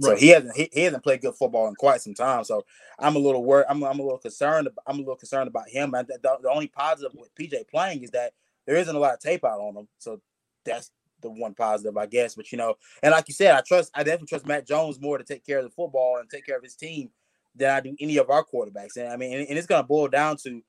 So 0.00 0.10
right. 0.10 0.18
he 0.18 0.28
hasn't 0.28 0.54
he, 0.56 0.68
he, 0.72 0.82
hasn't 0.82 1.02
played 1.02 1.22
good 1.22 1.34
football 1.34 1.68
in 1.68 1.74
quite 1.74 2.02
some 2.02 2.14
time. 2.14 2.44
So 2.44 2.64
I'm 2.98 3.16
a 3.16 3.18
little 3.18 3.42
worried. 3.42 3.66
I'm, 3.68 3.82
I'm 3.82 3.98
a 3.98 4.02
little 4.02 4.18
concerned. 4.18 4.68
I'm 4.86 4.96
a 4.96 4.98
little 4.98 5.16
concerned 5.16 5.48
about 5.48 5.68
him. 5.70 5.94
And 5.94 6.06
the, 6.06 6.38
the, 6.42 6.50
only 6.50 6.66
positive 6.66 7.12
with 7.14 7.34
PJ 7.34 7.68
playing 7.68 8.02
is 8.02 8.10
that 8.10 8.34
there 8.66 8.76
isn't 8.76 8.94
a 8.94 8.98
lot 8.98 9.14
of 9.14 9.20
tape 9.20 9.44
out 9.44 9.60
on 9.60 9.74
him. 9.74 9.88
So 9.98 10.20
that's 10.64 10.90
the 11.22 11.30
one 11.30 11.54
positive, 11.54 11.96
I 11.96 12.06
guess. 12.06 12.34
But 12.34 12.52
you 12.52 12.58
know, 12.58 12.74
and 13.02 13.12
like 13.12 13.28
you 13.28 13.34
said, 13.34 13.54
I 13.54 13.62
trust 13.62 13.90
I 13.94 14.02
definitely 14.02 14.28
trust 14.28 14.46
Mac 14.46 14.66
Jones 14.66 15.00
more 15.00 15.16
to 15.16 15.24
take 15.24 15.46
care 15.46 15.58
of 15.58 15.64
the 15.64 15.70
football 15.70 16.18
and 16.18 16.28
take 16.28 16.44
care 16.44 16.58
of 16.58 16.62
his 16.62 16.74
team 16.74 17.10
than 17.54 17.70
I 17.70 17.80
do 17.80 17.96
any 17.98 18.18
of 18.18 18.28
our 18.28 18.44
quarterbacks. 18.44 18.96
And 18.96 19.08
I 19.08 19.16
mean, 19.16 19.32
and, 19.32 19.48
and 19.48 19.56
it's 19.56 19.66
going 19.66 19.82
to 19.82 19.88
boil 19.88 20.08
down 20.08 20.36
to 20.44 20.62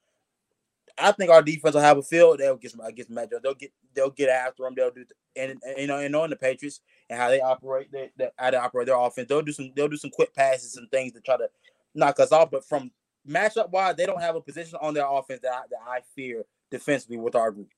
I 0.97 1.11
think 1.11 1.29
our 1.29 1.41
defense 1.41 1.75
will 1.75 1.81
have 1.81 1.97
a 1.97 2.03
field. 2.03 2.39
They'll 2.39 2.55
get 2.55 2.73
against 2.73 3.11
Mac 3.11 3.29
Jones. 3.29 3.43
They'll 3.43 3.53
get 3.53 3.71
they'll 3.93 4.09
get 4.09 4.29
after 4.29 4.63
them. 4.63 4.73
They'll 4.75 4.91
do 4.91 5.05
and, 5.35 5.57
and 5.63 5.77
you 5.77 5.87
know 5.87 5.97
and 5.99 6.11
knowing 6.11 6.29
the 6.29 6.35
Patriots 6.35 6.81
and 7.09 7.19
how 7.19 7.29
they 7.29 7.41
operate, 7.41 7.91
they, 7.91 8.11
they, 8.17 8.29
how 8.37 8.51
they 8.51 8.57
operate 8.57 8.87
their 8.87 8.97
offense. 8.97 9.27
They'll 9.27 9.41
do 9.41 9.51
some 9.51 9.71
they'll 9.75 9.87
do 9.87 9.97
some 9.97 10.11
quick 10.11 10.33
passes 10.33 10.75
and 10.75 10.89
things 10.91 11.13
to 11.13 11.21
try 11.21 11.37
to 11.37 11.49
knock 11.95 12.19
us 12.19 12.31
off. 12.31 12.51
But 12.51 12.65
from 12.65 12.91
matchup 13.27 13.69
wise, 13.69 13.95
they 13.95 14.05
don't 14.05 14.21
have 14.21 14.35
a 14.35 14.41
position 14.41 14.77
on 14.81 14.93
their 14.93 15.07
offense 15.07 15.41
that 15.41 15.53
I, 15.53 15.61
that 15.69 15.79
I 15.87 15.99
fear 16.15 16.45
defensively 16.69 17.17
with 17.17 17.35
our 17.35 17.51
group. 17.51 17.69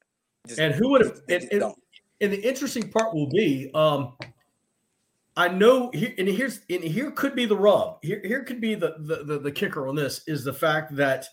Just, 0.47 0.59
and 0.59 0.73
who 0.73 0.89
would 0.89 1.05
have? 1.05 1.21
And, 1.29 1.47
and, 1.51 1.63
and, 2.21 2.33
the 2.33 2.47
interesting 2.47 2.89
part 2.89 3.13
will 3.13 3.29
be, 3.29 3.69
um, 3.73 4.13
I 5.35 5.47
know 5.47 5.91
here 5.93 6.13
and 6.17 6.27
here's 6.27 6.61
and 6.69 6.83
here 6.83 7.11
could 7.11 7.35
be 7.35 7.45
the 7.45 7.57
rub. 7.57 8.03
Here 8.03 8.21
here 8.23 8.43
could 8.43 8.61
be 8.61 8.75
the 8.75 8.95
the, 8.99 9.23
the, 9.23 9.39
the 9.39 9.51
kicker 9.51 9.87
on 9.87 9.95
this 9.95 10.21
is 10.27 10.43
the 10.43 10.53
fact 10.53 10.95
that 10.95 11.27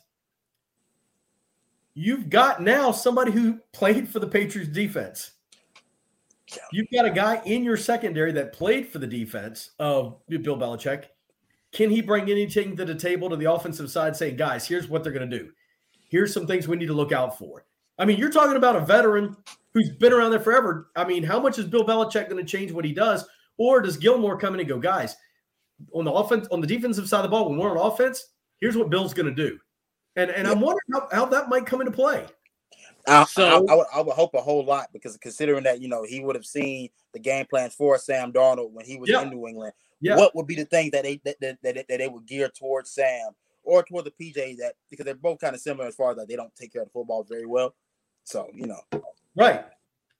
you've 1.94 2.28
got 2.28 2.62
now 2.62 2.92
somebody 2.92 3.32
who 3.32 3.59
played 3.72 4.09
for 4.09 4.18
the 4.18 4.26
Patriots 4.26 4.70
defense. 4.70 5.32
You've 6.72 6.90
got 6.92 7.04
a 7.04 7.11
guy 7.11 7.42
in 7.44 7.64
your 7.64 7.76
secondary 7.76 8.32
that 8.32 8.52
played 8.52 8.88
for 8.88 8.98
the 8.98 9.06
defense 9.06 9.70
of 9.78 10.16
Bill 10.28 10.56
Belichick. 10.56 11.06
Can 11.72 11.90
he 11.90 12.00
bring 12.00 12.30
anything 12.30 12.76
to 12.76 12.85
the 12.85 12.94
table 12.94 13.28
to 13.28 13.37
the 13.37 13.50
offensive 13.50 13.90
side 13.90 14.16
saying, 14.16 14.37
guys, 14.37 14.66
here's 14.66 14.88
what 14.88 15.02
they're 15.02 15.12
going 15.12 15.28
to 15.28 15.38
do? 15.38 15.50
Here's 16.09 16.32
some 16.32 16.46
things 16.46 16.68
we 16.68 16.76
need 16.76 16.87
to 16.87 16.92
look 16.92 17.12
out 17.12 17.37
for. 17.38 17.66
I 17.98 18.04
mean, 18.04 18.18
you're 18.18 18.30
talking 18.30 18.56
about 18.56 18.76
a 18.76 18.80
veteran 18.80 19.37
who's 19.74 19.90
been 19.90 20.12
around 20.12 20.30
there 20.30 20.40
forever. 20.40 20.90
I 20.94 21.04
mean, 21.04 21.22
how 21.22 21.40
much 21.40 21.59
is 21.59 21.66
Bill 21.66 21.85
Belichick 21.85 22.30
going 22.30 22.44
to 22.44 22.44
change 22.44 22.72
what 22.72 22.85
he 22.85 22.92
does? 22.92 23.26
Or 23.59 23.80
does 23.80 23.96
Gilmore 23.96 24.38
come 24.38 24.54
in 24.54 24.61
and 24.61 24.68
go, 24.68 24.78
guys, 24.78 25.16
on 25.92 26.04
the 26.04 26.12
offense, 26.12 26.46
on 26.50 26.61
the 26.61 26.66
defensive 26.66 27.09
side 27.09 27.18
of 27.18 27.24
the 27.24 27.28
ball, 27.28 27.48
when 27.48 27.59
we're 27.59 27.70
on 27.70 27.92
offense, 27.92 28.28
here's 28.59 28.76
what 28.76 28.90
Bill's 28.90 29.14
going 29.14 29.35
to 29.35 29.35
do. 29.35 29.59
And 30.14 30.30
and 30.30 30.46
yeah. 30.46 30.52
I'm 30.52 30.61
wondering 30.61 30.80
how, 30.92 31.09
how 31.12 31.24
that 31.26 31.48
might 31.48 31.66
come 31.66 31.80
into 31.80 31.92
play. 31.92 32.26
I, 33.07 33.25
so 33.25 33.45
I, 33.45 33.73
I, 33.73 33.75
would, 33.77 33.87
I, 33.95 34.01
would, 34.01 34.14
hope 34.14 34.35
a 34.35 34.40
whole 34.40 34.64
lot 34.64 34.88
because 34.92 35.16
considering 35.19 35.64
that 35.64 35.81
you 35.81 35.88
know 35.88 36.03
he 36.03 36.21
would 36.21 36.35
have 36.35 36.45
seen 36.45 36.88
the 37.12 37.21
game 37.21 37.47
plans 37.47 37.75
for 37.75 37.99
Sam 37.99 38.33
Darnold 38.33 38.73
when 38.73 38.85
he 38.85 38.99
was 38.99 39.09
yeah. 39.09 39.23
in 39.23 39.31
New 39.31 39.47
England, 39.47 39.73
yeah. 40.01 40.16
what 40.16 40.35
would 40.35 40.47
be 40.47 40.57
the 40.57 40.64
things 40.64 40.90
that 40.90 41.05
they 41.05 41.21
that, 41.25 41.37
that, 41.40 41.59
that, 41.62 41.87
that, 41.88 41.99
they 41.99 42.09
would 42.09 42.27
gear 42.27 42.49
towards 42.49 42.90
Sam 42.90 43.31
or 43.62 43.85
toward 43.85 44.07
the 44.07 44.11
PJ 44.11 44.57
that 44.59 44.75
because 44.90 45.05
they're 45.05 45.14
both 45.14 45.38
kind 45.38 45.55
of 45.55 45.61
similar 45.61 45.87
as 45.87 45.95
far 45.95 46.11
as 46.11 46.16
that 46.16 46.29
they 46.29 46.37
don't 46.37 46.55
take 46.57 46.73
care 46.73 46.83
of 46.83 46.88
the 46.88 46.92
football 46.92 47.25
very 47.29 47.47
well. 47.47 47.75
So 48.25 48.49
you 48.53 48.66
know, 48.66 48.81
right. 49.37 49.64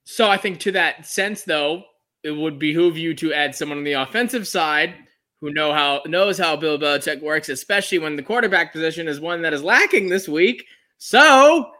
So 0.05 0.31
I 0.31 0.37
think 0.37 0.61
to 0.61 0.73
that 0.73 1.07
sense 1.07 1.43
though, 1.43 1.83
it 2.23 2.31
would 2.31 2.59
behoove 2.59 2.97
you 2.97 3.15
to 3.15 3.33
add 3.33 3.55
someone 3.55 3.79
on 3.79 3.85
the 3.85 3.95
offensive 3.95 4.47
side 4.47 4.95
who 5.41 5.53
know 5.53 5.73
how 5.73 6.03
knows 6.07 6.39
how 6.39 6.57
Bill 6.57 6.79
Belichick 6.79 7.21
works, 7.21 7.49
especially 7.49 7.99
when 7.99 8.17
the 8.17 8.23
quarterback 8.23 8.73
position 8.73 9.09
is 9.09 9.21
one 9.21 9.43
that 9.43 9.53
is 9.53 9.63
lacking 9.63 10.09
this 10.09 10.29
week. 10.29 10.65
So 10.99 11.71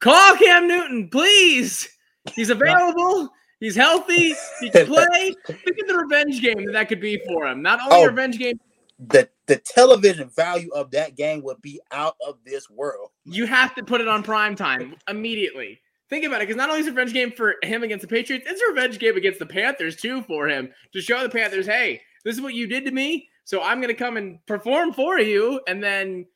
call 0.00 0.36
Cam 0.36 0.68
Newton, 0.68 1.08
please. 1.08 1.88
He's 2.34 2.50
available. 2.50 3.30
He's 3.60 3.76
healthy. 3.76 4.34
He 4.60 4.70
can 4.70 4.86
play. 4.86 5.34
Think 5.46 5.78
of 5.80 5.88
the 5.88 5.96
revenge 5.96 6.40
game 6.42 6.64
that 6.66 6.72
that 6.72 6.88
could 6.88 7.00
be 7.00 7.20
for 7.26 7.46
him. 7.46 7.62
Not 7.62 7.80
only 7.80 8.04
oh, 8.04 8.06
revenge 8.06 8.38
game. 8.38 8.60
The 8.98 9.28
the 9.46 9.56
television 9.56 10.30
value 10.34 10.70
of 10.72 10.90
that 10.90 11.16
game 11.16 11.42
would 11.42 11.60
be 11.62 11.80
out 11.92 12.16
of 12.26 12.38
this 12.44 12.68
world. 12.68 13.10
You 13.24 13.46
have 13.46 13.74
to 13.76 13.84
put 13.84 14.00
it 14.00 14.08
on 14.08 14.22
prime 14.22 14.56
time 14.56 14.96
immediately. 15.08 15.80
Think 16.08 16.24
about 16.24 16.40
it, 16.40 16.46
because 16.46 16.56
not 16.56 16.68
only 16.68 16.80
is 16.80 16.86
it 16.86 16.90
a 16.90 16.92
revenge 16.92 17.12
game 17.12 17.32
for 17.32 17.56
him 17.62 17.82
against 17.82 18.02
the 18.02 18.08
Patriots, 18.08 18.46
it's 18.48 18.60
a 18.60 18.72
revenge 18.72 18.98
game 18.98 19.16
against 19.16 19.38
the 19.38 19.46
Panthers 19.46 19.96
too 19.96 20.22
for 20.22 20.48
him 20.48 20.72
to 20.92 21.00
show 21.00 21.22
the 21.22 21.28
Panthers, 21.28 21.66
hey, 21.66 22.00
this 22.24 22.36
is 22.36 22.40
what 22.40 22.54
you 22.54 22.66
did 22.66 22.84
to 22.84 22.92
me. 22.92 23.28
So 23.44 23.62
I'm 23.62 23.80
going 23.80 23.94
to 23.94 23.94
come 23.94 24.16
and 24.16 24.44
perform 24.46 24.92
for 24.92 25.18
you. 25.18 25.60
And 25.66 25.82
then, 25.82 26.26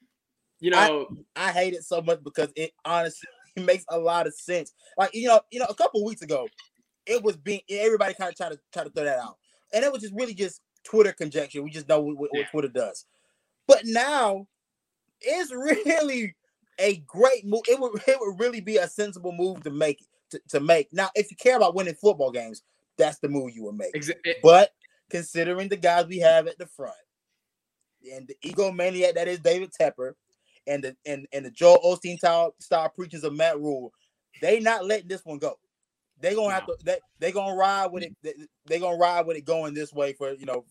you 0.61 0.71
know, 0.71 1.09
I, 1.37 1.49
I 1.49 1.53
hate 1.53 1.75
it 1.75 1.85
so 1.85 2.03
much 2.03 2.23
because 2.23 2.49
it 2.57 2.73
honestly 2.85 3.29
makes 3.57 3.85
a 3.89 3.99
lot 3.99 4.27
of 4.27 4.35
sense. 4.35 4.73
Like, 4.97 5.15
you 5.15 5.29
know, 5.29 5.41
you 5.51 5.59
know, 5.59 5.67
a 5.69 5.75
couple 5.75 6.05
weeks 6.05 6.23
ago, 6.23 6.49
it 7.07 7.23
was 7.23 7.37
being, 7.37 7.61
everybody 7.69 8.15
kind 8.15 8.31
of 8.31 8.37
tried 8.37 8.53
to 8.53 8.59
try 8.73 8.85
to 8.85 8.91
throw 8.91 9.05
that 9.05 9.19
out. 9.19 9.37
And 9.73 9.85
it 9.85 9.93
was 9.93 10.03
just 10.03 10.15
really 10.15 10.35
just 10.35 10.61
Twitter 10.85 11.13
conjecture. 11.13 11.63
We 11.63 11.71
just 11.71 11.89
know 11.89 12.01
what, 12.01 12.19
what, 12.19 12.31
yeah. 12.35 12.47
Twitter 12.51 12.69
does. 12.69 13.07
But 13.67 13.83
now 13.85 14.47
it's 15.21 15.53
really 15.53 16.35
a 16.79 16.97
great 17.07 17.45
move. 17.45 17.63
It 17.69 17.79
would 17.79 18.03
it 18.07 18.17
would 18.21 18.41
really 18.41 18.61
be 18.61 18.79
a 18.79 18.89
sensible 18.89 19.33
move 19.33 19.63
to 19.65 19.71
make 19.71 20.05
to, 20.31 20.41
to 20.51 20.61
make. 20.61 20.93
Now, 20.93 21.11
if 21.15 21.31
you 21.31 21.37
care 21.37 21.57
about 21.57 21.75
winning 21.75 21.95
football 21.95 22.31
games, 22.31 22.63
that's 22.99 23.19
the 23.19 23.29
move 23.29 23.53
you 23.55 23.65
would 23.65 23.77
make. 23.77 23.95
Exactly. 23.95 24.35
But 24.43 24.71
considering 25.11 25.69
the 25.69 25.77
guys 25.77 26.07
we 26.07 26.19
have 26.19 26.47
at 26.47 26.59
the 26.59 26.67
front 26.67 26.95
and 28.15 28.29
the 28.29 28.37
egomaniac 28.49 29.15
that 29.15 29.29
is 29.29 29.41
David 29.41 29.73
Tepper 29.79 30.13
and 30.71 30.85
the 30.85 30.97
and, 31.05 31.27
and 31.33 31.45
the 31.45 31.51
Joel 31.51 31.81
Osteen 31.85 32.17
style, 32.17 32.55
style 32.61 32.89
preachers 32.89 33.25
of 33.25 33.35
Matt 33.35 33.59
Rhule, 33.59 33.93
they 34.41 34.61
not 34.61 34.87
letting 34.87 35.09
this 35.09 35.25
one 35.25 35.39
go. 35.39 35.59
They 36.21 36.35
gonna 36.35 36.55
have 36.55 36.67
to 36.67 36.77
they 36.85 36.99
they 37.19 37.33
gonna 37.33 37.57
ride 37.57 37.91
with 37.93 38.05
it. 38.05 38.17
They, 38.23 38.35
they 38.67 38.79
gonna 38.79 38.97
ride 38.97 39.27
with 39.27 39.37
it 39.37 39.45
going 39.45 39.75
this 39.75 39.93
way 39.93 40.13
for 40.13 40.33
you 40.33 40.47
know 40.47 40.65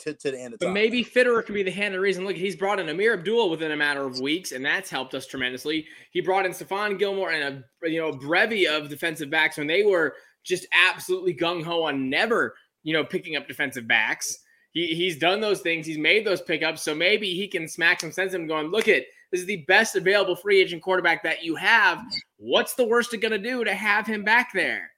to, 0.00 0.14
to 0.14 0.30
the 0.30 0.40
end 0.40 0.54
of 0.54 0.60
But 0.60 0.66
time. 0.66 0.74
maybe 0.74 1.04
Fitterer 1.04 1.44
could 1.44 1.54
be 1.54 1.62
the 1.62 1.70
hand 1.70 1.94
of 1.94 2.00
reason. 2.00 2.24
Look, 2.24 2.36
he's 2.36 2.56
brought 2.56 2.80
in 2.80 2.88
Ameer 2.88 3.14
Abdul 3.14 3.50
within 3.50 3.70
a 3.72 3.76
matter 3.76 4.04
of 4.04 4.20
weeks, 4.20 4.52
and 4.52 4.64
that's 4.64 4.90
helped 4.90 5.14
us 5.14 5.26
tremendously. 5.26 5.86
He 6.10 6.20
brought 6.20 6.44
in 6.44 6.52
Stephon 6.52 6.98
Gilmore 6.98 7.30
and 7.30 7.64
a 7.82 7.88
you 7.88 8.00
know 8.00 8.12
brevy 8.12 8.66
of 8.66 8.88
defensive 8.88 9.30
backs 9.30 9.56
when 9.58 9.66
they 9.66 9.84
were 9.84 10.14
just 10.42 10.66
absolutely 10.72 11.34
gung 11.34 11.62
ho 11.62 11.84
on 11.84 12.08
never 12.08 12.54
you 12.82 12.92
know 12.92 13.04
picking 13.04 13.36
up 13.36 13.46
defensive 13.46 13.86
backs. 13.86 14.38
He, 14.72 14.94
he's 14.94 15.18
done 15.18 15.40
those 15.40 15.60
things. 15.60 15.86
He's 15.86 15.96
made 15.96 16.26
those 16.26 16.42
pickups. 16.42 16.82
So 16.82 16.94
maybe 16.94 17.32
he 17.32 17.48
can 17.48 17.66
smack 17.66 18.00
some 18.00 18.12
sense 18.12 18.34
in 18.34 18.42
him 18.42 18.46
going, 18.46 18.66
look 18.66 18.88
at 18.88 19.04
this 19.30 19.40
is 19.40 19.46
the 19.46 19.64
best 19.68 19.96
available 19.96 20.36
free 20.36 20.60
agent 20.60 20.82
quarterback 20.82 21.22
that 21.22 21.42
you 21.42 21.54
have. 21.56 22.04
What's 22.38 22.74
the 22.74 22.86
worst 22.86 23.14
it 23.14 23.18
going 23.18 23.32
to 23.32 23.38
do 23.38 23.64
to 23.64 23.74
have 23.74 24.06
him 24.06 24.22
back 24.22 24.52
there? 24.52 24.90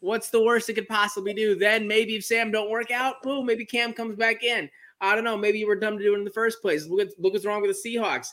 What's 0.00 0.30
the 0.30 0.42
worst 0.42 0.68
it 0.68 0.74
could 0.74 0.88
possibly 0.88 1.32
do? 1.32 1.54
Then 1.54 1.86
maybe 1.86 2.16
if 2.16 2.24
Sam 2.24 2.50
don't 2.50 2.70
work 2.70 2.90
out, 2.90 3.22
boom, 3.22 3.46
maybe 3.46 3.64
Cam 3.64 3.92
comes 3.92 4.16
back 4.16 4.42
in. 4.42 4.68
I 5.00 5.14
don't 5.14 5.24
know. 5.24 5.36
Maybe 5.36 5.58
you 5.58 5.66
were 5.66 5.76
dumb 5.76 5.98
to 5.98 6.04
do 6.04 6.14
it 6.14 6.18
in 6.18 6.24
the 6.24 6.30
first 6.30 6.60
place. 6.62 6.86
Look, 6.86 7.00
at, 7.00 7.08
look 7.18 7.32
what's 7.32 7.44
wrong 7.44 7.62
with 7.62 7.82
the 7.82 7.96
Seahawks. 7.96 8.28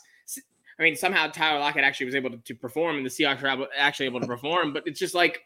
I 0.78 0.82
mean, 0.82 0.96
somehow 0.96 1.26
Tyler 1.26 1.60
Lockett 1.60 1.84
actually 1.84 2.06
was 2.06 2.14
able 2.14 2.30
to, 2.30 2.38
to 2.38 2.54
perform, 2.54 2.96
and 2.96 3.04
the 3.04 3.10
Seahawks 3.10 3.42
were 3.42 3.68
actually 3.76 4.06
able 4.06 4.20
to 4.20 4.26
perform. 4.26 4.72
But 4.72 4.84
it's 4.86 4.98
just 4.98 5.14
like, 5.14 5.42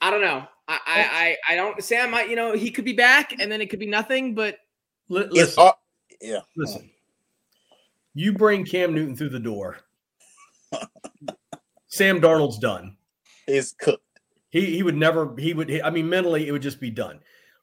I 0.00 0.10
don't 0.10 0.22
know. 0.22 0.44
I, 0.66 0.80
I, 0.86 1.36
I, 1.48 1.52
I 1.52 1.56
don't. 1.56 1.82
Sam, 1.84 2.12
I, 2.14 2.24
you 2.24 2.34
know, 2.36 2.52
he 2.52 2.70
could 2.70 2.84
be 2.84 2.94
back, 2.94 3.34
and 3.38 3.52
then 3.52 3.60
it 3.60 3.70
could 3.70 3.78
be 3.78 3.86
nothing. 3.86 4.34
But 4.34 4.58
listen, 5.08 5.62
all- 5.62 5.80
yeah. 6.20 6.40
listen. 6.56 6.90
You 8.14 8.32
bring 8.32 8.64
Cam 8.64 8.94
Newton 8.94 9.16
through 9.16 9.30
the 9.30 9.40
door. 9.40 9.78
Sam 11.88 12.20
Darnold's 12.20 12.58
done. 12.58 12.96
It's 13.46 13.72
cooked. 13.72 14.02
He 14.50 14.74
he 14.76 14.82
would 14.82 14.96
never. 14.96 15.34
He 15.36 15.52
would. 15.52 15.80
I 15.80 15.90
mean, 15.90 16.08
mentally, 16.08 16.46
it 16.46 16.52
would 16.52 16.62
just 16.62 16.80
be 16.80 16.90
done. 16.90 17.20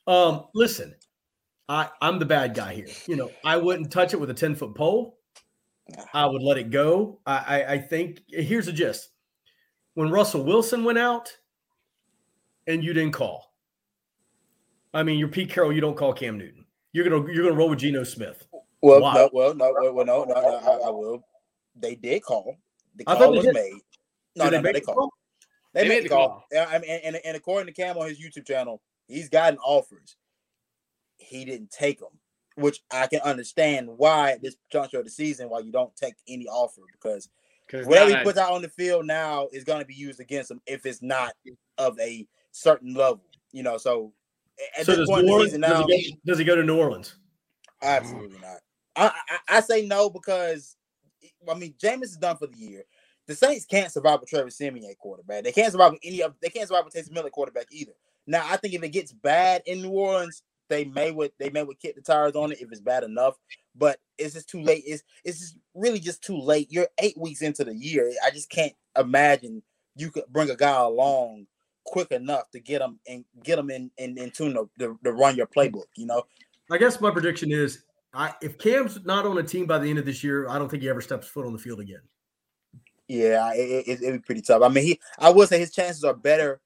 Um, 0.07 0.45
listen, 0.53 0.95
I 1.69 1.89
I'm 2.01 2.19
the 2.19 2.25
bad 2.25 2.53
guy 2.53 2.75
here. 2.75 2.87
You 3.07 3.15
know, 3.15 3.31
I 3.45 3.57
wouldn't 3.57 3.91
touch 3.91 4.13
it 4.13 4.19
with 4.19 4.29
a 4.29 4.33
ten 4.33 4.55
foot 4.55 4.75
pole. 4.75 5.17
I 6.13 6.25
would 6.25 6.41
let 6.41 6.57
it 6.57 6.69
go. 6.69 7.19
I, 7.25 7.37
I 7.37 7.71
I 7.73 7.77
think 7.79 8.21
here's 8.27 8.65
the 8.65 8.73
gist. 8.73 9.09
When 9.93 10.09
Russell 10.09 10.43
Wilson 10.43 10.83
went 10.83 10.97
out, 10.97 11.35
and 12.67 12.83
you 12.83 12.93
didn't 12.93 13.13
call. 13.13 13.53
I 14.93 15.03
mean, 15.03 15.17
you're 15.17 15.27
Pete 15.29 15.49
Carroll. 15.49 15.73
You 15.73 15.81
don't 15.81 15.95
call 15.97 16.13
Cam 16.13 16.37
Newton. 16.37 16.65
You're 16.93 17.07
gonna 17.07 17.31
you're 17.31 17.43
gonna 17.43 17.55
roll 17.55 17.69
with 17.69 17.79
Geno 17.79 18.03
Smith. 18.03 18.45
Well, 18.81 19.01
Wow. 19.01 19.13
no, 19.13 19.29
well, 19.31 19.53
no, 19.53 19.73
well, 19.79 19.93
well, 19.93 20.05
no, 20.05 20.23
no, 20.23 20.33
no 20.33 20.55
I, 20.57 20.87
I 20.87 20.89
will. 20.89 21.23
They 21.75 21.95
did 21.95 22.23
call. 22.23 22.55
The 22.95 23.03
I 23.07 23.13
call 23.13 23.19
thought 23.21 23.31
they 23.31 23.37
was 23.37 23.45
did. 23.45 23.53
made. 23.53 23.81
No, 24.35 24.45
Did 24.45 24.51
no, 24.53 24.61
no, 24.61 24.71
they 24.73 24.81
called. 24.81 24.97
call? 24.97 25.13
They, 25.73 25.83
They 25.83 25.87
made 25.89 25.95
made 25.95 26.03
the 26.05 26.09
the 26.09 26.15
call. 26.15 26.27
call. 26.29 26.45
Yeah, 26.51 26.67
I 26.69 26.79
mean, 26.79 26.99
and, 27.03 27.19
and 27.23 27.37
according 27.37 27.67
to 27.67 27.73
Cam 27.73 27.97
on 27.97 28.07
his 28.09 28.19
YouTube 28.19 28.45
channel, 28.47 28.81
he's 29.07 29.29
gotten 29.29 29.59
offers. 29.59 30.17
He 31.17 31.45
didn't 31.45 31.69
take 31.71 31.99
them, 31.99 32.17
which 32.55 32.81
I 32.91 33.07
can 33.07 33.21
understand 33.21 33.87
why 33.87 34.31
at 34.31 34.41
this 34.41 34.55
juncture 34.71 34.99
of 34.99 35.05
the 35.05 35.11
season 35.11 35.49
why 35.49 35.59
you 35.59 35.71
don't 35.71 35.95
take 35.95 36.15
any 36.27 36.47
offer 36.47 36.81
because 36.91 37.29
because 37.67 37.85
whatever 37.85 38.09
he 38.09 38.23
puts 38.23 38.37
out 38.39 38.51
on 38.51 38.61
the 38.61 38.69
field 38.69 39.05
now 39.05 39.47
is 39.53 39.63
going 39.63 39.79
to 39.79 39.85
be 39.85 39.93
used 39.93 40.19
against 40.19 40.51
him 40.51 40.59
if 40.65 40.85
it's 40.85 41.01
not 41.01 41.33
of 41.77 41.97
a 41.99 42.27
certain 42.51 42.93
level, 42.95 43.21
you 43.51 43.63
know. 43.63 43.77
So 43.77 44.11
at 44.77 44.85
So 44.85 44.91
this 44.93 44.99
does, 45.01 45.09
point 45.09 45.25
New 45.25 45.33
Orleans, 45.33 45.51
season 45.51 45.61
does, 45.61 45.79
now, 45.79 45.87
he 45.87 46.11
go, 46.11 46.17
does 46.25 46.39
he 46.39 46.43
go 46.43 46.55
to 46.55 46.63
New 46.63 46.77
Orleans? 46.77 47.15
Absolutely 47.81 48.39
not. 48.39 48.59
I, 48.95 49.11
I 49.47 49.61
say 49.61 49.85
no 49.85 50.09
because 50.09 50.75
I 51.49 51.53
mean 51.53 51.73
Jameis 51.81 52.03
is 52.03 52.17
done 52.17 52.37
for 52.37 52.47
the 52.47 52.57
year. 52.57 52.83
The 53.27 53.35
Saints 53.35 53.65
can't 53.65 53.91
survive 53.91 54.19
with 54.19 54.29
Trevor 54.29 54.49
Siemian 54.49 54.93
quarterback. 54.99 55.43
They 55.43 55.51
can't 55.51 55.71
survive 55.71 55.93
with 55.93 56.01
any 56.03 56.21
of. 56.21 56.35
They 56.41 56.49
can't 56.49 56.67
survive 56.67 56.85
with 56.85 56.93
Taysom 56.93 57.13
Miller 57.13 57.29
quarterback 57.29 57.67
either. 57.71 57.93
Now 58.27 58.45
I 58.49 58.57
think 58.57 58.73
if 58.73 58.83
it 58.83 58.89
gets 58.89 59.13
bad 59.13 59.61
in 59.65 59.81
New 59.81 59.91
Orleans, 59.91 60.43
they 60.69 60.85
may 60.85 61.11
would 61.11 61.31
they 61.39 61.49
may 61.49 61.63
would 61.63 61.79
kick 61.79 61.95
the 61.95 62.01
tires 62.01 62.35
on 62.35 62.51
it 62.51 62.61
if 62.61 62.71
it's 62.71 62.81
bad 62.81 63.03
enough. 63.03 63.35
But 63.75 63.99
it's 64.17 64.33
just 64.33 64.49
too 64.49 64.61
late. 64.61 64.83
It's 64.85 65.03
it's 65.23 65.39
just 65.39 65.57
really 65.75 65.99
just 65.99 66.23
too 66.23 66.37
late. 66.37 66.71
You're 66.71 66.87
eight 66.97 67.17
weeks 67.17 67.41
into 67.41 67.63
the 67.63 67.75
year. 67.75 68.11
I 68.25 68.31
just 68.31 68.49
can't 68.49 68.73
imagine 68.97 69.63
you 69.95 70.11
could 70.11 70.25
bring 70.29 70.49
a 70.49 70.55
guy 70.55 70.79
along 70.81 71.47
quick 71.83 72.11
enough 72.11 72.49
to 72.51 72.59
get 72.59 72.81
him 72.81 72.99
and 73.07 73.25
get 73.43 73.59
him 73.59 73.69
in 73.69 73.91
in, 73.97 74.17
in 74.17 74.31
tune 74.31 74.53
to, 74.53 74.69
to, 74.79 74.99
to 75.03 75.11
run 75.11 75.35
your 75.35 75.47
playbook. 75.47 75.87
You 75.95 76.07
know. 76.07 76.23
I 76.69 76.77
guess 76.77 77.01
my 77.01 77.11
prediction 77.11 77.51
is 77.51 77.83
I, 78.13 78.33
if 78.41 78.57
Cam's 78.57 78.99
not 79.05 79.25
on 79.25 79.37
a 79.37 79.43
team 79.43 79.65
by 79.65 79.79
the 79.79 79.89
end 79.89 79.99
of 79.99 80.05
this 80.05 80.23
year, 80.23 80.47
I 80.49 80.59
don't 80.59 80.69
think 80.69 80.83
he 80.83 80.89
ever 80.89 81.01
steps 81.01 81.27
foot 81.27 81.45
on 81.45 81.53
the 81.53 81.59
field 81.59 81.79
again. 81.79 82.01
Yeah, 83.07 83.53
it, 83.53 83.87
it, 83.87 84.01
it'd 84.01 84.21
be 84.21 84.25
pretty 84.25 84.41
tough. 84.41 84.61
I 84.61 84.69
mean, 84.69 84.85
he, 84.85 84.99
I 85.19 85.29
would 85.29 85.49
say 85.49 85.59
his 85.59 85.71
chances 85.71 86.03
are 86.03 86.13
better. 86.13 86.61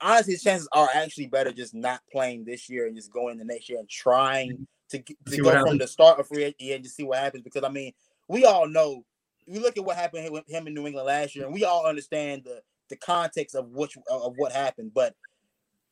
Honestly, 0.00 0.34
his 0.34 0.42
chances 0.42 0.68
are 0.72 0.88
actually 0.94 1.26
better 1.26 1.52
just 1.52 1.74
not 1.74 2.00
playing 2.10 2.44
this 2.44 2.68
year 2.68 2.86
and 2.86 2.96
just 2.96 3.12
going 3.12 3.38
the 3.38 3.44
next 3.44 3.68
year 3.68 3.78
and 3.78 3.88
trying 3.88 4.52
mm-hmm. 4.52 4.62
to 4.90 4.98
get, 4.98 5.16
to 5.26 5.32
See 5.32 5.38
go 5.38 5.50
from 5.50 5.58
happens. 5.58 5.78
the 5.78 5.86
start 5.86 6.18
of 6.18 6.28
free 6.28 6.44
agency 6.44 6.72
and 6.72 6.84
just 6.84 6.96
see 6.96 7.04
what 7.04 7.18
happens. 7.18 7.42
Because 7.42 7.64
I 7.64 7.68
mean, 7.68 7.92
we 8.28 8.44
all 8.44 8.66
know. 8.66 9.04
We 9.46 9.58
look 9.58 9.76
at 9.76 9.84
what 9.84 9.96
happened 9.96 10.30
with 10.32 10.48
him 10.48 10.66
in 10.66 10.74
New 10.74 10.86
England 10.86 11.06
last 11.06 11.36
year, 11.36 11.44
and 11.44 11.54
we 11.54 11.64
all 11.64 11.86
understand 11.86 12.44
the 12.44 12.62
the 12.90 12.96
context 12.96 13.54
of 13.54 13.68
what 13.68 13.90
of 14.10 14.34
what 14.36 14.52
happened. 14.52 14.92
But 14.92 15.14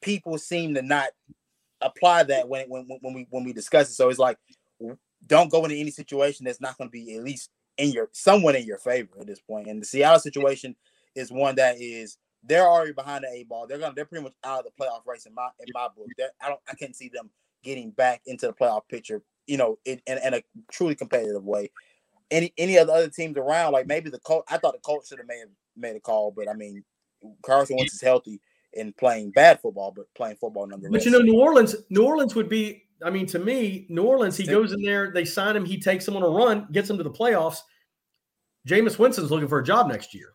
people 0.00 0.38
seem 0.38 0.74
to 0.74 0.82
not 0.82 1.10
apply 1.82 2.24
that 2.24 2.48
when 2.48 2.68
when 2.68 2.86
when 3.00 3.14
we 3.14 3.26
when 3.30 3.44
we 3.44 3.52
discuss 3.52 3.90
it. 3.90 3.94
So 3.94 4.08
it's 4.08 4.18
like, 4.18 4.38
don't 5.26 5.50
go 5.50 5.64
into 5.64 5.76
any 5.76 5.90
situation 5.90 6.44
that's 6.44 6.60
not 6.60 6.76
going 6.78 6.88
to 6.88 6.92
be 6.92 7.16
at 7.16 7.22
least 7.22 7.50
in 7.78 7.90
your 7.90 8.08
someone 8.12 8.56
in 8.56 8.64
your 8.64 8.78
favor 8.78 9.10
at 9.20 9.26
this 9.26 9.40
point. 9.40 9.66
And 9.66 9.80
the 9.80 9.86
Seattle 9.86 10.20
situation 10.20 10.76
is 11.14 11.30
one 11.30 11.56
that 11.56 11.76
is 11.80 12.18
they're 12.42 12.66
already 12.66 12.92
behind 12.92 13.24
the 13.24 13.28
eight 13.28 13.48
ball. 13.48 13.66
They're 13.66 13.78
gonna 13.78 13.94
they're 13.94 14.04
pretty 14.04 14.24
much 14.24 14.34
out 14.44 14.60
of 14.60 14.64
the 14.64 14.82
playoff 14.82 15.06
race 15.06 15.26
in 15.26 15.34
my 15.34 15.48
in 15.60 15.66
my 15.72 15.88
book. 15.96 16.08
They're, 16.16 16.30
I 16.40 16.48
don't 16.48 16.60
I 16.68 16.74
can't 16.74 16.96
see 16.96 17.10
them 17.12 17.30
getting 17.62 17.90
back 17.90 18.22
into 18.26 18.46
the 18.46 18.52
playoff 18.52 18.82
picture. 18.88 19.22
You 19.46 19.56
know, 19.56 19.78
in, 19.84 20.00
in, 20.06 20.18
in 20.18 20.34
a 20.34 20.42
truly 20.70 20.94
competitive 20.94 21.44
way. 21.44 21.70
Any 22.30 22.52
any 22.56 22.76
of 22.76 22.86
the 22.86 22.92
other 22.94 23.08
teams 23.08 23.36
around, 23.36 23.72
like 23.72 23.86
maybe 23.86 24.08
the 24.08 24.20
Colts. 24.20 24.50
I 24.50 24.56
thought 24.56 24.72
the 24.72 24.80
Colts 24.80 25.08
should 25.08 25.18
have 25.18 25.26
made 25.26 25.44
made 25.76 25.96
a 25.96 26.00
call, 26.00 26.30
but 26.30 26.48
I 26.48 26.54
mean, 26.54 26.82
Carson 27.44 27.76
Wentz 27.76 27.94
is 27.94 28.00
healthy 28.00 28.40
and 28.76 28.96
playing 28.96 29.30
bad 29.30 29.60
football, 29.60 29.92
but 29.94 30.06
playing 30.14 30.36
football 30.36 30.66
nonetheless. 30.66 30.92
But 30.92 31.04
you 31.04 31.10
know, 31.10 31.18
New 31.18 31.40
Orleans, 31.40 31.74
New 31.90 32.04
Orleans 32.04 32.34
would 32.34 32.48
be. 32.48 32.84
I 33.04 33.10
mean, 33.10 33.26
to 33.26 33.38
me, 33.38 33.86
New 33.88 34.04
Orleans. 34.04 34.36
He 34.36 34.46
goes 34.46 34.72
in 34.72 34.80
there, 34.82 35.10
they 35.12 35.24
sign 35.24 35.56
him, 35.56 35.64
he 35.64 35.78
takes 35.80 36.06
him 36.06 36.16
on 36.16 36.22
a 36.22 36.28
run, 36.28 36.68
gets 36.70 36.88
him 36.88 36.98
to 36.98 37.02
the 37.02 37.10
playoffs. 37.10 37.58
Jameis 38.68 38.98
Winston's 38.98 39.30
looking 39.30 39.48
for 39.48 39.58
a 39.58 39.64
job 39.64 39.88
next 39.88 40.14
year. 40.14 40.34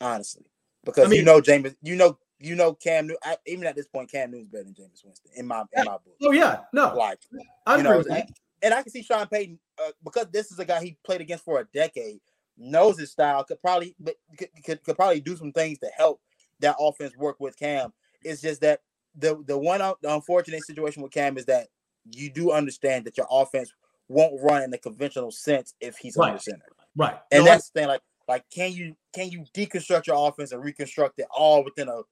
honestly, 0.00 0.44
because 0.84 1.06
I 1.06 1.08
mean- 1.08 1.20
you 1.20 1.24
know 1.24 1.40
Jameis, 1.40 1.74
you 1.82 1.96
know 1.96 2.18
you 2.38 2.54
know 2.54 2.74
Cam. 2.74 3.06
New, 3.06 3.16
I, 3.24 3.36
even 3.46 3.66
at 3.66 3.74
this 3.76 3.86
point, 3.86 4.10
Cam 4.10 4.30
Newton's 4.30 4.48
better 4.48 4.64
than 4.64 4.74
Jameis 4.74 5.04
Winston 5.04 5.30
in 5.34 5.46
my 5.46 5.62
in 5.72 5.84
my 5.84 5.92
book. 5.92 6.16
Oh 6.22 6.32
yeah, 6.32 6.60
no, 6.72 6.94
Like 6.94 7.18
I 7.66 7.80
know, 7.80 8.02
and, 8.10 8.24
and 8.62 8.74
I 8.74 8.82
can 8.82 8.92
see 8.92 9.02
Sean 9.02 9.26
Payton 9.26 9.58
uh, 9.82 9.92
because 10.04 10.26
this 10.32 10.52
is 10.52 10.58
a 10.58 10.64
guy 10.64 10.82
he 10.82 10.98
played 11.04 11.22
against 11.22 11.44
for 11.44 11.60
a 11.60 11.64
decade, 11.72 12.20
knows 12.58 12.98
his 12.98 13.10
style, 13.10 13.42
could 13.42 13.60
probably 13.62 13.94
but 13.98 14.16
could, 14.36 14.48
could, 14.64 14.84
could 14.84 14.96
probably 14.96 15.20
do 15.20 15.34
some 15.36 15.52
things 15.52 15.78
to 15.78 15.88
help 15.96 16.20
that 16.60 16.76
offense 16.80 17.16
work 17.16 17.36
with 17.40 17.56
Cam. 17.58 17.92
It's 18.22 18.40
just 18.40 18.60
that 18.62 18.80
the 19.16 19.42
the 19.46 19.56
one 19.58 19.80
the 20.02 20.14
unfortunate 20.14 20.64
situation 20.64 21.02
with 21.02 21.12
Cam 21.12 21.36
is 21.38 21.44
that 21.46 21.68
you 22.12 22.30
do 22.30 22.52
understand 22.52 23.04
that 23.04 23.16
your 23.16 23.26
offense 23.30 23.72
won't 24.08 24.40
run 24.42 24.62
in 24.62 24.70
the 24.70 24.78
conventional 24.78 25.30
sense 25.30 25.74
if 25.80 25.96
he's 25.96 26.16
Right. 26.16 26.28
under 26.28 26.40
center. 26.40 26.66
Right. 26.94 27.18
And 27.32 27.44
No, 27.44 27.50
I- 27.50 27.54
that's 27.54 27.70
the 27.70 27.80
thing, 27.80 27.88
like, 27.88 28.02
like 28.28 28.44
can 28.50 28.72
you 28.72 28.96
can 29.12 29.30
you 29.30 29.44
deconstruct 29.54 30.06
your 30.06 30.28
offense 30.28 30.52
and 30.52 30.62
reconstruct 30.62 31.18
it 31.18 31.26
all 31.36 31.64
within 31.64 31.88
a 31.88 32.02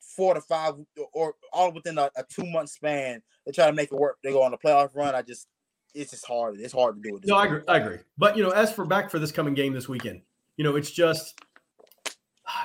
four 0.00 0.34
to 0.34 0.40
five 0.40 0.74
or 1.12 1.34
all 1.52 1.72
within 1.72 1.98
a, 1.98 2.10
a 2.16 2.24
two 2.28 2.44
month 2.46 2.70
span 2.70 3.22
to 3.46 3.52
try 3.52 3.66
to 3.66 3.72
make 3.72 3.92
it 3.92 3.98
work? 3.98 4.18
They 4.22 4.32
go 4.32 4.42
on 4.42 4.52
a 4.54 4.58
playoff 4.58 4.94
run. 4.94 5.14
I 5.14 5.22
just 5.22 5.48
it's 5.94 6.10
just 6.10 6.26
hard. 6.26 6.58
It's 6.58 6.72
hard 6.72 6.96
to 7.00 7.08
do 7.08 7.16
it. 7.16 7.24
No, 7.26 7.36
I 7.36 7.46
agree. 7.46 7.60
I 7.68 7.78
agree. 7.78 7.98
But 8.18 8.36
you 8.36 8.42
know, 8.42 8.50
as 8.50 8.72
for 8.72 8.84
back 8.84 9.10
for 9.10 9.20
this 9.20 9.30
coming 9.30 9.54
game 9.54 9.72
this 9.72 9.88
weekend, 9.88 10.22
you 10.56 10.64
know, 10.64 10.74
it's 10.74 10.90
just, 10.90 11.38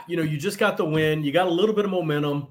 you 0.08 0.18
know, 0.18 0.24
you 0.24 0.38
just 0.38 0.58
got 0.58 0.78
the 0.78 0.86
win. 0.86 1.24
You 1.24 1.32
got 1.32 1.48
a 1.48 1.52
little 1.52 1.76
bit 1.76 1.86
of 1.86 1.92
momentum, 1.92 2.48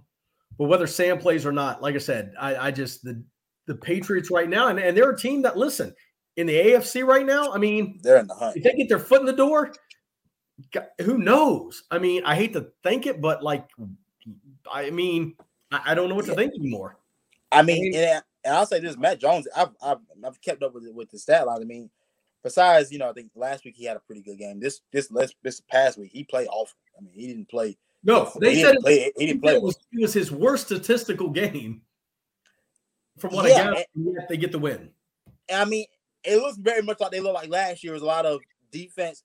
but 0.58 0.64
whether 0.66 0.86
Sam 0.86 1.18
plays 1.18 1.44
or 1.46 1.52
not, 1.52 1.82
like 1.82 1.94
I 1.94 1.98
said, 1.98 2.32
I, 2.38 2.56
I 2.56 2.70
just 2.70 3.02
the 3.04 3.22
the 3.66 3.74
Patriots 3.74 4.30
right 4.30 4.48
now, 4.48 4.68
and, 4.68 4.78
and 4.78 4.96
they're 4.96 5.10
a 5.10 5.16
team 5.18 5.42
that 5.42 5.56
listen 5.58 5.94
in 6.36 6.46
the 6.46 6.54
AFC 6.54 7.04
right 7.06 7.26
now. 7.26 7.52
I 7.52 7.58
mean, 7.58 8.00
They're 8.02 8.16
in 8.18 8.26
the 8.26 8.34
hunt. 8.34 8.56
if 8.56 8.62
they 8.62 8.72
get 8.72 8.88
their 8.88 8.98
foot 8.98 9.20
in 9.20 9.26
the 9.26 9.32
door, 9.34 9.72
who 11.02 11.18
knows? 11.18 11.82
I 11.90 11.98
mean, 11.98 12.24
I 12.24 12.34
hate 12.34 12.52
to 12.54 12.68
think 12.82 13.06
it, 13.06 13.20
but 13.20 13.42
like, 13.42 13.66
I 14.72 14.90
mean, 14.90 15.34
I, 15.70 15.80
I 15.88 15.94
don't 15.94 16.08
know 16.08 16.14
what 16.14 16.24
to 16.26 16.30
Yeah. 16.32 16.36
think 16.36 16.54
anymore. 16.58 16.96
I 17.52 17.62
mean, 17.62 17.82
mean- 17.92 17.94
and, 17.94 18.22
and 18.44 18.54
I'll 18.54 18.66
say 18.66 18.80
this: 18.80 18.96
Mac 18.96 19.18
Jones. 19.18 19.46
I've 19.56 19.70
I've, 19.82 19.98
I've 20.24 20.40
kept 20.40 20.62
up 20.62 20.72
with 20.74 20.84
with 20.94 21.10
the 21.10 21.18
stat 21.18 21.46
line. 21.46 21.60
I 21.60 21.64
mean, 21.64 21.90
besides 22.48 22.90
you 22.90 22.98
know, 22.98 23.10
I 23.10 23.12
think 23.12 23.30
last 23.34 23.64
week 23.64 23.76
he 23.76 23.84
had 23.84 23.96
a 23.96 24.00
pretty 24.00 24.22
good 24.22 24.38
game. 24.38 24.58
This 24.60 24.80
this 24.92 25.08
this, 25.08 25.32
this 25.42 25.60
past 25.60 25.98
week 25.98 26.10
he 26.12 26.24
played 26.24 26.48
awful. 26.48 26.76
I 26.98 27.02
mean, 27.02 27.12
he 27.14 27.26
didn't 27.28 27.48
play. 27.48 27.76
No, 28.04 28.32
they 28.40 28.54
he 28.54 28.62
said 28.62 28.72
didn't 28.72 28.82
play. 28.82 29.12
He 29.16 29.26
didn't 29.26 29.42
play. 29.42 29.54
it 29.56 29.62
was, 29.62 29.76
it 29.92 30.00
was 30.00 30.14
his 30.14 30.30
worst 30.32 30.66
statistical 30.66 31.30
game. 31.30 31.82
From 33.18 33.34
what 33.34 33.48
Yeah, 33.48 33.72
I 33.76 33.84
yet 33.94 34.28
they 34.28 34.36
get 34.36 34.52
the 34.52 34.58
win. 34.58 34.90
I 35.52 35.64
mean, 35.64 35.86
it 36.24 36.36
looks 36.36 36.56
very 36.58 36.82
much 36.82 37.00
like 37.00 37.10
they 37.10 37.20
look 37.20 37.34
like 37.34 37.50
last 37.50 37.82
year. 37.82 37.92
It 37.92 37.96
was 37.96 38.02
a 38.02 38.06
lot 38.06 38.26
of 38.26 38.40
defense, 38.70 39.24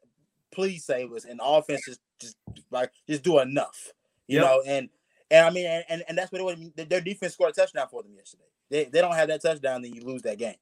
please 0.52 0.84
savers, 0.86 1.26
and 1.26 1.40
offense 1.44 1.86
just 1.86 2.00
just 2.20 2.36
like 2.72 2.92
just 3.08 3.24
do 3.24 3.40
enough, 3.40 3.92
you 4.28 4.40
Yep. 4.40 4.46
know. 4.46 4.64
And 4.66 4.90
and 5.30 5.46
I 5.46 5.50
mean, 5.50 5.66
and, 5.66 5.84
and, 5.90 6.04
and 6.08 6.18
that's 6.18 6.32
what 6.32 6.42
it 6.42 6.44
was. 6.44 6.58
Their 6.76 7.02
defense 7.02 7.34
scored 7.34 7.52
a 7.52 7.54
touchdown 7.54 7.88
for 7.90 8.04
them 8.04 8.14
yesterday. 8.16 8.44
they, 8.70 8.86
they 8.86 9.02
don't 9.02 9.16
have 9.16 9.28
that 9.30 9.42
touchdown, 9.42 9.82
then 9.82 9.94
you 9.94 10.02
lose 10.04 10.22
that 10.24 10.38
game. 10.38 10.56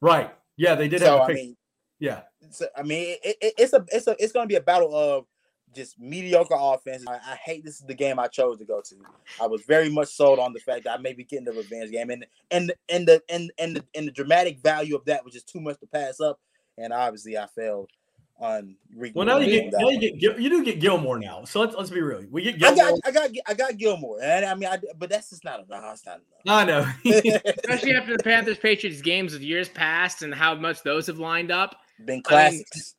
Right. 0.00 0.34
Yeah, 0.56 0.74
they 0.74 0.88
did 0.88 1.00
So 1.00 1.18
have. 1.18 1.28
a 1.28 1.32
I 1.32 1.34
mean, 1.34 1.56
yeah. 1.98 2.22
so, 2.50 2.66
I 2.76 2.82
mean, 2.82 3.16
it, 3.24 3.36
it, 3.40 3.54
it's 3.58 3.72
a 3.72 3.84
it's 3.90 4.06
a 4.06 4.16
it's 4.18 4.32
going 4.32 4.44
to 4.44 4.52
be 4.52 4.56
a 4.56 4.60
battle 4.60 4.94
of 4.94 5.26
just 5.74 5.98
mediocre 5.98 6.56
offense. 6.56 7.04
I, 7.06 7.14
I 7.14 7.36
hate 7.36 7.64
this 7.64 7.80
is 7.80 7.86
the 7.86 7.94
game 7.94 8.18
I 8.18 8.28
chose 8.28 8.58
to 8.58 8.64
go 8.64 8.80
to. 8.80 8.94
I 9.40 9.46
was 9.46 9.62
very 9.62 9.90
much 9.90 10.08
sold 10.08 10.38
on 10.38 10.52
the 10.52 10.60
fact 10.60 10.84
that 10.84 10.98
I 10.98 11.02
may 11.02 11.12
be 11.12 11.24
getting 11.24 11.44
the 11.44 11.52
revenge 11.52 11.90
game, 11.90 12.10
and 12.10 12.26
and 12.50 12.72
and 12.88 13.06
the 13.06 13.22
and 13.28 13.52
and 13.58 13.76
the, 13.76 13.84
and 13.94 14.06
the 14.06 14.12
dramatic 14.12 14.60
value 14.60 14.96
of 14.96 15.04
that 15.06 15.24
was 15.24 15.34
just 15.34 15.48
too 15.48 15.60
much 15.60 15.78
to 15.80 15.86
pass 15.86 16.20
up. 16.20 16.40
And 16.78 16.92
obviously, 16.92 17.36
I 17.36 17.46
failed 17.46 17.90
on. 18.38 18.76
reaping 18.96 19.18
Well, 19.18 19.26
now 19.26 19.38
you 19.38 19.50
get 19.50 19.72
now 19.72 19.86
that 19.88 19.94
you 20.00 20.16
get 20.16 20.40
you 20.40 20.48
do 20.48 20.64
get 20.64 20.80
Gilmore 20.80 21.18
now. 21.18 21.44
So 21.44 21.60
let's 21.60 21.74
let's 21.76 21.90
be 21.90 22.00
real. 22.00 22.24
We 22.30 22.42
get 22.42 22.62
I 22.62 22.74
got, 22.74 22.98
I 23.04 23.10
got, 23.10 23.30
I 23.46 23.54
got 23.54 23.76
Gilmore, 23.76 24.20
and 24.22 24.44
I 24.44 24.54
mean, 24.54 24.68
I, 24.68 24.78
but 24.96 25.10
that's 25.10 25.30
just 25.30 25.44
not 25.44 25.64
enough. 25.64 25.94
It's 25.94 26.06
not 26.06 26.20
I 26.46 26.64
know. 26.64 26.86
Especially 27.04 27.94
after 27.94 28.16
the 28.16 28.22
Panthers 28.22 28.58
Patriots 28.58 29.00
games 29.00 29.34
of 29.34 29.42
years 29.42 29.68
past 29.68 30.22
and 30.22 30.34
how 30.34 30.54
much 30.54 30.82
those 30.82 31.06
have 31.06 31.18
lined 31.18 31.50
up. 31.50 31.76
Been 32.04 32.22
classics. 32.22 32.94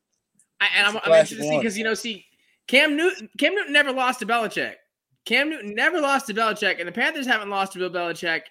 I, 0.60 0.68
and 0.76 0.86
I'm, 0.86 0.96
It's 0.96 1.06
a 1.06 1.08
I'm 1.08 1.12
interested 1.14 1.36
to 1.36 1.42
see 1.42 1.56
because 1.58 1.78
you 1.78 1.84
know, 1.84 1.94
see, 1.94 2.24
Cam 2.66 2.96
Newton, 2.96 3.28
Cam 3.38 3.54
Newton 3.54 3.72
never 3.72 3.92
lost 3.92 4.20
to 4.20 4.26
Belichick. 4.26 4.74
Cam 5.24 5.50
Newton 5.50 5.74
never 5.74 6.00
lost 6.00 6.26
to 6.28 6.34
Belichick, 6.34 6.78
and 6.78 6.88
the 6.88 6.92
Panthers 6.92 7.26
haven't 7.26 7.50
lost 7.50 7.72
to 7.72 7.78
Bill 7.78 7.90
Belichick 7.90 8.42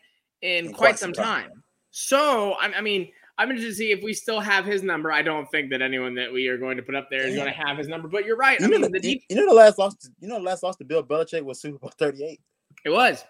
in, 0.41 0.74
quite, 0.74 1.00
some 1.00 1.14
time. 1.14 1.50
So, 1.91 2.52
I, 2.54 2.74
I 2.74 2.82
mean, 2.82 3.10
I'm 3.38 3.50
interested 3.50 3.70
to 3.72 3.76
see 3.76 3.91
if 3.91 4.04
we 4.04 4.14
still 4.14 4.39
have 4.41 4.66
his 4.66 4.84
number. 4.84 5.12
I 5.12 5.22
don't 5.22 5.50
think 5.52 5.70
that 5.72 5.82
anyone 5.82 6.14
that 6.16 6.32
we 6.32 6.48
are 6.50 6.58
going 6.58 6.76
to 6.78 6.84
put 6.84 6.93
up 6.96 7.08
there 7.10 7.22
is 7.26 7.34
Yeah. 7.34 7.43
going 7.43 7.54
to 7.54 7.60
have 7.66 7.78
his 7.78 7.88
number, 7.88 8.08
but 8.10 8.26
you're 8.26 8.36
right. 8.38 8.60
I 8.62 8.66
You 8.66 8.70
know, 8.72 8.78
mean, 8.80 8.82
the, 8.82 8.89
the 8.89 9.00
deep, 9.00 9.24
you 9.30 9.36
know 9.38 9.48
the 9.48 9.54
last 9.54 9.78
loss. 9.80 9.96
To, 9.96 10.10
you 10.20 10.28
know 10.28 10.36
the 10.38 10.43
last 10.43 10.64
loss 10.64 10.76
to 10.78 10.84
Bill 10.86 11.02
Belichick 11.04 11.41
was 11.43 11.60
Super 11.62 11.78
Bowl 11.80 11.91
Thirty 11.98 12.24
Eight. 12.26 12.41
it 12.84 12.89
was. 12.89 13.24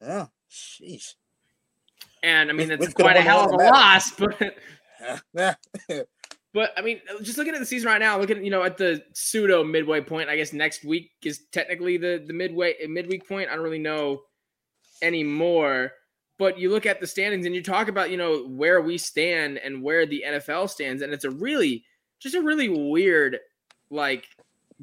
Yeah, 0.00 0.26
sheesh. 0.50 1.14
And 2.22 2.50
I 2.50 2.52
mean, 2.52 2.68
We- 2.68 2.76
we 2.76 2.86
quite 2.92 3.16
a 3.16 3.20
hell 3.20 3.44
of 3.46 3.52
a 3.52 3.56
loss, 3.56 4.10
but 4.16 4.36
Yeah. 5.34 5.54
But 6.54 6.72
I 6.76 6.82
mean, 6.82 7.00
just 7.22 7.38
looking 7.38 7.54
at 7.54 7.60
the 7.60 7.66
season 7.66 7.88
right 7.88 8.00
now, 8.00 8.18
looking 8.18 8.44
you 8.44 8.50
know 8.50 8.62
at 8.62 8.76
the 8.76 9.02
pseudo 9.14 9.64
midway 9.64 10.00
point. 10.00 10.28
I 10.28 10.36
guess 10.36 10.52
next 10.52 10.84
week 10.84 11.10
is 11.24 11.42
technically 11.50 11.96
the 11.96 12.22
the 12.26 12.34
midway 12.34 12.74
midweek 12.86 13.26
point. 13.26 13.48
I 13.48 13.54
don't 13.54 13.64
really 13.64 13.78
know 13.78 14.22
anymore. 15.00 15.92
But 16.38 16.58
you 16.58 16.70
look 16.70 16.86
at 16.86 17.00
the 17.00 17.06
standings 17.06 17.46
and 17.46 17.54
you 17.54 17.62
talk 17.62 17.88
about 17.88 18.10
you 18.10 18.16
know 18.16 18.44
where 18.48 18.80
we 18.80 18.98
stand 18.98 19.58
and 19.58 19.82
where 19.82 20.06
the 20.06 20.24
NFL 20.26 20.68
stands, 20.68 21.02
and 21.02 21.12
it's 21.12 21.24
a 21.24 21.30
really 21.30 21.84
just 22.18 22.34
a 22.34 22.42
really 22.42 22.68
weird 22.68 23.38
like 23.90 24.26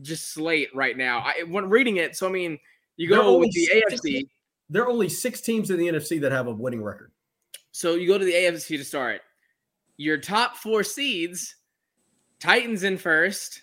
just 0.02 0.34
slate 0.34 0.70
right 0.74 0.98
now. 0.98 1.20
I 1.20 1.44
when 1.48 1.70
reading 1.70 1.98
it, 1.98 2.16
so 2.16 2.28
I 2.28 2.32
mean, 2.32 2.60
you 2.98 3.10
go 3.10 3.38
with 3.38 3.52
the 3.52 3.66
six- 3.66 4.02
AFC. 4.02 4.28
there 4.70 4.84
are 4.84 4.90
only 4.90 5.10
six 5.10 5.42
teams 5.42 5.70
in 5.70 5.78
the 5.78 5.88
NFC 5.88 6.22
that 6.22 6.32
have 6.32 6.48
a 6.48 6.52
winning 6.52 6.82
record. 6.84 7.12
So 7.72 7.96
you 7.96 8.08
go 8.08 8.18
to 8.18 8.26
the 8.26 8.34
AFC 8.34 8.78
to 8.78 8.86
start. 8.86 9.22
Your 9.98 10.18
top 10.18 10.56
four 10.56 10.84
seeds, 10.84 11.56
Titans 12.40 12.84
in 12.84 12.98
first. 12.98 13.62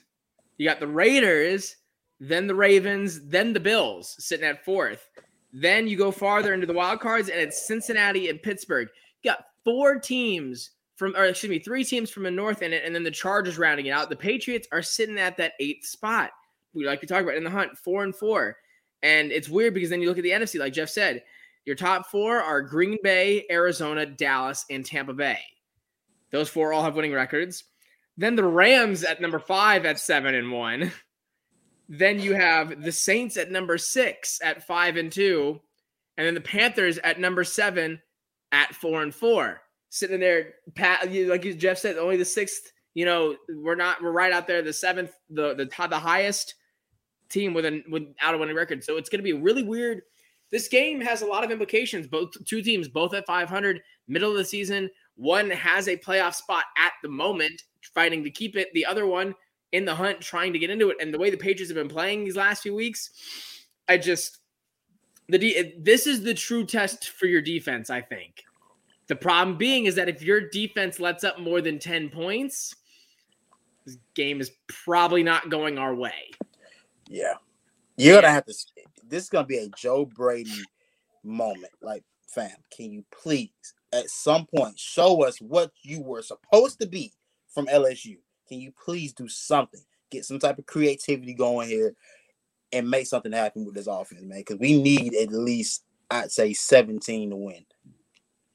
You 0.58 0.68
got 0.68 0.80
the 0.80 0.86
Raiders, 0.86 1.76
then 2.20 2.46
the 2.46 2.54
Ravens, 2.54 3.26
then 3.28 3.52
the 3.52 3.60
Bills 3.60 4.16
sitting 4.18 4.46
at 4.46 4.64
fourth. 4.64 5.08
Then 5.52 5.88
you 5.88 5.96
go 5.96 6.10
farther 6.10 6.54
into 6.54 6.66
the 6.66 6.72
wild 6.72 7.00
cards, 7.00 7.28
and 7.28 7.40
it's 7.40 7.66
Cincinnati 7.66 8.28
and 8.28 8.42
Pittsburgh. 8.42 8.88
You 9.22 9.30
got 9.30 9.46
four 9.64 9.98
teams 9.98 10.70
from, 10.96 11.14
or 11.14 11.24
excuse 11.24 11.50
me, 11.50 11.58
three 11.58 11.84
teams 11.84 12.10
from 12.10 12.22
the 12.22 12.30
north 12.30 12.62
in 12.62 12.72
it, 12.72 12.84
and 12.84 12.94
then 12.94 13.04
the 13.04 13.10
Chargers 13.10 13.58
rounding 13.58 13.86
it 13.86 13.90
out. 13.90 14.08
The 14.08 14.16
Patriots 14.16 14.68
are 14.72 14.82
sitting 14.82 15.18
at 15.18 15.36
that 15.36 15.52
eighth 15.60 15.86
spot. 15.86 16.30
We 16.74 16.86
like 16.86 17.00
to 17.00 17.06
talk 17.06 17.22
about 17.22 17.36
in 17.36 17.44
the 17.44 17.50
hunt, 17.50 17.76
four 17.78 18.04
and 18.04 18.14
four. 18.14 18.56
And 19.02 19.30
it's 19.30 19.48
weird 19.48 19.74
because 19.74 19.90
then 19.90 20.00
you 20.00 20.08
look 20.08 20.18
at 20.18 20.24
the 20.24 20.30
NFC, 20.30 20.58
like 20.58 20.72
Jeff 20.72 20.88
said, 20.88 21.22
your 21.64 21.76
top 21.76 22.06
four 22.06 22.40
are 22.40 22.62
Green 22.62 22.98
Bay, 23.02 23.44
Arizona, 23.50 24.06
Dallas, 24.06 24.64
and 24.70 24.84
Tampa 24.84 25.12
Bay. 25.12 25.40
Those 26.30 26.48
four 26.48 26.72
all 26.72 26.82
have 26.82 26.96
winning 26.96 27.12
records. 27.12 27.64
Then 28.16 28.36
the 28.36 28.44
Rams 28.44 29.04
at 29.04 29.20
number 29.20 29.38
five 29.38 29.84
at 29.84 29.98
seven 29.98 30.34
and 30.34 30.50
one. 30.50 30.92
Then 31.88 32.18
you 32.18 32.34
have 32.34 32.82
the 32.82 32.90
Saints 32.90 33.36
at 33.36 33.50
number 33.50 33.78
six 33.78 34.40
at 34.42 34.66
five 34.66 34.96
and 34.96 35.12
two. 35.12 35.60
And 36.16 36.26
then 36.26 36.34
the 36.34 36.40
Panthers 36.40 36.98
at 36.98 37.20
number 37.20 37.44
seven 37.44 38.00
at 38.52 38.74
four 38.74 39.02
and 39.02 39.14
four. 39.14 39.60
Sitting 39.90 40.20
there, 40.20 40.54
Pat, 40.74 41.12
like 41.12 41.42
Jeff 41.58 41.78
said, 41.78 41.96
only 41.96 42.16
the 42.16 42.24
sixth. 42.24 42.72
You 42.94 43.04
know, 43.04 43.36
we're 43.48 43.76
not, 43.76 44.02
we're 44.02 44.10
right 44.10 44.32
out 44.32 44.46
there, 44.46 44.62
the 44.62 44.72
seventh, 44.72 45.12
the 45.30 45.54
the, 45.54 45.66
the 45.88 45.98
highest 45.98 46.54
team 47.28 47.54
with 47.54 47.64
an 47.64 47.84
without 47.90 48.34
a 48.34 48.38
winning 48.38 48.56
record. 48.56 48.82
So 48.82 48.96
it's 48.96 49.08
going 49.08 49.20
to 49.20 49.24
be 49.24 49.32
really 49.32 49.62
weird. 49.62 50.02
This 50.50 50.68
game 50.68 51.00
has 51.00 51.22
a 51.22 51.26
lot 51.26 51.44
of 51.44 51.50
implications. 51.50 52.06
Both 52.06 52.44
two 52.44 52.62
teams, 52.62 52.88
both 52.88 53.14
at 53.14 53.26
500, 53.26 53.80
middle 54.08 54.30
of 54.30 54.36
the 54.36 54.44
season. 54.44 54.88
One 55.16 55.50
has 55.50 55.88
a 55.88 55.96
playoff 55.96 56.34
spot 56.34 56.64
at 56.78 56.92
the 57.02 57.08
moment, 57.08 57.62
fighting 57.94 58.24
to 58.24 58.30
keep 58.30 58.56
it. 58.56 58.68
The 58.74 58.86
other 58.86 59.06
one 59.06 59.34
in 59.72 59.84
the 59.84 59.94
hunt, 59.94 60.20
trying 60.20 60.52
to 60.52 60.58
get 60.58 60.70
into 60.70 60.90
it. 60.90 60.96
And 61.00 61.12
the 61.12 61.18
way 61.18 61.30
the 61.30 61.36
Patriots 61.36 61.70
have 61.70 61.76
been 61.76 61.88
playing 61.88 62.24
these 62.24 62.36
last 62.36 62.62
few 62.62 62.74
weeks, 62.74 63.10
I 63.88 63.98
just 63.98 64.38
the 65.28 65.38
de- 65.38 65.74
this 65.78 66.06
is 66.06 66.22
the 66.22 66.34
true 66.34 66.64
test 66.64 67.10
for 67.10 67.26
your 67.26 67.42
defense. 67.42 67.90
I 67.90 68.00
think. 68.00 68.44
The 69.08 69.16
problem 69.16 69.56
being 69.56 69.84
is 69.84 69.94
that 69.94 70.08
if 70.08 70.22
your 70.22 70.48
defense 70.48 70.98
lets 70.98 71.22
up 71.22 71.38
more 71.38 71.60
than 71.60 71.78
10 71.78 72.08
points, 72.08 72.74
this 73.84 73.98
game 74.14 74.40
is 74.40 74.50
probably 74.66 75.22
not 75.22 75.48
going 75.48 75.78
our 75.78 75.94
way. 75.94 76.32
Yeah. 77.08 77.34
You're 77.96 78.20
gonna 78.20 78.32
have 78.32 78.46
to 78.46 78.54
this 79.08 79.24
is 79.24 79.30
gonna 79.30 79.46
be 79.46 79.58
a 79.58 79.68
Joe 79.68 80.04
Brady 80.04 80.60
moment. 81.22 81.72
Like, 81.80 82.02
fam, 82.26 82.50
can 82.70 82.92
you 82.92 83.04
please 83.10 83.50
at 83.92 84.10
some 84.10 84.46
point 84.46 84.78
show 84.78 85.24
us 85.24 85.40
what 85.40 85.70
you 85.82 86.02
were 86.02 86.22
supposed 86.22 86.80
to 86.80 86.86
be 86.86 87.12
from 87.56 87.66
LSU? 87.66 88.18
Can 88.48 88.60
you 88.60 88.70
please 88.84 89.12
do 89.14 89.26
something? 89.28 89.80
Get 90.10 90.26
some 90.26 90.38
type 90.38 90.58
of 90.58 90.66
creativity 90.66 91.34
going 91.34 91.68
here 91.68 91.94
and 92.70 92.88
make 92.88 93.06
something 93.06 93.32
happen 93.32 93.64
with 93.64 93.74
this 93.74 93.86
offense, 93.86 94.22
man. 94.22 94.40
Because 94.40 94.58
we 94.58 94.80
need 94.80 95.14
at 95.14 95.32
least, 95.32 95.84
I'd 96.10 96.30
say, 96.30 96.52
17 96.52 97.30
to 97.30 97.36
win. 97.36 97.64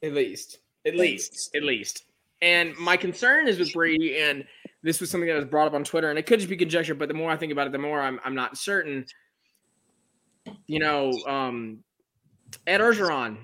At 0.03 0.13
least. 0.13 0.59
At 0.85 0.95
least. 0.95 1.49
At 1.55 1.63
least. 1.63 2.05
And 2.43 2.77
my 2.77 2.95
concern 2.95 3.47
is 3.47 3.59
with 3.59 3.73
Brady, 3.73 4.19
and 4.19 4.45
this 4.83 5.01
was 5.01 5.09
something 5.09 5.27
that 5.27 5.35
was 5.35 5.45
brought 5.45 5.67
up 5.67 5.73
on 5.73 5.83
Twitter, 5.83 6.09
and 6.09 6.17
it 6.17 6.25
could 6.25 6.39
just 6.39 6.49
be 6.49 6.57
conjecture, 6.57 6.95
but 6.95 7.07
the 7.07 7.13
more 7.13 7.29
I 7.31 7.37
think 7.37 7.51
about 7.51 7.67
it, 7.67 7.71
the 7.71 7.79
more 7.79 8.01
I'm, 8.01 8.19
I'm 8.23 8.33
not 8.35 8.57
certain. 8.57 9.05
You 10.67 10.79
know, 10.79 11.11
um, 11.27 11.83
Ed 12.65 12.81
Orgeron 12.81 13.37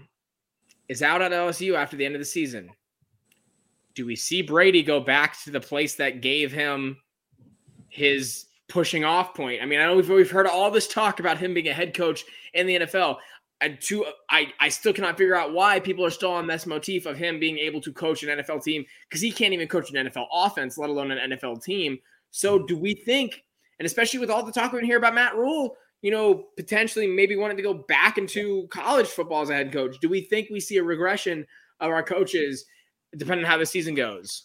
is 0.87 1.01
out 1.01 1.21
at 1.21 1.31
LSU 1.31 1.75
after 1.75 1.95
the 1.95 2.05
end 2.05 2.15
of 2.15 2.21
the 2.21 2.25
season. 2.25 2.69
Do 3.97 4.05
we 4.05 4.15
see 4.15 4.43
Brady 4.43 4.83
go 4.83 4.99
back 4.99 5.41
to 5.43 5.49
the 5.49 5.59
place 5.59 5.95
that 5.95 6.21
gave 6.21 6.51
him 6.51 6.97
his 7.89 8.45
pushing 8.69 9.03
off 9.03 9.33
point? 9.33 9.59
I 9.59 9.65
mean, 9.65 9.79
I 9.79 9.87
know 9.87 9.95
we've, 9.95 10.07
we've 10.07 10.29
heard 10.29 10.45
all 10.45 10.69
this 10.69 10.87
talk 10.87 11.19
about 11.19 11.39
him 11.39 11.55
being 11.55 11.67
a 11.67 11.73
head 11.73 11.95
coach 11.95 12.23
in 12.53 12.67
the 12.67 12.81
NFL. 12.81 13.17
And 13.59 13.81
two, 13.81 14.05
I, 14.29 14.53
I 14.59 14.69
still 14.69 14.93
cannot 14.93 15.17
figure 15.17 15.33
out 15.33 15.51
why 15.51 15.79
people 15.79 16.05
are 16.05 16.11
still 16.11 16.31
on 16.31 16.45
this 16.45 16.67
motif 16.67 17.07
of 17.07 17.17
him 17.17 17.39
being 17.39 17.57
able 17.57 17.81
to 17.81 17.91
coach 17.91 18.21
an 18.21 18.37
NFL 18.37 18.63
team 18.63 18.85
because 19.09 19.19
he 19.19 19.31
can't 19.31 19.51
even 19.51 19.67
coach 19.67 19.91
an 19.91 20.05
NFL 20.05 20.27
offense, 20.31 20.77
let 20.77 20.91
alone 20.91 21.09
an 21.09 21.31
NFL 21.31 21.63
team. 21.63 21.97
So, 22.29 22.59
do 22.59 22.77
we 22.77 22.93
think, 22.93 23.43
and 23.79 23.87
especially 23.87 24.19
with 24.19 24.29
all 24.29 24.45
the 24.45 24.51
talk 24.51 24.73
we 24.73 24.85
hear 24.85 24.99
about 24.99 25.15
Matt 25.15 25.35
Rhule, 25.35 25.75
you 26.03 26.11
know, 26.11 26.45
potentially 26.55 27.07
maybe 27.07 27.35
wanting 27.35 27.57
to 27.57 27.63
go 27.63 27.73
back 27.73 28.19
into 28.19 28.67
college 28.67 29.07
football 29.07 29.41
as 29.41 29.49
a 29.49 29.55
head 29.55 29.73
coach, 29.73 29.97
do 29.99 30.07
we 30.07 30.21
think 30.21 30.51
we 30.51 30.59
see 30.59 30.77
a 30.77 30.83
regression 30.83 31.47
of 31.79 31.89
our 31.89 32.03
coaches 32.03 32.63
depending 33.15 33.45
on 33.45 33.51
how 33.51 33.57
the 33.57 33.65
season 33.65 33.95
goes? 33.95 34.43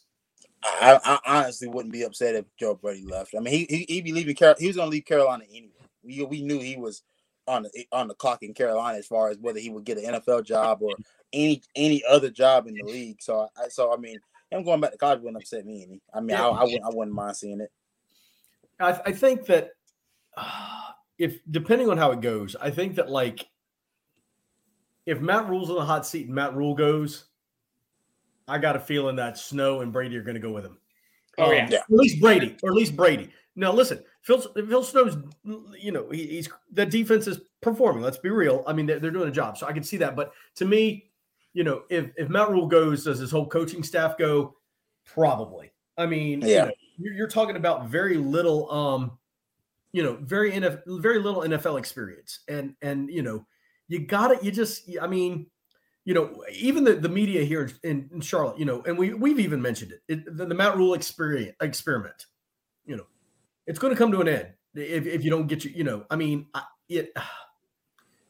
I, 0.65 1.01
I 1.05 1.39
honestly 1.39 1.69
wouldn't 1.69 1.93
be 1.93 2.03
upset 2.03 2.37
if 2.37 2.45
Joe 2.59 2.75
Brady 2.75 3.05
left. 3.05 3.35
I 3.37 3.41
mean, 3.41 3.53
he, 3.53 3.67
he 3.69 3.85
he'd 3.89 4.05
be 4.05 4.13
leaving. 4.13 4.35
Carol, 4.37 4.55
he 4.59 4.69
was 4.69 4.77
going 4.77 4.87
to 4.87 4.93
leave 4.93 5.05
Carolina 5.05 5.45
anyway. 5.51 5.73
We, 6.05 6.23
we 6.25 6.43
knew 6.43 6.61
he 6.61 6.77
was 6.77 7.03
on 7.49 7.65
the 7.65 7.87
on 7.91 8.09
the 8.09 8.15
clock 8.15 8.43
in 8.43 8.55
Carolina 8.55 8.99
as 8.99 9.07
far 9.07 9.31
as 9.31 9.39
whether 9.39 9.59
he 9.59 9.71
would 9.71 9.85
get 9.85 9.99
an 9.99 10.15
NFL 10.15 10.45
job 10.45 10.83
or 10.83 10.95
any 11.33 11.63
any 11.75 12.03
other 12.09 12.31
job 12.31 12.67
in 12.69 12.75
the 12.75 12.85
league. 12.85 13.21
So 13.21 13.49
I 13.57 13.69
so 13.69 13.93
I 13.93 13.97
mean, 13.97 14.21
him 14.51 14.63
going 14.63 14.81
back 14.81 14.93
to 14.93 14.99
college 14.99 15.21
wouldn't 15.21 15.43
upset 15.43 15.67
me 15.67 15.83
any. 15.83 16.01
I 16.15 16.21
mean, 16.21 16.37
I, 16.37 16.47
I 16.47 16.63
wouldn't 16.63 16.85
I 16.85 16.91
wouldn't 16.91 17.17
mind 17.17 17.37
seeing 17.37 17.61
it. 17.61 17.73
I, 18.79 19.01
I 19.07 19.13
think 19.13 19.47
that 19.47 19.71
uh, 20.37 20.91
if 21.19 21.39
depending 21.51 21.89
on 21.89 21.99
how 21.99 22.13
it 22.13 22.21
goes, 22.21 22.57
I 22.61 22.71
think 22.71 22.97
that 22.97 23.11
like 23.11 23.49
if 25.07 25.21
Matt 25.21 25.49
Rhule's 25.49 25.71
in 25.71 25.77
the 25.77 25.85
hot 25.85 26.07
seat 26.07 26.27
and 26.27 26.35
Matt 26.35 26.55
Rhule 26.55 26.75
goes, 26.75 27.25
I 28.49 28.59
got 28.59 28.76
a 28.76 28.80
feeling 28.80 29.16
that 29.16 29.38
Snow 29.38 29.80
and 29.80 29.93
Brady 29.93 30.16
are 30.16 30.22
going 30.22 30.34
to 30.34 30.40
go 30.40 30.51
with 30.53 30.64
him. 30.64 30.78
Oh, 31.38 31.47
Um, 31.47 31.53
yeah. 31.53 31.68
Yeah. 31.70 31.78
at 31.78 31.84
least 31.90 32.20
Brady, 32.20 32.57
or 32.62 32.70
at 32.70 32.74
least 32.76 32.97
Brady. 32.97 33.30
Now 33.57 33.72
listen, 33.72 34.03
Phil 34.22 34.40
Phil 34.40 34.82
Snow's, 34.82 35.16
you 35.78 35.93
know, 35.93 36.09
he, 36.11 36.26
he's 36.26 36.49
the 36.72 36.86
defense 36.86 37.26
is 37.26 37.40
performing. 37.61 38.03
Let's 38.03 38.16
be 38.18 38.30
real. 38.30 38.64
I 38.66 38.72
mean, 38.72 38.86
they're, 38.86 38.99
they're 38.99 39.11
doing 39.11 39.28
a 39.28 39.32
job, 39.32 39.59
so 39.59 39.66
I 39.66 39.72
can 39.72 39.82
see 39.82 39.99
that. 39.99 40.16
But 40.16 40.32
to 40.57 40.64
me, 40.64 41.11
you 41.53 41.64
know, 41.64 41.82
if 41.90 42.11
if 42.16 42.28
Matt 42.30 42.51
Rhule 42.51 42.66
goes, 42.66 43.05
does 43.05 43.18
his 43.18 43.30
whole 43.30 43.47
coaching 43.47 43.82
staff 43.82 44.16
go? 44.16 44.57
Probably. 45.05 45.70
I 45.99 46.07
mean, 46.07 46.40
you 46.40 46.49
Yeah. 46.49 46.64
know, 46.66 46.72
you're, 46.99 47.12
you're 47.14 47.28
talking 47.28 47.57
about 47.57 47.88
very 47.88 48.16
little, 48.16 48.70
um, 48.72 49.18
you 49.93 50.03
know, 50.03 50.16
very 50.22 50.53
NF, 50.53 50.80
very 50.86 51.18
little 51.18 51.43
NFL 51.43 51.78
experience, 51.78 52.40
and 52.49 52.74
and 52.80 53.11
you 53.11 53.22
know, 53.22 53.47
you 53.88 54.07
got 54.07 54.30
it. 54.30 54.43
You 54.43 54.51
just, 54.51 54.88
I 55.01 55.07
mean, 55.07 55.47
you 56.05 56.14
know, 56.14 56.42
even 56.53 56.84
the, 56.84 56.94
the 56.94 57.09
media 57.09 57.44
here 57.44 57.70
in, 57.84 58.09
in 58.12 58.20
Charlotte, 58.20 58.59
you 58.59 58.64
know, 58.64 58.82
and 58.82 58.98
we 58.98 59.14
we've 59.14 59.38
even 59.38 59.62
mentioned 59.62 59.92
it, 59.92 60.03
it 60.09 60.36
the, 60.36 60.46
the 60.46 60.55
Matt 60.55 60.76
Rhule 60.76 60.94
experience 60.94 61.55
experiment, 61.61 62.26
you 62.84 62.96
know, 62.96 63.07
it's 63.66 63.78
going 63.78 63.92
to 63.92 63.98
come 63.98 64.11
to 64.12 64.20
an 64.20 64.28
end 64.28 64.48
if, 64.74 65.07
if 65.07 65.24
you 65.24 65.30
don't 65.30 65.46
get 65.46 65.64
you, 65.64 65.72
you 65.74 65.84
know, 65.84 66.05
I 66.11 66.16
mean, 66.16 66.46
it. 66.88 67.12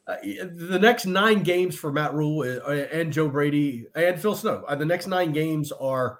Uh, 0.05 0.17
the 0.21 0.77
next 0.77 1.05
nine 1.05 1.43
games 1.43 1.77
for 1.77 1.89
Matt 1.89 2.13
Rhule 2.13 2.41
uh, 2.41 2.71
and 2.71 3.13
Joe 3.13 3.29
Brady 3.29 3.87
and 3.95 4.19
Phil 4.19 4.35
Snow, 4.35 4.65
uh, 4.67 4.75
the 4.75 4.83
next 4.83 5.07
nine 5.07 5.31
games 5.31 5.71
are, 5.71 6.19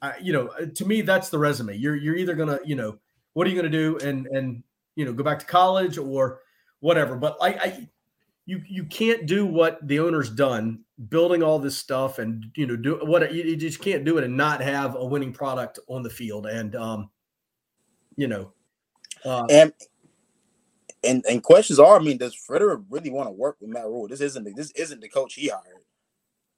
uh, 0.00 0.12
you 0.18 0.32
know, 0.32 0.46
uh, 0.46 0.64
to 0.74 0.86
me 0.86 1.02
that's 1.02 1.28
the 1.28 1.38
resume. 1.38 1.76
You're 1.76 1.96
you're 1.96 2.16
either 2.16 2.34
gonna, 2.34 2.58
you 2.64 2.74
know, 2.74 2.96
what 3.34 3.46
are 3.46 3.50
you 3.50 3.56
gonna 3.56 3.68
do 3.68 3.98
and 3.98 4.26
and 4.28 4.62
you 4.94 5.04
know 5.04 5.12
go 5.12 5.22
back 5.22 5.38
to 5.40 5.44
college 5.44 5.98
or 5.98 6.40
whatever. 6.80 7.16
But 7.16 7.36
I, 7.42 7.48
I 7.48 7.88
you 8.46 8.62
you 8.66 8.84
can't 8.84 9.26
do 9.26 9.44
what 9.44 9.86
the 9.86 9.98
owner's 9.98 10.30
done, 10.30 10.84
building 11.08 11.42
all 11.42 11.58
this 11.58 11.76
stuff 11.76 12.20
and 12.20 12.46
you 12.54 12.66
know 12.66 12.76
do 12.76 13.00
what 13.02 13.34
you, 13.34 13.42
you 13.42 13.56
just 13.56 13.80
can't 13.80 14.04
do 14.04 14.18
it 14.18 14.24
and 14.24 14.36
not 14.36 14.62
have 14.62 14.94
a 14.94 15.04
winning 15.04 15.32
product 15.32 15.80
on 15.88 16.04
the 16.04 16.10
field. 16.10 16.46
And 16.46 16.74
um, 16.76 17.10
you 18.16 18.28
know, 18.28 18.52
uh, 19.24 19.46
and 19.50 19.72
and 21.02 21.24
and 21.28 21.42
questions 21.42 21.80
are, 21.80 21.96
I 21.96 22.02
mean, 22.02 22.18
does 22.18 22.36
Fitterer 22.36 22.84
really 22.88 23.10
want 23.10 23.26
to 23.26 23.32
work 23.32 23.56
with 23.60 23.68
Matt 23.68 23.86
Rhule? 23.86 24.06
This 24.06 24.20
isn't 24.20 24.44
the, 24.44 24.52
this 24.52 24.70
isn't 24.72 25.00
the 25.00 25.08
coach 25.08 25.34
he 25.34 25.48
hired. 25.48 25.84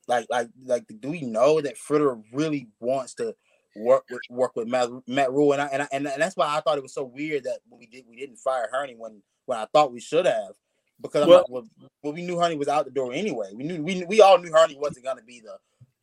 Like 0.07 0.27
like 0.29 0.49
like, 0.67 0.85
do 1.01 1.09
we 1.09 1.23
know 1.23 1.63
that 1.63 1.79
Fitterer 1.79 2.23
really 2.35 2.69
wants 2.81 3.15
to 3.15 3.35
work 3.77 4.05
with 4.11 4.21
work 4.29 4.57
with 4.57 4.69
Matt, 4.69 4.91
Matt 5.07 5.33
Rhule? 5.33 5.53
And 5.53 5.63
I, 5.63 5.69
and 5.73 5.83
I, 5.83 5.89
and 5.91 6.07
that's 6.07 6.37
why 6.37 6.55
I 6.55 6.61
thought 6.61 6.77
it 6.77 6.83
was 6.83 6.95
so 6.95 7.05
weird 7.05 7.45
that 7.45 7.61
we 7.71 7.87
did 7.87 8.05
we 8.07 8.17
didn't 8.17 8.37
fire 8.37 8.69
Hurney 8.71 8.95
when 8.95 9.23
when 9.47 9.59
I 9.59 9.65
thought 9.73 9.93
we 9.93 10.01
should 10.01 10.27
have 10.27 10.53
because 11.01 11.27
well, 11.27 11.39
like, 11.39 11.49
well, 11.49 11.69
well, 12.03 12.13
we 12.13 12.23
knew 12.23 12.39
Hurney 12.39 12.57
was 12.57 12.69
out 12.69 12.85
the 12.85 12.91
door 12.91 13.13
anyway. 13.13 13.51
We 13.55 13.65
knew 13.65 13.83
we 13.83 14.05
we 14.05 14.21
all 14.21 14.39
knew 14.39 14.53
Hurney 14.53 14.77
wasn't 14.77 15.05
gonna 15.05 15.23
be 15.23 15.41
the 15.41 15.57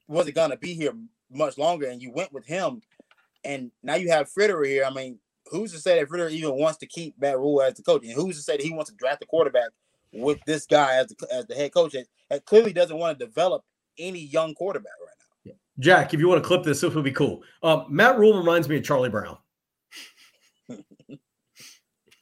wasn't 0.08 0.36
gonna 0.36 0.58
be 0.58 0.74
here 0.74 0.94
much 1.32 1.58
longer, 1.58 1.88
and 1.88 2.02
you 2.02 2.12
went 2.12 2.32
with 2.34 2.46
him, 2.46 2.82
and 3.44 3.72
now 3.84 3.96
you 3.96 4.10
have 4.10 4.32
Fitterer 4.32 4.66
here. 4.66 4.86
I 4.86 4.92
mean, 4.92 5.20
who's 5.52 5.72
to 5.74 5.80
say 5.80 6.00
that 6.00 6.10
Fitterer 6.10 6.32
even 6.32 6.56
wants 6.56 6.78
to 6.80 6.86
keep 6.86 7.20
Matt 7.20 7.38
Rhule 7.38 7.62
as 7.62 7.74
the 7.76 7.84
coach, 7.84 8.04
and 8.04 8.14
who's 8.14 8.38
to 8.38 8.44
say 8.44 8.58
that 8.58 8.66
he 8.66 8.72
wants 8.72 8.90
to 8.90 8.98
draft 8.98 9.24
a 9.24 9.26
quarterback 9.26 9.70
with 10.14 10.40
this 10.46 10.66
guy 10.66 10.96
as 10.96 11.08
the 11.08 11.28
as 11.34 11.46
the 11.48 11.56
head 11.56 11.74
coach 11.74 11.94
that, 11.94 12.08
that 12.30 12.46
clearly 12.46 12.74
doesn't 12.74 12.98
want 12.98 13.18
to 13.18 13.26
develop 13.26 13.64
any 13.98 14.20
young 14.20 14.54
quarterback 14.54 14.94
right 15.02 15.10
now. 15.46 15.54
Jack, 15.80 16.14
if 16.14 16.20
you 16.20 16.28
want 16.28 16.42
to 16.42 16.48
clip 16.48 16.64
this, 16.64 16.82
this 16.82 16.94
would 16.94 17.04
be 17.04 17.12
cool. 17.12 17.44
Um, 17.62 17.86
Matt 17.90 18.18
Rhule 18.18 18.38
reminds 18.38 18.70
me 18.70 18.78
of 18.78 18.84
Charlie 18.84 19.10
Brown. 19.10 19.38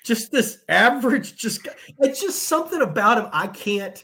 Just 0.04 0.32
this 0.32 0.60
average, 0.70 1.36
just 1.36 1.68
it's 2.00 2.22
just 2.22 2.44
something 2.44 2.82
about 2.82 3.18
him. 3.18 3.30
I 3.32 3.48
can't. 3.48 4.04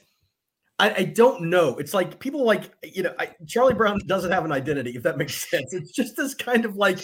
I, 0.79 0.93
I 0.93 1.03
don't 1.03 1.43
know. 1.43 1.77
It's 1.77 1.93
like 1.93 2.19
people 2.19 2.45
like 2.45 2.71
you 2.83 3.03
know 3.03 3.13
I, 3.19 3.31
Charlie 3.45 3.73
Brown 3.73 3.99
doesn't 4.07 4.31
have 4.31 4.45
an 4.45 4.51
identity, 4.51 4.91
if 4.95 5.03
that 5.03 5.17
makes 5.17 5.35
sense. 5.49 5.73
It's 5.73 5.91
just 5.91 6.15
this 6.15 6.33
kind 6.33 6.65
of 6.65 6.77
like 6.77 6.99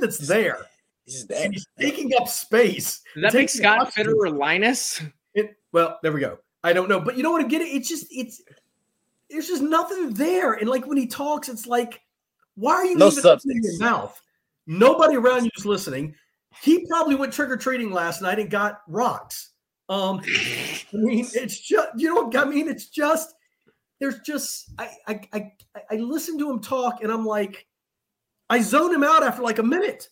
that's 0.00 0.18
there. 0.18 0.58
He's, 1.06 1.26
he's 1.28 1.66
taking 1.78 2.12
up 2.18 2.28
space. 2.28 3.02
Does 3.14 3.22
that 3.22 3.34
make 3.34 3.50
Scott 3.50 3.92
Fitterer 3.94 4.36
Linus? 4.36 5.02
It, 5.34 5.56
well, 5.72 5.98
there 6.02 6.12
we 6.12 6.20
go. 6.20 6.38
I 6.62 6.72
don't 6.72 6.88
know, 6.88 6.98
but 7.00 7.16
you 7.16 7.22
know 7.22 7.30
what? 7.30 7.44
I 7.44 7.48
get 7.48 7.60
it. 7.60 7.66
It's 7.66 7.88
just 7.88 8.06
it's 8.10 8.42
there's 9.28 9.48
just 9.48 9.62
nothing 9.62 10.14
there, 10.14 10.54
and 10.54 10.68
like 10.68 10.86
when 10.86 10.96
he 10.96 11.06
talks, 11.06 11.48
it's 11.48 11.66
like, 11.66 12.00
why 12.54 12.74
are 12.74 12.86
you 12.86 12.96
no 12.96 13.08
even 13.08 13.22
substance. 13.22 13.54
in 13.54 13.62
your 13.62 13.78
mouth? 13.78 14.20
Nobody 14.66 15.16
around 15.16 15.44
you 15.44 15.50
is 15.56 15.66
listening. 15.66 16.14
He 16.62 16.86
probably 16.86 17.14
went 17.14 17.32
trick 17.32 17.50
or 17.50 17.56
treating 17.56 17.92
last 17.92 18.22
night 18.22 18.38
and 18.38 18.50
got 18.50 18.80
rocks. 18.88 19.50
Um, 19.88 20.20
I 20.24 20.84
mean, 20.92 21.26
it's 21.34 21.58
just 21.58 21.88
you 21.96 22.14
know 22.14 22.22
what 22.22 22.36
I 22.36 22.44
mean. 22.44 22.68
It's 22.68 22.88
just 22.88 23.34
there's 24.00 24.20
just 24.20 24.70
I 24.78 24.90
I 25.06 25.20
I, 25.32 25.52
I 25.90 25.94
listen 25.96 26.38
to 26.38 26.50
him 26.50 26.60
talk, 26.60 27.02
and 27.02 27.12
I'm 27.12 27.26
like, 27.26 27.66
I 28.50 28.60
zone 28.60 28.94
him 28.94 29.04
out 29.04 29.22
after 29.22 29.42
like 29.42 29.58
a 29.58 29.62
minute. 29.62 30.08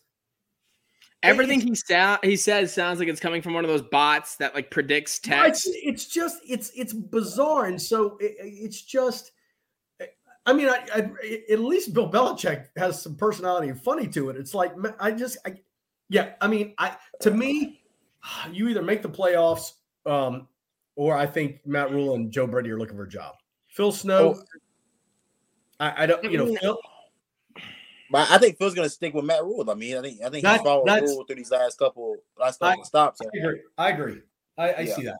Everything 1.23 1.61
he 1.61 1.73
sound 1.73 2.19
he 2.21 2.35
says 2.35 2.73
sounds 2.73 2.99
like 2.99 3.07
it's 3.07 3.21
coming 3.21 3.41
from 3.41 3.53
one 3.53 3.63
of 3.63 3.69
those 3.69 3.81
bots 3.81 4.35
that 4.37 4.53
like 4.53 4.69
predicts 4.69 5.19
text. 5.19 5.67
It's, 5.67 5.77
it's 5.83 6.05
just 6.07 6.39
it's 6.47 6.71
it's 6.75 6.93
bizarre, 6.93 7.65
and 7.65 7.81
so 7.81 8.17
it, 8.19 8.35
it's 8.39 8.81
just. 8.81 9.31
I 10.45 10.51
mean, 10.51 10.67
I, 10.67 10.85
I, 10.93 11.09
at 11.53 11.59
least 11.59 11.93
Bill 11.93 12.11
Belichick 12.11 12.65
has 12.75 13.01
some 13.01 13.15
personality 13.15 13.69
and 13.69 13.81
funny 13.81 14.09
to 14.09 14.29
it. 14.29 14.35
It's 14.35 14.53
like 14.53 14.73
I 14.99 15.11
just, 15.11 15.37
I, 15.45 15.53
yeah. 16.13 16.33
I 16.39 16.47
mean, 16.47 16.73
I 16.77 16.95
to 17.21 17.31
me, 17.31 17.81
you 18.51 18.69
either 18.69 18.83
make 18.83 19.01
the 19.01 19.09
playoffs, 19.09 19.73
um, 20.05 20.47
or 20.95 21.17
I 21.17 21.25
think 21.25 21.65
Matt 21.65 21.91
Rhule 21.91 22.13
and 22.15 22.31
Joe 22.31 22.45
Brady 22.45 22.69
are 22.71 22.77
looking 22.77 22.95
for 22.95 23.03
a 23.03 23.09
job. 23.09 23.35
Phil 23.67 23.91
Snow, 23.91 24.35
oh. 24.37 24.43
I, 25.79 26.03
I 26.03 26.05
don't, 26.05 26.23
you 26.23 26.37
know, 26.37 26.55
Phil, 26.55 26.79
but 28.11 28.29
I 28.29 28.37
think 28.37 28.59
Phil's 28.59 28.75
gonna 28.75 28.89
stick 28.89 29.15
with 29.15 29.25
Matt 29.25 29.43
Rhule. 29.43 29.67
I 29.69 29.73
mean, 29.73 29.97
I 29.97 30.01
think 30.01 30.21
I 30.21 30.29
think 30.29 30.43
that, 30.43 30.59
he's 30.59 30.61
followed 30.61 31.01
Rhule 31.01 31.23
through 31.25 31.37
these 31.37 31.49
last 31.49 31.79
couple 31.79 32.17
last 32.39 32.59
couple 32.59 32.83
I, 32.83 32.85
stops. 32.85 33.19
I 33.21 33.37
agree. 33.37 33.61
I 33.77 33.89
agree. 33.89 34.21
I, 34.55 34.73
I 34.73 34.79
yeah. 34.81 34.95
see 34.95 35.03
that. 35.05 35.17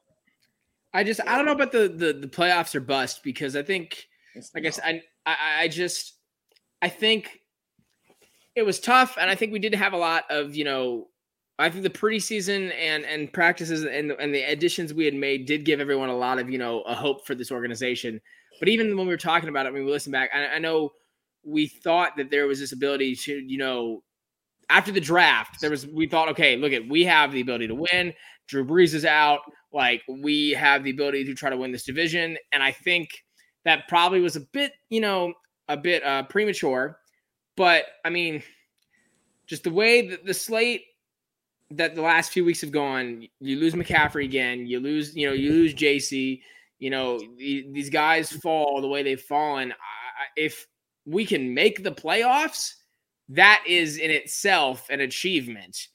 I 0.92 1.02
just 1.02 1.20
I 1.26 1.36
don't 1.36 1.44
know 1.44 1.52
about 1.52 1.72
the 1.72 1.88
the, 1.88 2.12
the 2.12 2.28
playoffs 2.28 2.72
or 2.74 2.80
bust 2.80 3.24
because 3.24 3.56
I 3.56 3.64
think 3.64 4.06
like 4.54 4.64
I 4.64 4.70
said 4.70 5.02
I, 5.26 5.36
I 5.58 5.68
just 5.68 6.14
I 6.80 6.88
think 6.88 7.40
it 8.56 8.62
was 8.62 8.80
tough 8.80 9.16
and 9.20 9.30
I 9.30 9.34
think 9.34 9.52
we 9.52 9.58
did 9.58 9.74
have 9.74 9.92
a 9.92 9.98
lot 9.98 10.24
of 10.30 10.54
you 10.54 10.64
know 10.64 11.08
I 11.58 11.70
think 11.70 11.84
the 11.84 11.90
preseason 11.90 12.72
and 12.74 13.04
and 13.04 13.32
practices 13.32 13.84
and 13.84 14.10
and 14.12 14.34
the 14.34 14.42
additions 14.42 14.92
we 14.92 15.04
had 15.04 15.14
made 15.14 15.46
did 15.46 15.64
give 15.64 15.80
everyone 15.80 16.08
a 16.08 16.16
lot 16.16 16.38
of 16.38 16.50
you 16.50 16.58
know 16.58 16.80
a 16.82 16.94
hope 16.94 17.26
for 17.26 17.34
this 17.34 17.52
organization. 17.52 18.20
But 18.58 18.68
even 18.68 18.96
when 18.96 19.06
we 19.06 19.12
were 19.12 19.18
talking 19.18 19.48
about 19.48 19.66
it, 19.66 19.72
when 19.72 19.84
we 19.84 19.90
listened 19.90 20.12
back, 20.12 20.30
I, 20.34 20.56
I 20.56 20.58
know 20.58 20.90
we 21.44 21.66
thought 21.66 22.16
that 22.16 22.30
there 22.30 22.46
was 22.46 22.58
this 22.58 22.72
ability 22.72 23.16
to, 23.16 23.34
you 23.34 23.58
know, 23.58 24.02
after 24.70 24.90
the 24.90 25.00
draft, 25.00 25.60
there 25.60 25.70
was 25.70 25.86
we 25.86 26.08
thought, 26.08 26.28
okay, 26.30 26.56
look 26.56 26.72
at 26.72 26.88
we 26.88 27.04
have 27.04 27.32
the 27.32 27.40
ability 27.40 27.68
to 27.68 27.74
win. 27.74 28.12
Drew 28.48 28.64
Brees 28.64 28.94
is 28.94 29.04
out. 29.04 29.40
Like 29.72 30.02
we 30.08 30.50
have 30.50 30.84
the 30.84 30.90
ability 30.90 31.24
to 31.24 31.34
try 31.34 31.50
to 31.50 31.56
win 31.56 31.72
this 31.72 31.84
division. 31.84 32.36
And 32.52 32.62
I 32.62 32.72
think 32.72 33.10
that 33.64 33.88
probably 33.88 34.20
was 34.20 34.36
a 34.36 34.40
bit, 34.40 34.72
you 34.88 35.00
know, 35.00 35.34
a 35.68 35.76
bit 35.76 36.04
uh, 36.04 36.24
premature. 36.24 36.98
But 37.56 37.84
I 38.04 38.10
mean, 38.10 38.42
just 39.46 39.64
the 39.64 39.70
way 39.70 40.08
that 40.08 40.24
the 40.24 40.34
slate 40.34 40.84
that 41.70 41.94
the 41.94 42.02
last 42.02 42.32
few 42.32 42.44
weeks 42.44 42.60
have 42.60 42.70
gone, 42.70 43.26
you 43.40 43.58
lose 43.58 43.74
McCaffrey 43.74 44.24
again, 44.24 44.66
you 44.66 44.80
lose, 44.80 45.16
you 45.16 45.26
know, 45.26 45.32
you 45.32 45.50
lose 45.50 45.74
JC, 45.74 46.40
you 46.78 46.90
know, 46.90 47.18
these 47.36 47.90
guys 47.90 48.30
fall 48.30 48.80
the 48.80 48.88
way 48.88 49.02
they've 49.02 49.20
fallen. 49.20 49.72
if 50.36 50.66
we 51.06 51.24
can 51.24 51.52
make 51.54 51.82
the 51.82 51.92
playoffs, 51.92 52.74
that 53.28 53.64
is 53.66 53.98
in 53.98 54.10
itself 54.10 54.88
an 54.90 55.00
achievement. 55.00 55.88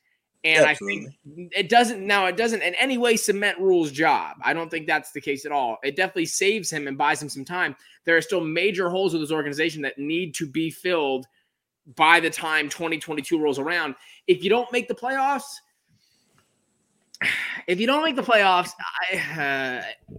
And 0.43 0.65
Absolutely. 0.65 1.07
I 1.07 1.35
think 1.35 1.51
it 1.55 1.69
doesn't 1.69 2.05
now, 2.05 2.25
it 2.27 2.37
doesn't 2.37 2.61
in 2.61 2.73
any 2.75 2.97
way 2.97 3.17
cement 3.17 3.59
Rhule's 3.59 3.91
job. 3.91 4.37
I 4.43 4.53
don't 4.53 4.69
think 4.69 4.87
that's 4.87 5.11
the 5.11 5.19
case 5.19 5.45
at 5.45 5.51
all. 5.51 5.77
It 5.83 5.95
definitely 5.95 6.27
saves 6.27 6.71
him 6.71 6.87
and 6.87 6.97
buys 6.97 7.21
him 7.21 7.27
some 7.27 7.43
time. 7.43 7.75
There 8.05 8.15
are 8.15 8.21
still 8.21 8.41
major 8.41 8.89
holes 8.89 9.13
with 9.13 9.21
this 9.21 9.31
organization 9.31 9.81
that 9.81 9.97
need 9.97 10.33
to 10.35 10.47
be 10.47 10.69
filled 10.69 11.27
by 11.95 12.19
the 12.19 12.29
time 12.29 12.69
2022 12.69 13.39
rolls 13.39 13.59
around. 13.59 13.95
If 14.27 14.43
you 14.43 14.49
don't 14.49 14.71
make 14.71 14.87
the 14.87 14.95
playoffs, 14.95 15.55
if 17.67 17.79
you 17.79 17.87
don't 17.87 18.03
make 18.03 18.15
the 18.15 18.23
playoffs, 18.23 18.71
I, 19.11 19.17
uh, 19.41 19.83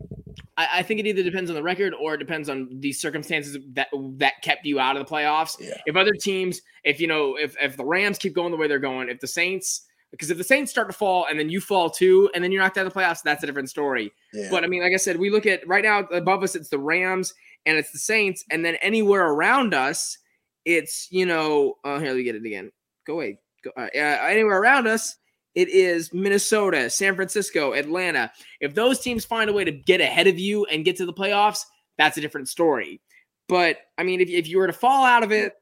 I, 0.57 0.69
I, 0.75 0.83
think 0.83 1.01
it 1.01 1.07
either 1.07 1.23
depends 1.23 1.49
on 1.51 1.57
the 1.57 1.63
record 1.63 1.95
or 1.95 2.15
it 2.15 2.19
depends 2.19 2.49
on 2.49 2.69
the 2.81 2.93
circumstances 2.93 3.57
that 3.73 3.89
that 4.19 4.35
kept 4.43 4.67
you 4.67 4.79
out 4.79 4.97
of 4.97 5.07
the 5.07 5.11
playoffs. 5.11 5.57
Yeah. 5.59 5.75
If 5.87 5.97
other 5.97 6.13
teams, 6.13 6.61
if 6.85 7.01
you 7.01 7.07
know, 7.07 7.37
if 7.37 7.57
if 7.61 7.77
the 7.77 7.85
Rams 7.85 8.19
keep 8.19 8.35
going 8.35 8.51
the 8.51 8.57
way 8.57 8.67
they're 8.67 8.79
going, 8.79 9.09
if 9.09 9.21
the 9.21 9.27
Saints, 9.27 9.87
because 10.11 10.31
if 10.31 10.37
the 10.37 10.45
Saints 10.45 10.71
start 10.71 10.89
to 10.89 10.93
fall 10.93 11.27
and 11.31 11.39
then 11.39 11.49
you 11.49 11.61
fall 11.61 11.89
too, 11.89 12.31
and 12.35 12.45
then 12.45 12.53
you're 12.53 12.63
knocked 12.63 12.77
out 12.77 12.87
of 12.87 12.93
the 12.93 12.99
playoffs, 12.99 13.23
that's 13.23 13.43
a 13.43 13.47
different 13.47 13.71
story. 13.71 14.13
Yeah. 14.35 14.49
But 14.51 14.65
I 14.65 14.67
mean, 14.67 14.83
like 14.83 14.93
I 14.93 14.97
said, 14.97 15.17
we 15.17 15.31
look 15.31 15.47
at 15.47 15.67
right 15.67 15.85
now 15.85 16.01
above 16.01 16.43
us, 16.43 16.55
it's 16.55 16.69
the 16.69 16.79
Rams 16.79 17.33
and 17.65 17.79
it's 17.79 17.93
the 17.93 17.99
Saints, 17.99 18.45
and 18.51 18.65
then 18.65 18.75
anywhere 18.77 19.29
around 19.29 19.73
us, 19.73 20.19
it's 20.65 21.09
you 21.11 21.27
know, 21.27 21.77
oh 21.85 21.99
here 21.99 22.15
we 22.15 22.25
get 22.25 22.37
it 22.37 22.45
again. 22.45 22.71
Go 23.07 23.15
away. 23.15 23.39
Go, 23.63 23.71
uh, 23.77 23.89
anywhere 23.95 24.61
around 24.61 24.87
us, 24.87 25.17
it 25.55 25.69
is 25.69 26.13
Minnesota, 26.15 26.89
San 26.89 27.17
Francisco, 27.17 27.73
Atlanta. 27.73 28.31
If 28.61 28.75
those 28.75 29.01
teams 29.01 29.25
find 29.25 29.51
a 29.51 29.53
way 29.53 29.65
to 29.65 29.73
get 29.73 30.01
ahead 30.01 30.27
of 30.27 30.39
you 30.39 30.65
and 30.67 30.85
get 30.85 30.97
to 30.97 31.07
the 31.07 31.13
playoffs, 31.13 31.65
that's 31.99 32.17
a 32.17 32.21
different 32.21 32.49
story. 32.49 33.01
But 33.49 33.79
I 33.99 34.05
mean, 34.05 34.21
if, 34.21 34.29
if 34.29 34.49
you 34.49 34.59
were 34.59 34.69
to 34.69 34.73
fall 34.73 35.05
out 35.05 35.23
of 35.23 35.33
it, 35.33 35.55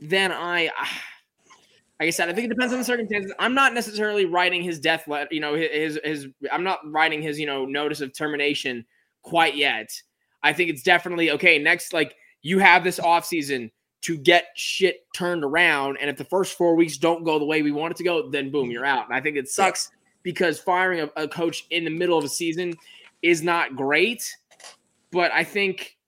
then 0.00 0.30
I, 0.32 0.70
like 1.98 2.06
I 2.06 2.10
said, 2.10 2.28
I 2.28 2.32
think 2.32 2.46
it 2.46 2.50
depends 2.50 2.72
on 2.72 2.78
the 2.78 2.84
circumstances. 2.84 3.32
I'm 3.40 3.54
not 3.54 3.74
necessarily 3.74 4.24
writing 4.24 4.62
his 4.62 4.78
death 4.78 5.08
letter, 5.08 5.28
you 5.32 5.40
know, 5.40 5.54
his, 5.54 5.98
his, 6.04 6.28
I'm 6.52 6.62
not 6.62 6.78
writing 6.84 7.20
his, 7.20 7.40
you 7.40 7.46
know, 7.46 7.64
notice 7.64 8.00
of 8.00 8.16
termination 8.16 8.86
quite 9.22 9.56
yet. 9.56 9.90
I 10.44 10.52
think 10.52 10.70
it's 10.70 10.84
definitely 10.84 11.32
okay. 11.32 11.58
Next, 11.58 11.92
like 11.92 12.14
you 12.42 12.60
have 12.60 12.84
this 12.84 13.00
offseason 13.00 13.72
to 14.02 14.16
get 14.16 14.46
shit 14.54 15.06
turned 15.12 15.44
around. 15.44 15.98
And 16.00 16.08
if 16.08 16.16
the 16.16 16.24
first 16.24 16.56
four 16.56 16.74
weeks 16.74 16.96
don't 16.96 17.24
go 17.24 17.38
the 17.38 17.44
way 17.44 17.62
we 17.62 17.72
want 17.72 17.92
it 17.92 17.96
to 17.98 18.04
go, 18.04 18.28
then 18.28 18.50
boom, 18.50 18.64
mm-hmm. 18.64 18.72
you're 18.72 18.86
out. 18.86 19.06
And 19.06 19.14
I 19.14 19.20
think 19.20 19.36
it 19.36 19.48
sucks 19.48 19.90
because 20.22 20.60
firing 20.60 21.00
a, 21.00 21.22
a 21.22 21.28
coach 21.28 21.66
in 21.70 21.84
the 21.84 21.90
middle 21.90 22.18
of 22.18 22.24
a 22.24 22.28
season 22.28 22.74
is 23.22 23.42
not 23.42 23.76
great. 23.76 24.36
But 25.10 25.32
I 25.32 25.42
think 25.42 25.98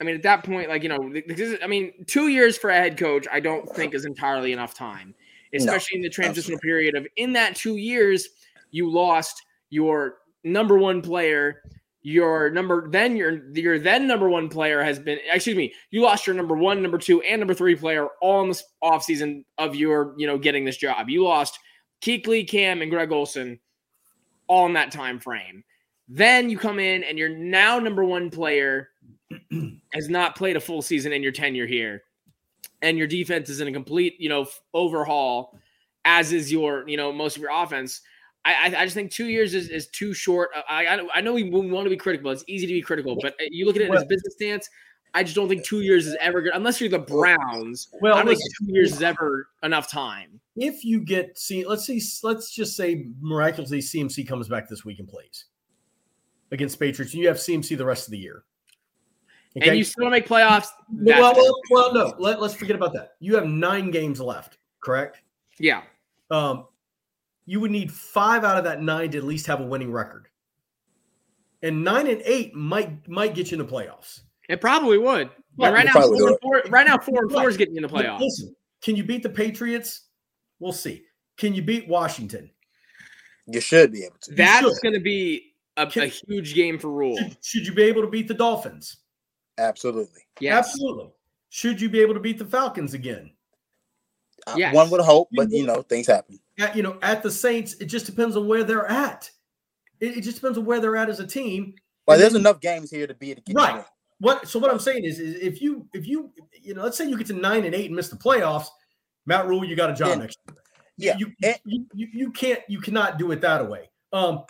I 0.00 0.04
mean, 0.04 0.14
at 0.14 0.22
that 0.22 0.44
point, 0.44 0.68
like 0.68 0.82
you 0.82 0.88
know, 0.88 1.12
this 1.12 1.40
is, 1.40 1.58
I 1.62 1.66
mean, 1.66 2.04
two 2.06 2.28
years 2.28 2.56
for 2.56 2.70
a 2.70 2.74
head 2.74 2.96
coach, 2.96 3.26
I 3.32 3.40
don't 3.40 3.68
think 3.68 3.94
is 3.94 4.04
entirely 4.04 4.52
enough 4.52 4.74
time, 4.74 5.14
especially 5.52 5.98
no, 5.98 5.98
in 5.98 6.02
the 6.02 6.10
transitional 6.10 6.58
period 6.60 6.94
of 6.94 7.06
in 7.16 7.32
that 7.32 7.56
two 7.56 7.76
years, 7.76 8.28
you 8.70 8.90
lost 8.90 9.44
your 9.70 10.18
number 10.44 10.78
one 10.78 11.02
player, 11.02 11.62
your 12.02 12.50
number 12.50 12.88
then 12.90 13.16
your 13.16 13.50
your 13.54 13.78
then 13.78 14.06
number 14.06 14.28
one 14.28 14.48
player 14.48 14.82
has 14.82 14.98
been 14.98 15.18
excuse 15.32 15.56
me, 15.56 15.72
you 15.90 16.00
lost 16.02 16.26
your 16.26 16.36
number 16.36 16.56
one, 16.56 16.80
number 16.80 16.98
two, 16.98 17.20
and 17.22 17.40
number 17.40 17.54
three 17.54 17.74
player 17.74 18.08
all 18.20 18.42
in 18.42 18.48
the 18.48 18.62
offseason 18.82 19.44
of 19.58 19.74
your 19.74 20.14
you 20.16 20.26
know 20.26 20.38
getting 20.38 20.64
this 20.64 20.76
job. 20.76 21.08
You 21.08 21.24
lost 21.24 21.58
Kuechly, 22.00 22.48
Cam, 22.48 22.82
and 22.82 22.90
Greg 22.90 23.10
Olsen 23.10 23.58
all 24.46 24.66
in 24.66 24.72
that 24.74 24.92
time 24.92 25.18
frame. 25.18 25.64
Then 26.08 26.48
you 26.48 26.58
come 26.58 26.78
in 26.78 27.04
and 27.04 27.18
you're 27.18 27.28
now 27.28 27.78
number 27.78 28.04
one 28.04 28.30
player 28.30 28.88
has 29.92 30.08
not 30.08 30.36
played 30.36 30.56
a 30.56 30.60
full 30.60 30.80
season 30.80 31.12
in 31.12 31.22
your 31.22 31.32
tenure 31.32 31.66
here, 31.66 32.02
and 32.80 32.96
your 32.96 33.06
defense 33.06 33.50
is 33.50 33.60
in 33.60 33.68
a 33.68 33.72
complete, 33.72 34.14
you 34.18 34.28
know, 34.28 34.46
overhaul, 34.72 35.58
as 36.04 36.32
is 36.32 36.50
your, 36.50 36.88
you 36.88 36.96
know, 36.96 37.12
most 37.12 37.36
of 37.36 37.42
your 37.42 37.52
offense. 37.52 38.00
I, 38.44 38.74
I 38.76 38.84
just 38.84 38.94
think 38.94 39.10
two 39.10 39.26
years 39.26 39.52
is, 39.52 39.68
is 39.68 39.88
too 39.88 40.14
short. 40.14 40.50
I, 40.68 40.86
I, 40.86 41.08
I 41.16 41.20
know 41.20 41.34
we, 41.34 41.50
want 41.50 41.84
to 41.84 41.90
be 41.90 41.96
critical. 41.96 42.30
It's 42.30 42.44
easy 42.46 42.66
to 42.66 42.72
be 42.72 42.80
critical, 42.80 43.16
but 43.20 43.34
uh, 43.34 43.44
you 43.50 43.66
look 43.66 43.76
at 43.76 43.82
it 43.82 43.90
as 43.90 44.04
business 44.04 44.34
stance. 44.34 44.70
I 45.14 45.22
just 45.22 45.34
don't 45.34 45.48
think 45.48 45.64
two 45.64 45.80
years 45.80 46.06
is 46.06 46.16
ever 46.20 46.42
good 46.42 46.52
unless 46.54 46.80
you're 46.80 46.90
the 46.90 46.98
Browns. 46.98 47.88
Well, 48.00 48.14
I 48.14 48.22
don't 48.22 48.28
think 48.28 48.40
two 48.58 48.72
years 48.72 48.92
is 48.92 49.02
ever 49.02 49.48
enough 49.62 49.90
time. 49.90 50.40
If 50.56 50.84
you 50.84 51.00
get 51.00 51.38
see, 51.38 51.66
let's 51.66 51.84
see, 51.84 52.02
let's 52.22 52.54
just 52.54 52.76
say 52.76 53.06
miraculously 53.20 53.78
CMC 53.78 54.26
comes 54.28 54.48
back 54.48 54.68
this 54.68 54.84
week 54.84 54.98
and 54.98 55.08
plays 55.08 55.46
against 56.50 56.78
Patriots, 56.78 57.14
and 57.14 57.22
you 57.22 57.28
have 57.28 57.38
CMC 57.38 57.76
the 57.76 57.84
rest 57.84 58.06
of 58.06 58.12
the 58.12 58.18
year. 58.18 58.44
Okay? 59.56 59.70
And 59.70 59.78
you 59.78 59.84
still 59.84 60.10
make 60.10 60.28
playoffs. 60.28 60.68
Well, 60.92 61.34
well, 61.34 61.54
well, 61.70 61.94
no. 61.94 62.14
Let, 62.18 62.38
us 62.40 62.54
forget 62.54 62.76
about 62.76 62.92
that. 62.94 63.14
You 63.18 63.34
have 63.34 63.46
nine 63.46 63.90
games 63.90 64.20
left, 64.20 64.58
correct? 64.80 65.22
Yeah. 65.58 65.82
Um, 66.30 66.66
you 67.48 67.60
would 67.60 67.70
need 67.70 67.90
five 67.90 68.44
out 68.44 68.58
of 68.58 68.64
that 68.64 68.82
nine 68.82 69.10
to 69.10 69.18
at 69.18 69.24
least 69.24 69.46
have 69.46 69.60
a 69.60 69.64
winning 69.64 69.90
record. 69.90 70.28
And 71.62 71.82
nine 71.82 72.06
and 72.06 72.20
eight 72.26 72.54
might 72.54 73.08
might 73.08 73.34
get 73.34 73.50
you 73.50 73.58
in 73.58 73.66
the 73.66 73.72
playoffs. 73.72 74.20
It 74.50 74.60
probably 74.60 74.98
would. 74.98 75.30
Well, 75.56 75.72
right 75.72 75.86
now, 75.86 75.94
four 75.94 76.28
and 76.28 76.38
four, 76.42 76.62
right 76.68 76.86
now, 76.86 76.98
four 76.98 77.22
and 77.22 77.32
four 77.32 77.48
is 77.48 77.56
getting 77.56 77.76
in 77.76 77.82
the 77.82 77.88
playoffs. 77.88 78.20
Listen, 78.20 78.54
can 78.82 78.96
you 78.96 79.02
beat 79.02 79.22
the 79.22 79.30
Patriots? 79.30 80.02
We'll 80.60 80.72
see. 80.72 81.04
Can 81.38 81.54
you 81.54 81.62
beat 81.62 81.88
Washington? 81.88 82.50
You 83.46 83.60
should 83.60 83.92
be 83.92 84.04
able 84.04 84.16
to. 84.20 84.34
That's 84.34 84.78
going 84.80 84.94
to 84.94 85.00
be 85.00 85.54
a, 85.78 85.86
can, 85.86 86.02
a, 86.02 86.06
huge 86.06 86.54
game 86.54 86.78
for 86.78 86.90
Rhule. 86.90 87.16
Should, 87.16 87.36
should 87.42 87.66
you 87.66 87.72
be 87.72 87.84
able 87.84 88.02
to 88.02 88.08
beat 88.08 88.28
the 88.28 88.34
Dolphins? 88.34 88.98
Absolutely. 89.56 90.20
Yes. 90.38 90.68
Absolutely. 90.68 91.10
Should 91.48 91.80
you 91.80 91.88
be 91.88 92.00
able 92.00 92.14
to 92.14 92.20
beat 92.20 92.38
the 92.38 92.44
Falcons 92.44 92.92
again? 92.92 93.30
Yes. 94.54 94.74
One 94.74 94.90
would 94.90 95.00
hope, 95.00 95.28
but 95.32 95.50
you 95.50 95.66
know, 95.66 95.82
things 95.82 96.06
happen. 96.06 96.38
At, 96.58 96.76
you 96.76 96.82
know, 96.82 96.98
at 97.02 97.22
the 97.22 97.30
Saints, 97.30 97.74
it 97.74 97.86
just 97.86 98.06
depends 98.06 98.36
on 98.36 98.48
where 98.48 98.64
they're 98.64 98.86
at. 98.86 99.30
It, 100.00 100.18
it 100.18 100.20
just 100.22 100.36
depends 100.36 100.58
on 100.58 100.64
where 100.64 100.80
they're 100.80 100.96
at 100.96 101.08
as 101.08 101.20
a 101.20 101.26
team. 101.26 101.74
Well, 102.06 102.18
there's 102.18 102.32
then, 102.32 102.40
enough 102.40 102.60
games 102.60 102.90
here 102.90 103.06
to 103.06 103.14
be 103.14 103.34
to 103.34 103.42
right. 103.52 103.84
What 104.20 104.48
so 104.48 104.58
what 104.58 104.70
I'm 104.70 104.80
saying 104.80 105.04
is, 105.04 105.20
is 105.20 105.36
if 105.36 105.62
you 105.62 105.86
if 105.92 106.06
you 106.06 106.32
you 106.60 106.74
know 106.74 106.82
let's 106.82 106.96
say 106.96 107.08
you 107.08 107.16
get 107.16 107.28
to 107.28 107.34
nine 107.34 107.64
and 107.64 107.74
eight 107.74 107.86
and 107.86 107.94
miss 107.94 108.08
the 108.08 108.16
playoffs, 108.16 108.66
Matt 109.26 109.46
Rhule, 109.46 109.64
you 109.64 109.76
got 109.76 109.90
a 109.90 109.94
job 109.94 110.18
next 110.18 110.38
year. 110.48 110.56
Yeah, 110.96 111.16
you, 111.16 111.32
you, 111.64 111.86
you, 111.94 112.08
you 112.12 112.30
can't 112.32 112.60
you 112.68 112.80
cannot 112.80 113.18
do 113.18 113.30
it 113.30 113.40
that 113.42 113.68
way. 113.68 113.90
Um, 114.12 114.44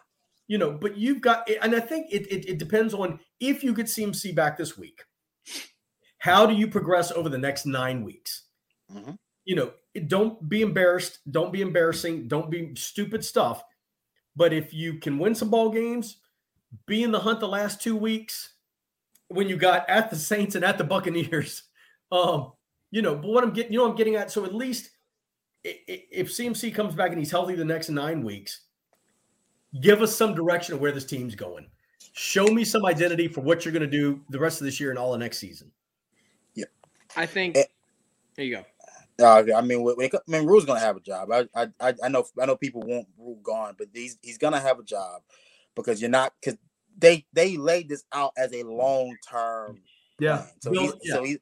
you 0.48 0.56
know, 0.56 0.72
but 0.72 0.96
you've 0.96 1.20
got, 1.20 1.48
and 1.62 1.76
I 1.76 1.80
think 1.80 2.06
it, 2.10 2.26
it, 2.32 2.48
it 2.48 2.58
depends 2.58 2.94
on 2.94 3.20
if 3.38 3.62
you 3.62 3.74
get 3.74 3.86
CMC 3.86 4.34
back 4.34 4.56
this 4.56 4.78
week. 4.78 5.04
How 6.18 6.46
do 6.46 6.54
you 6.54 6.66
progress 6.66 7.12
over 7.12 7.28
the 7.28 7.38
next 7.38 7.66
nine 7.66 8.02
weeks? 8.02 8.44
Mm-hmm. 8.90 9.12
You 9.44 9.56
know, 9.56 9.72
don't 10.00 10.48
be 10.48 10.62
embarrassed. 10.62 11.18
Don't 11.30 11.52
be 11.52 11.62
embarrassing. 11.62 12.28
Don't 12.28 12.50
be 12.50 12.74
stupid 12.76 13.24
stuff. 13.24 13.62
But 14.36 14.52
if 14.52 14.72
you 14.72 14.94
can 14.94 15.18
win 15.18 15.34
some 15.34 15.50
ball 15.50 15.70
games, 15.70 16.18
be 16.86 17.02
in 17.02 17.10
the 17.10 17.20
hunt 17.20 17.40
the 17.40 17.48
last 17.48 17.80
two 17.80 17.96
weeks 17.96 18.54
when 19.28 19.48
you 19.48 19.56
got 19.56 19.88
at 19.88 20.10
the 20.10 20.16
Saints 20.16 20.54
and 20.54 20.64
at 20.64 20.78
the 20.78 20.84
Buccaneers, 20.84 21.64
um, 22.12 22.52
you 22.90 23.02
know, 23.02 23.14
but 23.14 23.28
what 23.28 23.44
I'm 23.44 23.52
getting, 23.52 23.72
you 23.72 23.78
know, 23.78 23.88
I'm 23.88 23.96
getting 23.96 24.16
at. 24.16 24.30
So 24.30 24.44
at 24.44 24.54
least 24.54 24.90
if 25.64 26.28
CMC 26.28 26.74
comes 26.74 26.94
back 26.94 27.10
and 27.10 27.18
he's 27.18 27.30
healthy 27.30 27.54
the 27.54 27.64
next 27.64 27.88
nine 27.88 28.22
weeks, 28.22 28.60
give 29.80 30.02
us 30.02 30.14
some 30.14 30.34
direction 30.34 30.74
of 30.74 30.80
where 30.80 30.92
this 30.92 31.04
team's 31.04 31.34
going. 31.34 31.66
Show 32.12 32.46
me 32.46 32.64
some 32.64 32.84
identity 32.86 33.28
for 33.28 33.42
what 33.42 33.64
you're 33.64 33.72
going 33.72 33.82
to 33.82 33.86
do 33.86 34.20
the 34.30 34.38
rest 34.38 34.60
of 34.60 34.64
this 34.64 34.80
year 34.80 34.90
and 34.90 34.98
all 34.98 35.12
the 35.12 35.18
next 35.18 35.38
season. 35.38 35.70
Yeah, 36.54 36.64
I 37.16 37.26
think. 37.26 37.56
It, 37.56 37.60
eh, 37.60 37.64
there 38.34 38.44
you 38.44 38.56
go. 38.56 38.64
Uh, 39.20 39.44
I 39.54 39.60
mean, 39.62 39.82
when 39.82 39.96
I 40.00 40.10
mean, 40.28 40.46
Rhule's 40.46 40.64
gonna 40.64 40.80
have 40.80 40.96
a 40.96 41.00
job. 41.00 41.30
I, 41.32 41.46
I, 41.54 41.94
I 42.02 42.08
know, 42.08 42.24
I 42.40 42.46
know 42.46 42.56
people 42.56 42.82
want 42.82 43.08
Rhule 43.18 43.40
gone, 43.42 43.74
but 43.76 43.88
he's 43.92 44.16
he's 44.22 44.38
gonna 44.38 44.60
have 44.60 44.78
a 44.78 44.84
job 44.84 45.22
because 45.74 46.00
you're 46.00 46.10
not 46.10 46.32
because 46.40 46.58
they 46.96 47.26
they 47.32 47.56
laid 47.56 47.88
this 47.88 48.04
out 48.12 48.32
as 48.36 48.52
a 48.52 48.62
long 48.62 49.16
term. 49.28 49.80
Yeah. 50.20 50.44
So 50.60 50.72
he's 50.72 50.92
yeah. 51.02 51.14
so 51.14 51.24
he's 51.24 51.38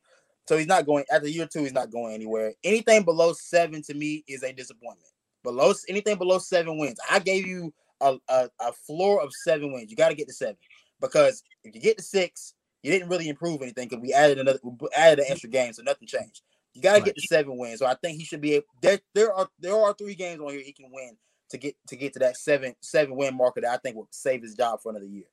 so 0.46 0.56
he's 0.56 0.66
not 0.66 0.86
going 0.86 1.04
after 1.12 1.28
year 1.28 1.46
two. 1.46 1.62
He's 1.62 1.72
not 1.72 1.90
going 1.90 2.14
anywhere. 2.14 2.54
Anything 2.64 3.02
below 3.02 3.32
seven 3.32 3.82
to 3.82 3.94
me 3.94 4.24
is 4.28 4.42
a 4.42 4.52
disappointment. 4.52 5.10
Below 5.42 5.74
anything 5.88 6.16
below 6.16 6.38
seven 6.38 6.78
wins, 6.78 6.98
I 7.10 7.18
gave 7.18 7.46
you 7.46 7.72
a, 8.00 8.16
a, 8.28 8.48
a 8.60 8.72
floor 8.72 9.22
of 9.22 9.32
seven 9.44 9.72
wins. 9.72 9.90
You 9.90 9.96
got 9.96 10.08
to 10.08 10.14
get 10.14 10.28
to 10.28 10.34
seven 10.34 10.56
because 11.00 11.42
if 11.64 11.74
you 11.74 11.80
get 11.80 11.98
to 11.98 12.04
six, 12.04 12.54
you 12.82 12.90
didn't 12.90 13.08
really 13.08 13.28
improve 13.28 13.62
anything 13.62 13.88
because 13.88 14.02
we 14.02 14.12
added 14.12 14.38
another 14.38 14.58
we 14.62 14.88
added 14.96 15.20
an 15.20 15.26
extra 15.28 15.50
game, 15.50 15.72
so 15.72 15.82
nothing 15.82 16.06
changed. 16.06 16.42
You 16.76 16.82
got 16.82 16.90
to 16.92 16.98
right. 16.98 17.04
get 17.06 17.16
to 17.16 17.26
seven 17.26 17.56
wins. 17.56 17.78
So 17.78 17.86
I 17.86 17.94
think 17.94 18.18
he 18.18 18.24
should 18.24 18.42
be 18.42 18.54
able. 18.54 18.66
There, 18.82 19.00
there 19.14 19.32
are 19.32 19.48
there 19.58 19.74
are 19.74 19.94
three 19.94 20.14
games 20.14 20.40
on 20.40 20.50
here 20.50 20.60
he 20.60 20.72
can 20.72 20.90
win 20.92 21.16
to 21.48 21.56
get 21.56 21.74
to 21.88 21.96
get 21.96 22.12
to 22.12 22.18
that 22.18 22.36
seven 22.36 22.74
seven 22.82 23.16
win 23.16 23.34
marker 23.34 23.62
that 23.62 23.72
I 23.72 23.78
think 23.78 23.96
will 23.96 24.08
save 24.10 24.42
his 24.42 24.54
job 24.54 24.82
for 24.82 24.90
another 24.90 25.06
year. 25.06 25.24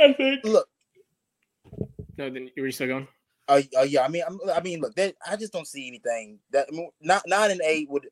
I 0.00 0.12
think. 0.12 0.44
Look. 0.44 0.68
No, 2.18 2.28
then 2.30 2.50
you 2.56 2.62
were 2.64 2.70
still 2.72 2.88
going. 2.88 3.06
Uh, 3.46 3.62
uh, 3.78 3.82
yeah, 3.82 4.04
I 4.04 4.08
mean, 4.08 4.24
I'm, 4.26 4.40
i 4.52 4.60
mean, 4.60 4.80
look, 4.80 4.98
I 4.98 5.36
just 5.36 5.52
don't 5.52 5.68
see 5.68 5.86
anything 5.86 6.40
that 6.50 6.66
I 6.68 6.74
mean, 6.74 6.90
not 7.00 7.22
nine 7.26 7.52
and 7.52 7.60
eight 7.64 7.88
would 7.88 8.08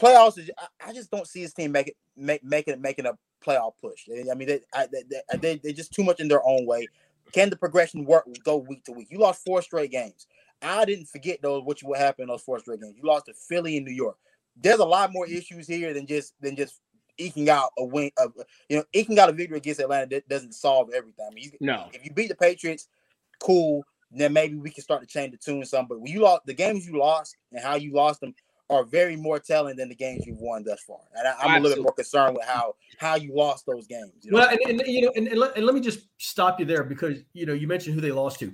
playoffs. 0.00 0.50
I, 0.58 0.88
I 0.88 0.92
just 0.92 1.12
don't 1.12 1.28
see 1.28 1.42
his 1.42 1.54
team 1.54 1.70
making 1.70 1.94
make, 2.16 2.42
making 2.42 2.80
making 2.80 3.06
a 3.06 3.12
playoff 3.44 3.74
push. 3.80 4.08
I 4.10 4.34
mean, 4.34 4.48
they, 4.48 4.60
I, 4.74 4.88
they, 4.92 5.04
they 5.38 5.60
they're 5.62 5.72
just 5.72 5.92
too 5.92 6.02
much 6.02 6.18
in 6.18 6.26
their 6.26 6.44
own 6.44 6.66
way. 6.66 6.88
Can 7.30 7.50
the 7.50 7.56
progression 7.56 8.04
work 8.04 8.26
go 8.42 8.56
week 8.56 8.82
to 8.84 8.92
week? 8.92 9.08
You 9.12 9.18
lost 9.18 9.44
four 9.44 9.62
straight 9.62 9.92
games. 9.92 10.26
I 10.62 10.84
didn't 10.84 11.08
forget 11.08 11.42
those 11.42 11.64
what 11.64 11.82
you 11.82 11.88
what 11.88 11.98
happened 11.98 12.24
in 12.24 12.28
those 12.28 12.42
four 12.42 12.58
straight 12.60 12.80
games. 12.80 12.94
You 12.96 13.08
lost 13.08 13.26
to 13.26 13.34
Philly 13.34 13.76
and 13.76 13.86
New 13.86 13.92
York. 13.92 14.16
There's 14.56 14.78
a 14.78 14.84
lot 14.84 15.12
more 15.12 15.26
issues 15.26 15.66
here 15.66 15.92
than 15.94 16.06
just 16.06 16.34
than 16.40 16.56
just 16.56 16.80
eking 17.18 17.50
out 17.50 17.70
a 17.78 17.84
win 17.84 18.10
of 18.18 18.32
you 18.68 18.78
know 18.78 18.84
eking 18.92 19.18
out 19.18 19.28
a 19.28 19.32
victory 19.32 19.58
against 19.58 19.80
Atlanta 19.80 20.06
that 20.06 20.28
doesn't 20.28 20.52
solve 20.52 20.90
everything. 20.94 21.26
I 21.30 21.34
mean, 21.34 21.44
you, 21.44 21.50
no, 21.60 21.88
if 21.92 22.04
you 22.04 22.12
beat 22.12 22.28
the 22.28 22.36
Patriots, 22.36 22.88
cool. 23.40 23.84
Then 24.14 24.34
maybe 24.34 24.56
we 24.56 24.70
can 24.70 24.84
start 24.84 25.00
to 25.00 25.06
change 25.06 25.32
the 25.32 25.38
tune 25.38 25.64
some. 25.64 25.86
But 25.88 25.98
when 25.98 26.12
you 26.12 26.20
lost 26.20 26.42
the 26.44 26.52
games 26.52 26.86
you 26.86 26.98
lost 26.98 27.34
and 27.50 27.62
how 27.62 27.76
you 27.76 27.94
lost 27.94 28.20
them 28.20 28.34
are 28.72 28.84
very 28.84 29.16
more 29.16 29.38
telling 29.38 29.76
than 29.76 29.88
the 29.88 29.94
games 29.94 30.26
you've 30.26 30.38
won 30.38 30.64
thus 30.64 30.80
far. 30.80 30.98
And 31.14 31.28
I, 31.28 31.56
am 31.56 31.60
a 31.60 31.60
little 31.60 31.76
bit 31.76 31.82
more 31.82 31.92
concerned 31.92 32.36
with 32.36 32.46
how 32.46 32.74
how 32.98 33.16
you 33.16 33.34
lost 33.34 33.66
those 33.66 33.86
games. 33.86 34.12
You 34.22 34.32
know? 34.32 34.38
Well, 34.38 34.48
and, 34.48 34.80
and, 34.80 34.82
you 34.86 35.02
know, 35.02 35.12
and, 35.14 35.28
and, 35.28 35.38
let, 35.38 35.56
and 35.56 35.66
let 35.66 35.74
me 35.74 35.80
just 35.80 36.08
stop 36.18 36.58
you 36.58 36.66
there 36.66 36.82
because 36.84 37.18
you 37.32 37.46
know 37.46 37.52
you 37.52 37.66
mentioned 37.66 37.94
who 37.94 38.00
they 38.00 38.12
lost 38.12 38.38
to. 38.40 38.50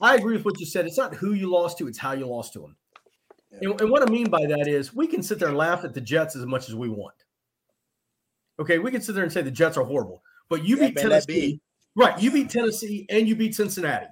I 0.00 0.16
agree 0.16 0.36
with 0.36 0.44
what 0.44 0.60
you 0.60 0.66
said. 0.66 0.86
It's 0.86 0.98
not 0.98 1.14
who 1.14 1.32
you 1.32 1.50
lost 1.50 1.78
to; 1.78 1.88
it's 1.88 1.98
how 1.98 2.12
you 2.12 2.26
lost 2.26 2.52
to 2.54 2.60
them. 2.60 2.76
Yeah. 3.50 3.70
And, 3.70 3.80
and 3.80 3.90
what 3.90 4.02
I 4.02 4.10
mean 4.10 4.28
by 4.28 4.46
that 4.46 4.68
is 4.68 4.94
we 4.94 5.06
can 5.06 5.22
sit 5.22 5.38
there 5.38 5.48
and 5.48 5.56
laugh 5.56 5.84
at 5.84 5.94
the 5.94 6.00
Jets 6.00 6.36
as 6.36 6.44
much 6.44 6.68
as 6.68 6.74
we 6.74 6.88
want. 6.88 7.14
Okay, 8.58 8.78
we 8.78 8.90
can 8.90 9.00
sit 9.00 9.14
there 9.14 9.24
and 9.24 9.32
say 9.32 9.42
the 9.42 9.50
Jets 9.50 9.76
are 9.76 9.84
horrible, 9.84 10.22
but 10.48 10.64
you 10.64 10.76
yeah, 10.76 10.88
beat 10.88 10.96
Tennessee, 10.96 11.60
right? 11.94 12.20
You 12.20 12.30
beat 12.30 12.50
Tennessee 12.50 13.06
and 13.10 13.28
you 13.28 13.36
beat 13.36 13.54
Cincinnati. 13.54 14.06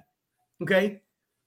Okay, 0.61 1.01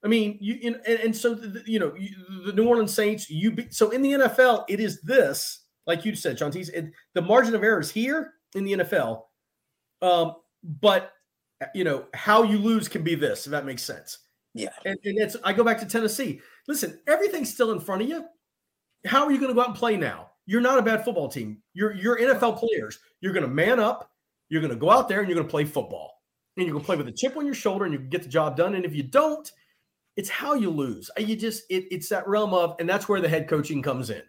I 0.05 0.09
mean, 0.09 0.39
you 0.41 0.59
and, 0.64 0.76
and 0.86 1.16
so 1.16 1.34
the, 1.34 1.62
you 1.66 1.78
know 1.78 1.95
you, 1.97 2.11
the 2.47 2.53
New 2.53 2.66
Orleans 2.68 2.95
Saints. 2.95 3.28
You 3.28 3.53
be, 3.53 3.66
so 3.70 3.91
in 3.91 4.03
the 4.03 4.12
NFL, 4.12 4.64
it 4.68 4.80
is 4.80 5.01
this, 5.03 5.64
like 5.86 6.05
you 6.05 6.14
said, 6.14 6.36
John 6.36 6.51
Tees. 6.51 6.70
The 7.14 7.22
margin 7.22 7.55
of 7.55 7.62
error 7.64 7.80
is 7.80 7.91
here 7.91 8.34
in 8.55 8.64
the 8.64 8.72
NFL, 8.74 9.22
um, 10.03 10.36
but 10.62 11.12
you 11.74 11.84
know 11.84 12.07
how 12.14 12.45
you 12.45 12.59
lose 12.59 12.89
can 12.89 13.03
be 13.03 13.16
this. 13.16 13.47
If 13.47 13.51
that 13.53 13.64
makes 13.64 13.82
sense. 13.82 14.18
Yeah. 14.55 14.71
And, 14.85 14.99
and 15.05 15.19
it's 15.19 15.37
I 15.45 15.53
go 15.53 15.65
back 15.65 15.79
to 15.81 15.87
Tennessee. 15.87 16.41
Listen, 16.67 17.01
everything's 17.07 17.53
still 17.53 17.73
in 17.73 17.81
front 17.81 18.03
of 18.03 18.09
you. 18.09 18.25
How 19.07 19.25
are 19.25 19.33
you 19.33 19.39
going 19.39 19.49
to 19.49 19.55
go 19.55 19.61
out 19.61 19.69
and 19.69 19.77
play 19.77 19.97
now? 19.97 20.31
You're 20.47 20.61
not 20.61 20.79
a 20.79 20.83
bad 20.83 21.05
football 21.05 21.29
team. 21.29 21.63
You're 21.75 21.93
you're 21.95 22.19
NFL 22.19 22.59
players. 22.59 22.99
You're 23.21 23.33
going 23.33 23.47
to 23.47 23.53
man 23.53 23.79
up. 23.79 24.11
You're 24.49 24.63
going 24.63 24.73
to 24.73 24.79
go 24.79 24.91
out 24.91 25.09
there 25.09 25.21
and 25.21 25.29
you're 25.29 25.37
going 25.37 25.47
to 25.47 25.51
play 25.51 25.65
football. 25.65 26.15
And 26.57 26.67
you're 26.67 26.73
going 26.73 26.83
to 26.83 26.87
play 26.87 26.97
with 26.97 27.07
a 27.09 27.13
chip 27.13 27.37
on 27.37 27.45
your 27.45 27.55
shoulder 27.55 27.85
and 27.85 27.93
you 27.93 28.01
can 28.01 28.09
get 28.09 28.23
the 28.23 28.29
job 28.29 28.57
done. 28.57 28.75
And 28.75 28.85
if 28.85 28.95
you 28.95 29.05
don't, 29.05 29.51
it's 30.17 30.29
how 30.29 30.55
you 30.55 30.71
lose. 30.71 31.11
You 31.17 31.37
just 31.37 31.63
it, 31.71 31.85
it's 31.93 32.09
that 32.09 32.27
realm 32.27 32.53
of, 32.53 32.75
and 32.81 32.89
that's 32.89 33.09
where 33.09 33.21
the 33.21 33.29
head 33.29 33.49
coaching 33.49 33.83
comes 33.83 34.11
in. 34.11 34.23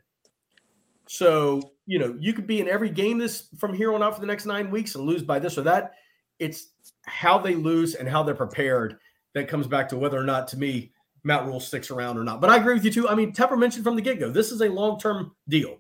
So 1.08 1.72
you 1.88 1.98
know 1.98 2.16
you 2.20 2.34
could 2.34 2.46
be 2.46 2.62
in 2.62 2.68
every 2.68 2.92
game 2.92 3.18
this 3.18 3.48
from 3.58 3.74
here 3.74 3.94
on 3.94 4.04
out 4.04 4.14
for 4.14 4.22
the 4.22 4.28
next 4.28 4.46
nine 4.46 4.70
weeks 4.70 4.94
and 4.94 5.06
lose 5.06 5.24
by 5.24 5.40
this 5.40 5.58
or 5.58 5.64
that. 5.64 5.94
It's 6.38 6.68
how 7.06 7.40
they 7.40 7.56
lose 7.56 7.96
and 7.96 8.08
how 8.08 8.22
they're 8.22 8.36
prepared 8.36 9.00
that 9.34 9.48
comes 9.48 9.68
back 9.68 9.90
to 9.90 9.98
whether 9.98 10.18
or 10.18 10.24
not, 10.24 10.48
to 10.50 10.58
me, 10.58 10.92
Matt 11.24 11.46
Rhule 11.46 11.60
sticks 11.60 11.92
around 11.92 12.18
or 12.18 12.24
not. 12.24 12.42
But 12.42 12.50
I 12.50 12.58
agree 12.58 12.74
with 12.74 12.86
you 12.86 12.92
too. 12.92 13.10
I 13.10 13.16
mean, 13.16 13.34
Tepper 13.34 13.58
mentioned 13.58 13.84
from 13.84 13.96
the 13.96 14.02
get 14.02 14.20
go, 14.20 14.30
this 14.30 14.52
is 14.52 14.62
a 14.62 14.70
long 14.70 15.00
term 15.00 15.36
deal. 15.48 15.78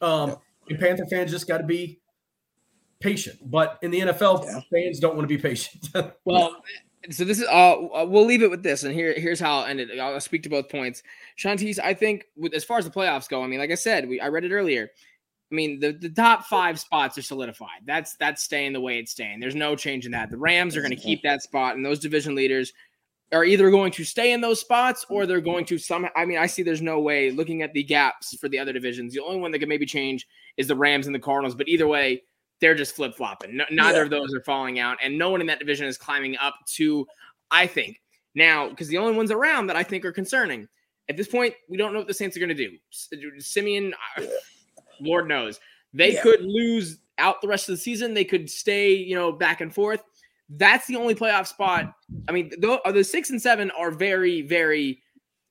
Um, 0.00 0.36
and 0.68 0.78
Panther 0.78 1.06
fans 1.06 1.30
just 1.30 1.46
got 1.46 1.58
to 1.58 1.64
be 1.64 2.00
patient. 3.00 3.38
But 3.50 3.78
in 3.82 3.90
the 3.90 4.00
NFL, 4.00 4.44
yeah. 4.44 4.60
fans 4.72 5.00
don't 5.00 5.16
want 5.16 5.28
to 5.28 5.34
be 5.34 5.40
patient. 5.40 5.88
well, 6.24 6.62
so 7.10 7.24
this 7.24 7.40
is 7.40 7.46
uh 7.48 7.76
we'll 8.06 8.26
leave 8.26 8.42
it 8.42 8.50
with 8.50 8.62
this, 8.62 8.84
and 8.84 8.94
here 8.94 9.14
here's 9.16 9.40
how 9.40 9.60
I'll 9.60 9.66
end 9.66 9.80
it. 9.80 9.98
I'll 9.98 10.20
speak 10.20 10.42
to 10.44 10.50
both 10.50 10.68
points. 10.68 11.02
Shantice, 11.38 11.78
I 11.78 11.94
think 11.94 12.26
with 12.36 12.52
as 12.54 12.64
far 12.64 12.78
as 12.78 12.84
the 12.84 12.90
playoffs 12.90 13.28
go, 13.28 13.42
I 13.42 13.46
mean, 13.46 13.58
like 13.58 13.70
I 13.70 13.76
said, 13.76 14.08
we 14.08 14.20
I 14.20 14.28
read 14.28 14.44
it 14.44 14.52
earlier. 14.52 14.90
I 15.50 15.54
mean, 15.54 15.80
the, 15.80 15.90
the 15.90 16.10
top 16.10 16.44
five 16.44 16.78
spots 16.78 17.18
are 17.18 17.22
solidified. 17.22 17.80
That's 17.84 18.14
that's 18.16 18.42
staying 18.42 18.72
the 18.72 18.80
way 18.80 18.98
it's 18.98 19.12
staying. 19.12 19.40
There's 19.40 19.56
no 19.56 19.74
change 19.74 20.06
in 20.06 20.12
that. 20.12 20.30
The 20.30 20.36
Rams 20.36 20.76
are 20.76 20.80
going 20.80 20.94
to 20.94 20.96
keep 20.96 21.22
that 21.22 21.42
spot, 21.42 21.74
and 21.74 21.84
those 21.84 21.98
division 21.98 22.34
leaders 22.34 22.72
are 23.32 23.44
either 23.44 23.70
going 23.70 23.92
to 23.92 24.04
stay 24.04 24.32
in 24.32 24.40
those 24.40 24.60
spots 24.60 25.06
or 25.08 25.24
they're 25.24 25.40
going 25.40 25.64
to 25.66 25.78
some. 25.78 26.08
I 26.16 26.24
mean, 26.24 26.38
I 26.38 26.46
see 26.46 26.62
there's 26.62 26.82
no 26.82 27.00
way 27.00 27.30
looking 27.30 27.62
at 27.62 27.72
the 27.72 27.82
gaps 27.82 28.36
for 28.36 28.48
the 28.48 28.58
other 28.58 28.72
divisions. 28.72 29.12
The 29.12 29.20
only 29.20 29.40
one 29.40 29.52
that 29.52 29.60
could 29.60 29.68
maybe 29.68 29.86
change 29.86 30.26
is 30.56 30.68
the 30.68 30.76
Rams 30.76 31.06
and 31.06 31.14
the 31.14 31.20
Cardinals, 31.20 31.54
but 31.54 31.68
either 31.68 31.86
way, 31.86 32.22
they're 32.60 32.74
just 32.74 32.94
flip 32.94 33.14
flopping. 33.14 33.56
No, 33.56 33.64
neither 33.70 33.98
yeah. 33.98 34.04
of 34.04 34.10
those 34.10 34.34
are 34.34 34.42
falling 34.42 34.78
out, 34.78 34.98
and 35.02 35.16
no 35.16 35.30
one 35.30 35.40
in 35.40 35.46
that 35.46 35.58
division 35.58 35.86
is 35.86 35.96
climbing 35.96 36.36
up 36.38 36.54
to. 36.74 37.06
I 37.52 37.66
think 37.66 38.00
now 38.34 38.68
because 38.68 38.88
the 38.88 38.98
only 38.98 39.16
ones 39.16 39.30
around 39.30 39.66
that 39.68 39.76
I 39.76 39.82
think 39.82 40.04
are 40.04 40.12
concerning 40.12 40.68
at 41.10 41.16
this 41.16 41.26
point, 41.26 41.54
we 41.68 41.76
don't 41.76 41.92
know 41.92 41.98
what 41.98 42.06
the 42.06 42.14
Saints 42.14 42.36
are 42.36 42.40
going 42.40 42.54
to 42.54 42.54
do. 42.54 42.76
Uh, 43.12 43.40
Siemian, 43.40 43.92
uh, 44.16 44.22
Lord 45.00 45.26
knows, 45.26 45.58
they 45.92 46.14
yeah. 46.14 46.22
could 46.22 46.40
lose 46.40 46.98
out 47.18 47.40
the 47.42 47.48
rest 47.48 47.68
of 47.68 47.74
the 47.74 47.80
season. 47.80 48.14
They 48.14 48.24
could 48.24 48.48
stay, 48.48 48.92
you 48.92 49.16
know, 49.16 49.32
back 49.32 49.60
and 49.60 49.74
forth. 49.74 50.04
That's 50.50 50.86
the 50.86 50.96
only 50.96 51.14
playoff 51.14 51.46
spot. 51.46 51.94
I 52.28 52.32
mean, 52.32 52.50
the, 52.58 52.80
the 52.92 53.04
six 53.04 53.30
and 53.30 53.40
seven 53.40 53.70
are 53.72 53.90
very, 53.90 54.42
very 54.42 55.02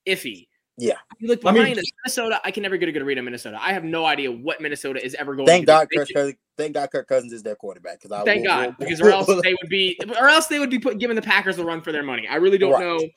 iffy. 0.06 0.48
Yeah. 0.76 0.94
You 1.18 1.28
look 1.28 1.42
behind 1.42 1.60
I 1.60 1.64
mean, 1.64 1.78
us, 1.78 1.90
Minnesota. 2.04 2.40
I 2.42 2.50
can 2.50 2.62
never 2.62 2.76
get 2.76 2.88
a 2.88 2.92
good 2.92 3.02
read 3.02 3.18
on 3.18 3.24
Minnesota. 3.24 3.58
I 3.60 3.72
have 3.72 3.84
no 3.84 4.06
idea 4.06 4.32
what 4.32 4.60
Minnesota 4.60 5.04
is 5.04 5.14
ever 5.14 5.34
going. 5.34 5.46
Thank 5.46 5.66
God, 5.66 5.88
Kirk 5.94 6.08
Cousins, 6.12 6.36
thank 6.56 6.74
God, 6.74 6.90
Kirk 6.90 7.06
Cousins 7.06 7.32
is 7.32 7.42
their 7.42 7.54
quarterback. 7.54 8.00
Because 8.00 8.24
thank 8.24 8.42
will, 8.42 8.48
God, 8.48 8.66
will, 8.66 8.74
because 8.78 9.00
or 9.00 9.10
else 9.10 9.26
they 9.42 9.54
would 9.60 9.68
be, 9.68 9.98
or 10.18 10.28
else 10.28 10.46
they 10.46 10.58
would 10.58 10.70
be 10.70 10.78
put, 10.78 10.98
giving 10.98 11.16
the 11.16 11.22
Packers 11.22 11.58
a 11.58 11.64
run 11.64 11.82
for 11.82 11.92
their 11.92 12.02
money. 12.02 12.26
I 12.28 12.36
really 12.36 12.58
don't 12.58 12.72
right. 12.72 12.80
know. 12.80 13.08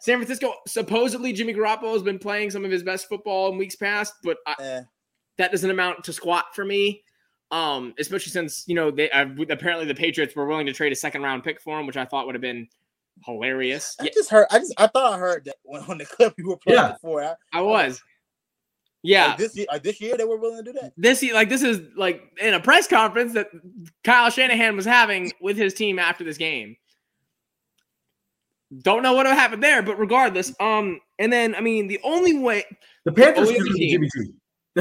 San 0.00 0.18
Francisco, 0.18 0.54
supposedly 0.66 1.32
Jimmy 1.32 1.54
Garoppolo 1.54 1.92
has 1.92 2.02
been 2.02 2.18
playing 2.18 2.50
some 2.50 2.64
of 2.64 2.70
his 2.70 2.82
best 2.82 3.08
football 3.08 3.50
in 3.52 3.58
weeks 3.58 3.76
past, 3.76 4.14
but 4.22 4.38
I, 4.46 4.54
eh. 4.60 4.82
that 5.38 5.50
doesn't 5.50 5.70
amount 5.70 6.04
to 6.04 6.12
squat 6.12 6.46
for 6.54 6.64
me. 6.64 7.02
Um, 7.52 7.94
especially 7.98 8.32
since 8.32 8.64
you 8.66 8.74
know 8.74 8.90
they 8.90 9.10
uh, 9.10 9.26
apparently 9.50 9.86
the 9.86 9.94
Patriots 9.94 10.34
were 10.34 10.46
willing 10.46 10.66
to 10.66 10.72
trade 10.72 10.92
a 10.92 10.96
second 10.96 11.22
round 11.22 11.44
pick 11.44 11.60
for 11.60 11.78
him, 11.78 11.86
which 11.86 11.96
I 11.96 12.04
thought 12.04 12.26
would 12.26 12.34
have 12.34 12.42
been 12.42 12.68
hilarious. 13.24 13.96
I 14.00 14.04
yeah. 14.04 14.10
just 14.14 14.30
heard. 14.30 14.46
I 14.50 14.58
just 14.58 14.74
I 14.78 14.86
thought 14.88 15.12
I 15.12 15.18
heard 15.18 15.44
that 15.44 15.56
when 15.62 15.82
on 15.82 15.98
the 15.98 16.06
clip 16.06 16.34
you 16.38 16.48
were 16.48 16.56
playing 16.56 16.80
yeah. 16.80 16.92
before. 16.92 17.22
I, 17.22 17.34
I 17.52 17.60
was. 17.60 18.02
Yeah, 19.02 19.28
like 19.28 19.38
this 19.38 19.56
year, 19.56 19.66
like 19.70 19.82
this 19.84 20.00
year 20.00 20.16
they 20.16 20.24
were 20.24 20.36
willing 20.36 20.64
to 20.64 20.72
do 20.72 20.78
that. 20.80 20.92
This 20.96 21.22
year, 21.22 21.32
like 21.32 21.48
this 21.48 21.62
is 21.62 21.80
like 21.96 22.22
in 22.40 22.54
a 22.54 22.60
press 22.60 22.88
conference 22.88 23.34
that 23.34 23.48
Kyle 24.02 24.30
Shanahan 24.30 24.74
was 24.74 24.84
having 24.84 25.32
with 25.40 25.56
his 25.56 25.74
team 25.74 26.00
after 26.00 26.24
this 26.24 26.36
game. 26.36 26.76
Don't 28.82 29.04
know 29.04 29.12
what 29.12 29.26
happened 29.26 29.62
there, 29.62 29.80
but 29.80 29.96
regardless, 29.96 30.52
um, 30.58 30.98
and 31.20 31.32
then 31.32 31.54
I 31.54 31.60
mean 31.60 31.86
the 31.86 32.00
only 32.02 32.36
way 32.36 32.64
the 33.04 33.12
Panthers 33.12 33.48
the 33.48 33.74
team, 33.76 34.08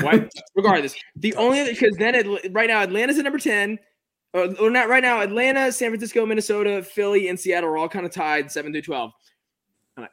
what? 0.01 0.29
regardless, 0.55 0.95
the 1.15 1.33
only 1.35 1.69
because 1.69 1.95
then 1.97 2.15
it, 2.15 2.53
right 2.53 2.67
now 2.67 2.81
Atlanta's 2.81 3.17
at 3.17 3.23
number 3.23 3.39
ten 3.39 3.79
or, 4.35 4.53
or 4.59 4.69
not 4.69 4.89
right 4.89 5.01
now. 5.01 5.21
Atlanta, 5.21 5.71
San 5.71 5.89
Francisco, 5.89 6.25
Minnesota, 6.25 6.83
Philly, 6.83 7.29
and 7.29 7.39
Seattle 7.39 7.69
are 7.69 7.77
all 7.77 7.87
kind 7.87 8.05
of 8.05 8.11
tied 8.11 8.51
seven 8.51 8.73
through 8.73 8.81
twelve. 8.81 9.11
Uh, 9.97 10.07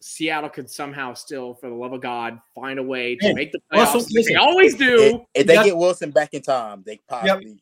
Seattle 0.00 0.48
could 0.48 0.70
somehow 0.70 1.14
still, 1.14 1.54
for 1.54 1.68
the 1.68 1.74
love 1.74 1.92
of 1.92 2.00
God, 2.00 2.40
find 2.54 2.78
a 2.78 2.82
way 2.82 3.16
to 3.16 3.26
hey, 3.26 3.34
make 3.34 3.52
the 3.52 3.58
playoffs. 3.72 3.86
Also, 3.86 3.98
listen, 4.12 4.34
they 4.34 4.38
always 4.38 4.76
do. 4.76 4.96
If, 5.34 5.42
if 5.42 5.46
they 5.48 5.54
got, 5.54 5.64
get 5.64 5.76
Wilson 5.76 6.12
back 6.12 6.32
in 6.32 6.42
time, 6.42 6.84
they 6.86 7.00
probably. 7.08 7.46
Yep. 7.48 7.58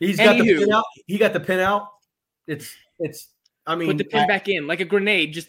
He's 0.00 0.16
got 0.16 0.36
the 0.36 0.42
pin 0.42 0.72
out. 0.72 0.84
He 1.06 1.18
got 1.18 1.32
the 1.32 1.40
pin 1.40 1.60
out. 1.60 1.88
It's 2.48 2.74
it's. 2.98 3.28
I 3.66 3.76
mean, 3.76 3.88
put 3.88 3.98
the 3.98 4.04
pin 4.04 4.20
I, 4.20 4.26
back 4.26 4.48
in 4.48 4.66
like 4.66 4.80
a 4.80 4.84
grenade. 4.84 5.32
Just 5.32 5.48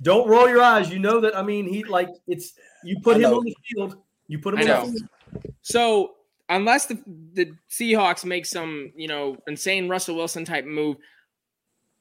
don't 0.00 0.26
roll 0.26 0.48
your 0.48 0.62
eyes. 0.62 0.90
You 0.90 0.98
know 0.98 1.20
that. 1.20 1.36
I 1.36 1.42
mean, 1.42 1.68
he 1.68 1.84
like 1.84 2.08
it's. 2.26 2.54
You 2.82 2.98
put 3.02 3.18
him 3.18 3.34
on 3.34 3.44
the 3.44 3.54
field. 3.68 3.98
You 4.30 4.38
put 4.38 4.54
him. 4.54 4.60
I 4.60 4.62
know. 4.62 4.94
So 5.62 6.12
unless 6.48 6.86
the 6.86 7.02
the 7.32 7.52
Seahawks 7.68 8.24
make 8.24 8.46
some, 8.46 8.92
you 8.94 9.08
know, 9.08 9.36
insane 9.48 9.88
Russell 9.88 10.14
Wilson 10.14 10.44
type 10.44 10.64
move, 10.64 10.98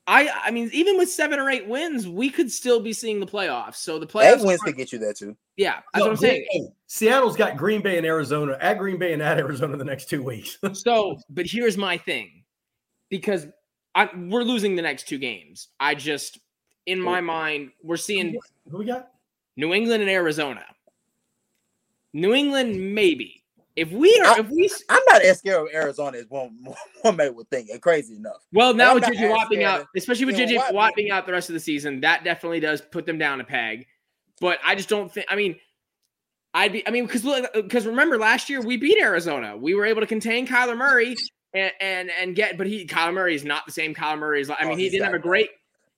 I 0.05 0.29
I 0.45 0.51
mean, 0.51 0.69
even 0.71 0.95
with 0.95 1.09
seven 1.09 1.39
or 1.39 1.49
eight 1.49 1.67
wins, 1.67 2.07
we 2.07 2.29
could 2.29 2.51
still 2.51 2.81
be 2.81 2.93
seeing 2.93 3.19
the 3.19 3.25
playoffs. 3.25 3.77
So 3.77 3.97
the 3.97 4.05
playoffs 4.05 4.41
eight 4.41 4.45
wins 4.45 4.61
could 4.61 4.77
get 4.77 4.91
you 4.91 4.99
there 4.99 5.13
too. 5.13 5.35
Yeah, 5.57 5.79
that's 5.91 6.03
what 6.03 6.11
I'm 6.11 6.17
saying. 6.17 6.71
Seattle's 6.85 7.35
got 7.35 7.57
Green 7.57 7.81
Bay 7.81 7.97
and 7.97 8.05
Arizona 8.05 8.55
at 8.61 8.77
Green 8.77 8.99
Bay 8.99 9.13
and 9.13 9.23
at 9.23 9.39
Arizona 9.39 9.75
the 9.75 9.83
next 9.83 10.07
two 10.07 10.21
weeks. 10.21 10.59
so, 10.73 11.17
but 11.31 11.47
here's 11.47 11.77
my 11.77 11.97
thing, 11.97 12.43
because 13.09 13.47
I, 13.95 14.07
we're 14.15 14.43
losing 14.43 14.75
the 14.75 14.83
next 14.83 15.07
two 15.07 15.17
games. 15.17 15.69
I 15.79 15.95
just, 15.95 16.37
in 16.85 17.01
my 17.01 17.21
mind, 17.21 17.71
we're 17.81 17.97
seeing 17.97 18.37
who 18.69 18.77
we 18.77 18.85
got 18.85 19.09
New 19.57 19.73
England 19.73 20.03
and 20.03 20.11
Arizona. 20.11 20.63
New 22.13 22.33
England, 22.33 22.95
maybe. 22.95 23.43
If 23.75 23.91
we 23.91 24.19
are, 24.25 24.35
I, 24.35 24.39
if 24.39 24.49
we, 24.49 24.69
I'm 24.89 25.01
not 25.09 25.21
as 25.21 25.39
scared 25.39 25.61
of 25.61 25.73
Arizona 25.73 26.17
as 26.17 26.25
one 26.27 26.57
one 27.01 27.15
man 27.15 27.33
would 27.35 27.49
think. 27.49 27.69
And 27.69 27.81
crazy 27.81 28.15
enough. 28.15 28.45
Well, 28.51 28.73
now 28.73 28.93
with 28.93 29.03
JJ 29.03 29.29
Watt 29.29 29.49
being 29.49 29.63
out, 29.63 29.85
especially 29.95 30.25
with 30.25 30.35
JJ 30.35 30.73
Watt 30.73 30.95
being 30.95 31.11
out 31.11 31.25
the 31.25 31.31
rest 31.31 31.49
of 31.49 31.53
the 31.53 31.59
season, 31.59 32.01
that 32.01 32.23
definitely 32.23 32.59
does 32.59 32.81
put 32.81 33.05
them 33.05 33.17
down 33.17 33.39
a 33.39 33.43
peg. 33.43 33.85
But 34.41 34.59
I 34.65 34.75
just 34.75 34.89
don't 34.89 35.11
think. 35.11 35.27
I 35.29 35.35
mean, 35.35 35.55
I'd 36.53 36.73
be. 36.73 36.85
I 36.87 36.91
mean, 36.91 37.05
because 37.05 37.23
because 37.53 37.85
remember 37.85 38.17
last 38.17 38.49
year 38.49 38.61
we 38.61 38.75
beat 38.75 39.01
Arizona. 39.01 39.55
We 39.55 39.75
were 39.75 39.85
able 39.85 40.01
to 40.01 40.07
contain 40.07 40.47
Kyler 40.47 40.77
Murray 40.77 41.15
and 41.53 41.71
and 41.79 42.09
and 42.19 42.35
get. 42.35 42.57
But 42.57 42.67
he 42.67 42.85
Kyler 42.85 43.13
Murray 43.13 43.35
is 43.35 43.45
not 43.45 43.65
the 43.65 43.71
same 43.71 43.93
Kyler 43.93 44.19
Murray 44.19 44.41
as. 44.41 44.49
I 44.49 44.63
mean, 44.63 44.73
oh, 44.73 44.75
he 44.75 44.89
didn't 44.89 45.05
have 45.05 45.13
a 45.13 45.19
great. 45.19 45.49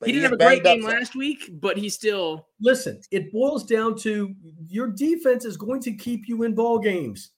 But 0.02 0.08
he 0.08 0.14
didn't 0.14 0.32
have 0.32 0.34
a 0.34 0.44
great 0.44 0.64
game 0.64 0.82
last 0.82 1.16
week, 1.16 1.52
but 1.62 1.78
he 1.78 1.88
still. 1.88 2.48
Listen, 2.60 3.00
it 3.12 3.32
boils 3.32 3.64
down 3.64 3.96
to 4.00 4.34
your 4.68 4.88
defense 4.88 5.46
is 5.46 5.58
going 5.58 5.80
to 5.82 5.94
keep 5.94 6.28
you 6.28 6.42
in 6.42 6.56
ball 6.56 6.80
games. 6.80 7.30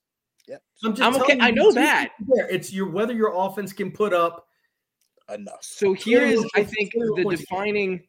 Yeah, 0.47 0.55
I'm, 0.81 0.95
I'm 1.01 1.21
okay. 1.21 1.37
I 1.41 1.51
know 1.51 1.73
that. 1.73 2.11
It's 2.49 2.71
your 2.71 2.89
whether 2.89 3.13
your 3.13 3.33
offense 3.35 3.73
can 3.73 3.91
put 3.91 4.13
up 4.13 4.47
enough. 5.33 5.59
So 5.61 5.91
here 5.91 6.21
is, 6.21 6.41
I 6.55 6.63
think, 6.63 6.93
the 6.93 7.25
defining 7.29 8.01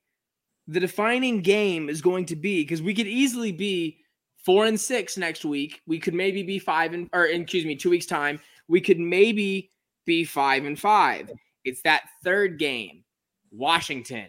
the 0.69 0.79
defining 0.79 1.41
game 1.41 1.89
is 1.89 2.01
going 2.01 2.25
to 2.27 2.37
be 2.37 2.63
because 2.63 2.81
we 2.81 2.95
could 2.95 3.09
easily 3.09 3.51
be 3.51 3.99
four 4.45 4.67
and 4.67 4.79
six 4.79 5.17
next 5.17 5.45
week. 5.45 5.83
We 5.89 5.99
could 5.99 6.15
maybe 6.15 6.45
be 6.45 6.61
five 6.61 6.95
and 6.95 7.09
or 7.13 7.27
excuse 7.27 7.65
me, 7.65 7.75
two 7.75 7.91
weeks 7.91 8.07
time. 8.07 8.39
We 8.69 8.81
could 8.81 9.01
maybe 9.01 9.73
be 10.07 10.23
five 10.23 10.65
and 10.65 10.79
five. 10.79 11.29
It's 11.65 11.83
that 11.83 12.05
third 12.23 12.61
game, 12.61 13.03
Washington. 13.51 14.27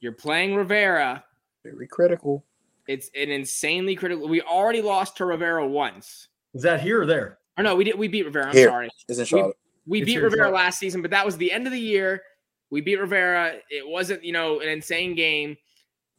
You're 0.00 0.12
playing 0.12 0.54
Rivera. 0.54 1.24
Very 1.64 1.86
critical. 1.86 2.44
It's 2.86 3.10
an 3.14 3.30
insanely 3.30 3.94
critical. 3.94 4.28
We 4.28 4.40
already 4.42 4.80
lost 4.80 5.16
to 5.18 5.26
Rivera 5.26 5.66
once. 5.66 6.28
Is 6.54 6.62
that 6.62 6.80
here 6.80 7.02
or 7.02 7.06
there? 7.06 7.38
Or 7.58 7.64
no, 7.64 7.76
we 7.76 7.84
did. 7.84 7.98
We 7.98 8.08
beat 8.08 8.24
Rivera. 8.24 8.46
I'm 8.46 8.54
here. 8.54 8.68
sorry. 8.68 8.88
Is 9.08 9.18
in 9.18 9.26
Charlotte. 9.26 9.56
We, 9.86 10.00
we 10.00 10.06
beat 10.06 10.18
Rivera 10.18 10.50
last 10.50 10.78
season, 10.78 11.02
but 11.02 11.10
that 11.10 11.26
was 11.26 11.36
the 11.36 11.52
end 11.52 11.66
of 11.66 11.72
the 11.72 11.80
year. 11.80 12.22
We 12.70 12.80
beat 12.80 13.00
Rivera. 13.00 13.56
It 13.70 13.86
wasn't, 13.86 14.22
you 14.22 14.32
know, 14.32 14.60
an 14.60 14.68
insane 14.68 15.14
game, 15.14 15.56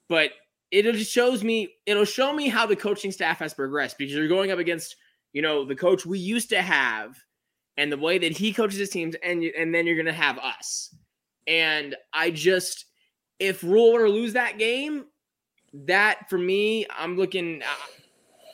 but 0.08 0.32
it 0.72 0.84
just 0.84 1.12
shows 1.12 1.44
me. 1.44 1.76
It'll 1.86 2.06
show 2.06 2.34
me 2.34 2.50
how 2.50 2.66
the 2.66 2.76
coaching 2.76 3.12
staff 3.12 3.40
has 3.40 3.54
progressed 3.54 3.98
because 3.98 4.14
you're 4.14 4.28
going 4.28 4.52
up 4.52 4.60
against, 4.60 4.96
you 5.34 5.42
know, 5.42 5.66
the 5.66 5.76
coach 5.76 6.06
we 6.06 6.20
used 6.20 6.50
to 6.50 6.62
have, 6.62 7.16
and 7.78 7.92
the 7.92 7.98
way 7.98 8.18
that 8.18 8.32
he 8.32 8.52
coaches 8.52 8.78
his 8.78 8.90
teams, 8.90 9.16
and 9.24 9.44
and 9.44 9.74
then 9.74 9.88
you're 9.88 9.98
gonna 9.98 10.12
have 10.12 10.38
us. 10.40 10.94
And 11.48 11.96
I 12.14 12.30
just, 12.30 12.86
if 13.40 13.64
Rhule 13.64 13.94
were 13.94 14.06
to 14.06 14.12
lose 14.12 14.34
that 14.34 14.58
game, 14.58 15.06
that 15.74 16.30
for 16.30 16.38
me, 16.38 16.86
I'm 16.96 17.16
looking. 17.18 17.62
Uh, 17.62 17.76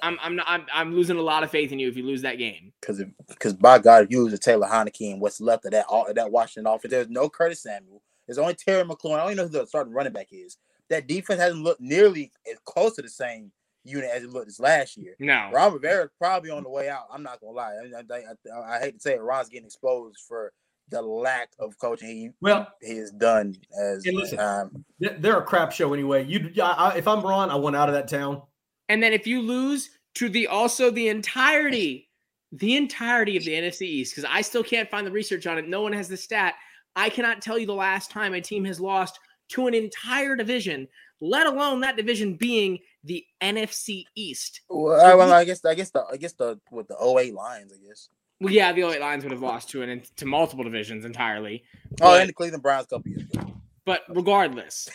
I'm 0.01 0.17
I'm 0.21 0.35
not 0.35 0.45
I'm, 0.47 0.65
I'm 0.73 0.93
losing 0.93 1.17
a 1.17 1.21
lot 1.21 1.43
of 1.43 1.51
faith 1.51 1.71
in 1.71 1.79
you 1.79 1.87
if 1.87 1.97
you 1.97 2.03
lose 2.03 2.21
that 2.21 2.37
game. 2.37 2.71
Because 2.79 3.01
because 3.27 3.53
by 3.53 3.79
God, 3.79 4.03
if 4.03 4.11
you 4.11 4.23
lose 4.23 4.33
to 4.33 4.39
Taylor 4.39 4.67
Heinicke 4.67 5.11
and 5.11 5.21
what's 5.21 5.41
left 5.41 5.65
of 5.65 5.71
that 5.71 5.85
all 5.87 6.05
that 6.13 6.31
Washington 6.31 6.71
offense, 6.71 6.91
there's 6.91 7.09
no 7.09 7.29
Curtis 7.29 7.63
Samuel. 7.63 8.01
There's 8.27 8.37
only 8.37 8.55
Terry 8.55 8.83
McLaurin. 8.83 9.19
I 9.19 9.23
don't 9.23 9.31
even 9.31 9.37
know 9.37 9.43
who 9.43 9.49
the 9.49 9.67
starting 9.67 9.93
running 9.93 10.13
back 10.13 10.27
is. 10.31 10.57
That 10.89 11.07
defense 11.07 11.39
hasn't 11.39 11.63
looked 11.63 11.81
nearly 11.81 12.31
as 12.51 12.59
close 12.65 12.95
to 12.95 13.01
the 13.01 13.09
same 13.09 13.51
unit 13.83 14.09
as 14.13 14.23
it 14.23 14.29
looked 14.29 14.47
this 14.47 14.59
last 14.59 14.97
year. 14.97 15.15
No, 15.19 15.49
Ron 15.51 15.73
Rivera's 15.73 16.11
probably 16.19 16.51
on 16.51 16.63
the 16.63 16.69
way 16.69 16.89
out. 16.89 17.05
I'm 17.11 17.23
not 17.23 17.39
gonna 17.39 17.53
lie. 17.53 17.73
I, 17.73 18.13
I, 18.13 18.23
I, 18.53 18.75
I 18.75 18.79
hate 18.79 18.95
to 18.95 18.99
say 18.99 19.13
it, 19.13 19.21
Ron's 19.21 19.49
getting 19.49 19.65
exposed 19.65 20.19
for 20.27 20.51
the 20.89 21.01
lack 21.01 21.49
of 21.59 21.77
coaching 21.79 22.07
he 22.07 22.29
well 22.41 22.67
he 22.81 22.97
has 22.97 23.11
done 23.11 23.55
as 23.79 24.05
listen, 24.05 24.39
um, 24.39 24.85
they're 24.99 25.39
a 25.39 25.43
crap 25.43 25.71
show 25.71 25.93
anyway. 25.93 26.25
You, 26.25 26.51
I, 26.61 26.95
if 26.97 27.07
I'm 27.07 27.21
Ron, 27.21 27.49
I 27.49 27.55
want 27.55 27.75
out 27.75 27.89
of 27.89 27.95
that 27.95 28.07
town. 28.07 28.41
And 28.89 29.01
then 29.01 29.13
if 29.13 29.25
you 29.25 29.41
lose 29.41 29.89
to 30.15 30.29
the 30.29 30.47
also 30.47 30.91
the 30.91 31.07
entirety, 31.07 32.09
the 32.51 32.75
entirety 32.75 33.37
of 33.37 33.43
the 33.43 33.53
NFC 33.53 33.81
East, 33.81 34.15
because 34.15 34.29
I 34.31 34.41
still 34.41 34.63
can't 34.63 34.89
find 34.89 35.05
the 35.05 35.11
research 35.11 35.47
on 35.47 35.57
it. 35.57 35.67
No 35.67 35.81
one 35.81 35.93
has 35.93 36.07
the 36.07 36.17
stat. 36.17 36.55
I 36.95 37.09
cannot 37.09 37.41
tell 37.41 37.57
you 37.57 37.65
the 37.65 37.73
last 37.73 38.11
time 38.11 38.33
a 38.33 38.41
team 38.41 38.63
has 38.65 38.79
lost 38.79 39.19
to 39.49 39.67
an 39.67 39.73
entire 39.73 40.35
division, 40.35 40.87
let 41.19 41.47
alone 41.47 41.81
that 41.81 41.97
division 41.97 42.35
being 42.35 42.79
the 43.03 43.23
NFC 43.41 44.05
East. 44.15 44.61
Well, 44.69 44.99
I, 44.99 45.13
well, 45.15 45.33
I 45.33 45.43
guess 45.45 45.63
I 45.65 45.75
guess 45.75 45.89
the 45.91 46.05
I 46.11 46.17
guess 46.17 46.33
the 46.33 46.59
with 46.71 46.87
the 46.87 46.95
08 46.95 47.33
Lions, 47.33 47.73
I 47.73 47.87
guess. 47.87 48.09
Well, 48.41 48.53
yeah, 48.53 48.73
the 48.73 48.83
08 48.83 48.99
Lions 48.99 49.23
would 49.23 49.31
have 49.31 49.41
lost 49.41 49.69
to 49.69 49.81
an 49.81 50.01
to 50.17 50.25
multiple 50.25 50.63
divisions 50.63 51.05
entirely. 51.05 51.63
Oh, 52.01 52.11
But- 52.11 52.21
and 52.21 52.29
the 52.29 52.33
Cleveland 52.33 52.63
Browns 52.63 52.85
a 52.85 52.89
couple 52.95 53.09
years 53.11 53.23
ago. 53.23 53.53
But 53.85 54.01
regardless, 54.09 54.89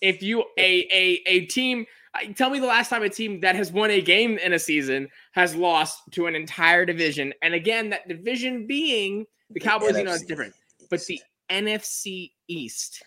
if 0.00 0.22
you 0.22 0.44
a 0.58 0.86
a 0.92 1.22
a 1.26 1.46
team, 1.46 1.86
tell 2.34 2.50
me 2.50 2.58
the 2.58 2.66
last 2.66 2.88
time 2.88 3.02
a 3.02 3.08
team 3.08 3.40
that 3.40 3.54
has 3.54 3.70
won 3.70 3.90
a 3.90 4.00
game 4.00 4.38
in 4.38 4.54
a 4.54 4.58
season 4.58 5.08
has 5.32 5.54
lost 5.54 6.00
to 6.12 6.26
an 6.26 6.34
entire 6.34 6.84
division, 6.84 7.32
and 7.42 7.54
again, 7.54 7.90
that 7.90 8.08
division 8.08 8.66
being 8.66 9.26
the 9.50 9.60
Cowboys, 9.60 9.96
you 9.96 10.04
know, 10.04 10.12
it's 10.12 10.24
different, 10.24 10.54
but 10.88 11.04
the 11.06 11.20
NFC 11.50 12.32
East. 12.48 13.02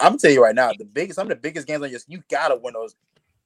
I'm 0.00 0.16
gonna 0.16 0.32
you 0.34 0.42
right 0.42 0.54
now, 0.54 0.72
the 0.76 0.84
biggest 0.84 1.16
some 1.16 1.26
of 1.26 1.28
the 1.30 1.36
biggest 1.36 1.66
games 1.66 1.82
on 1.82 1.90
your 1.90 2.00
you 2.08 2.22
gotta 2.30 2.56
win 2.56 2.74
those 2.74 2.96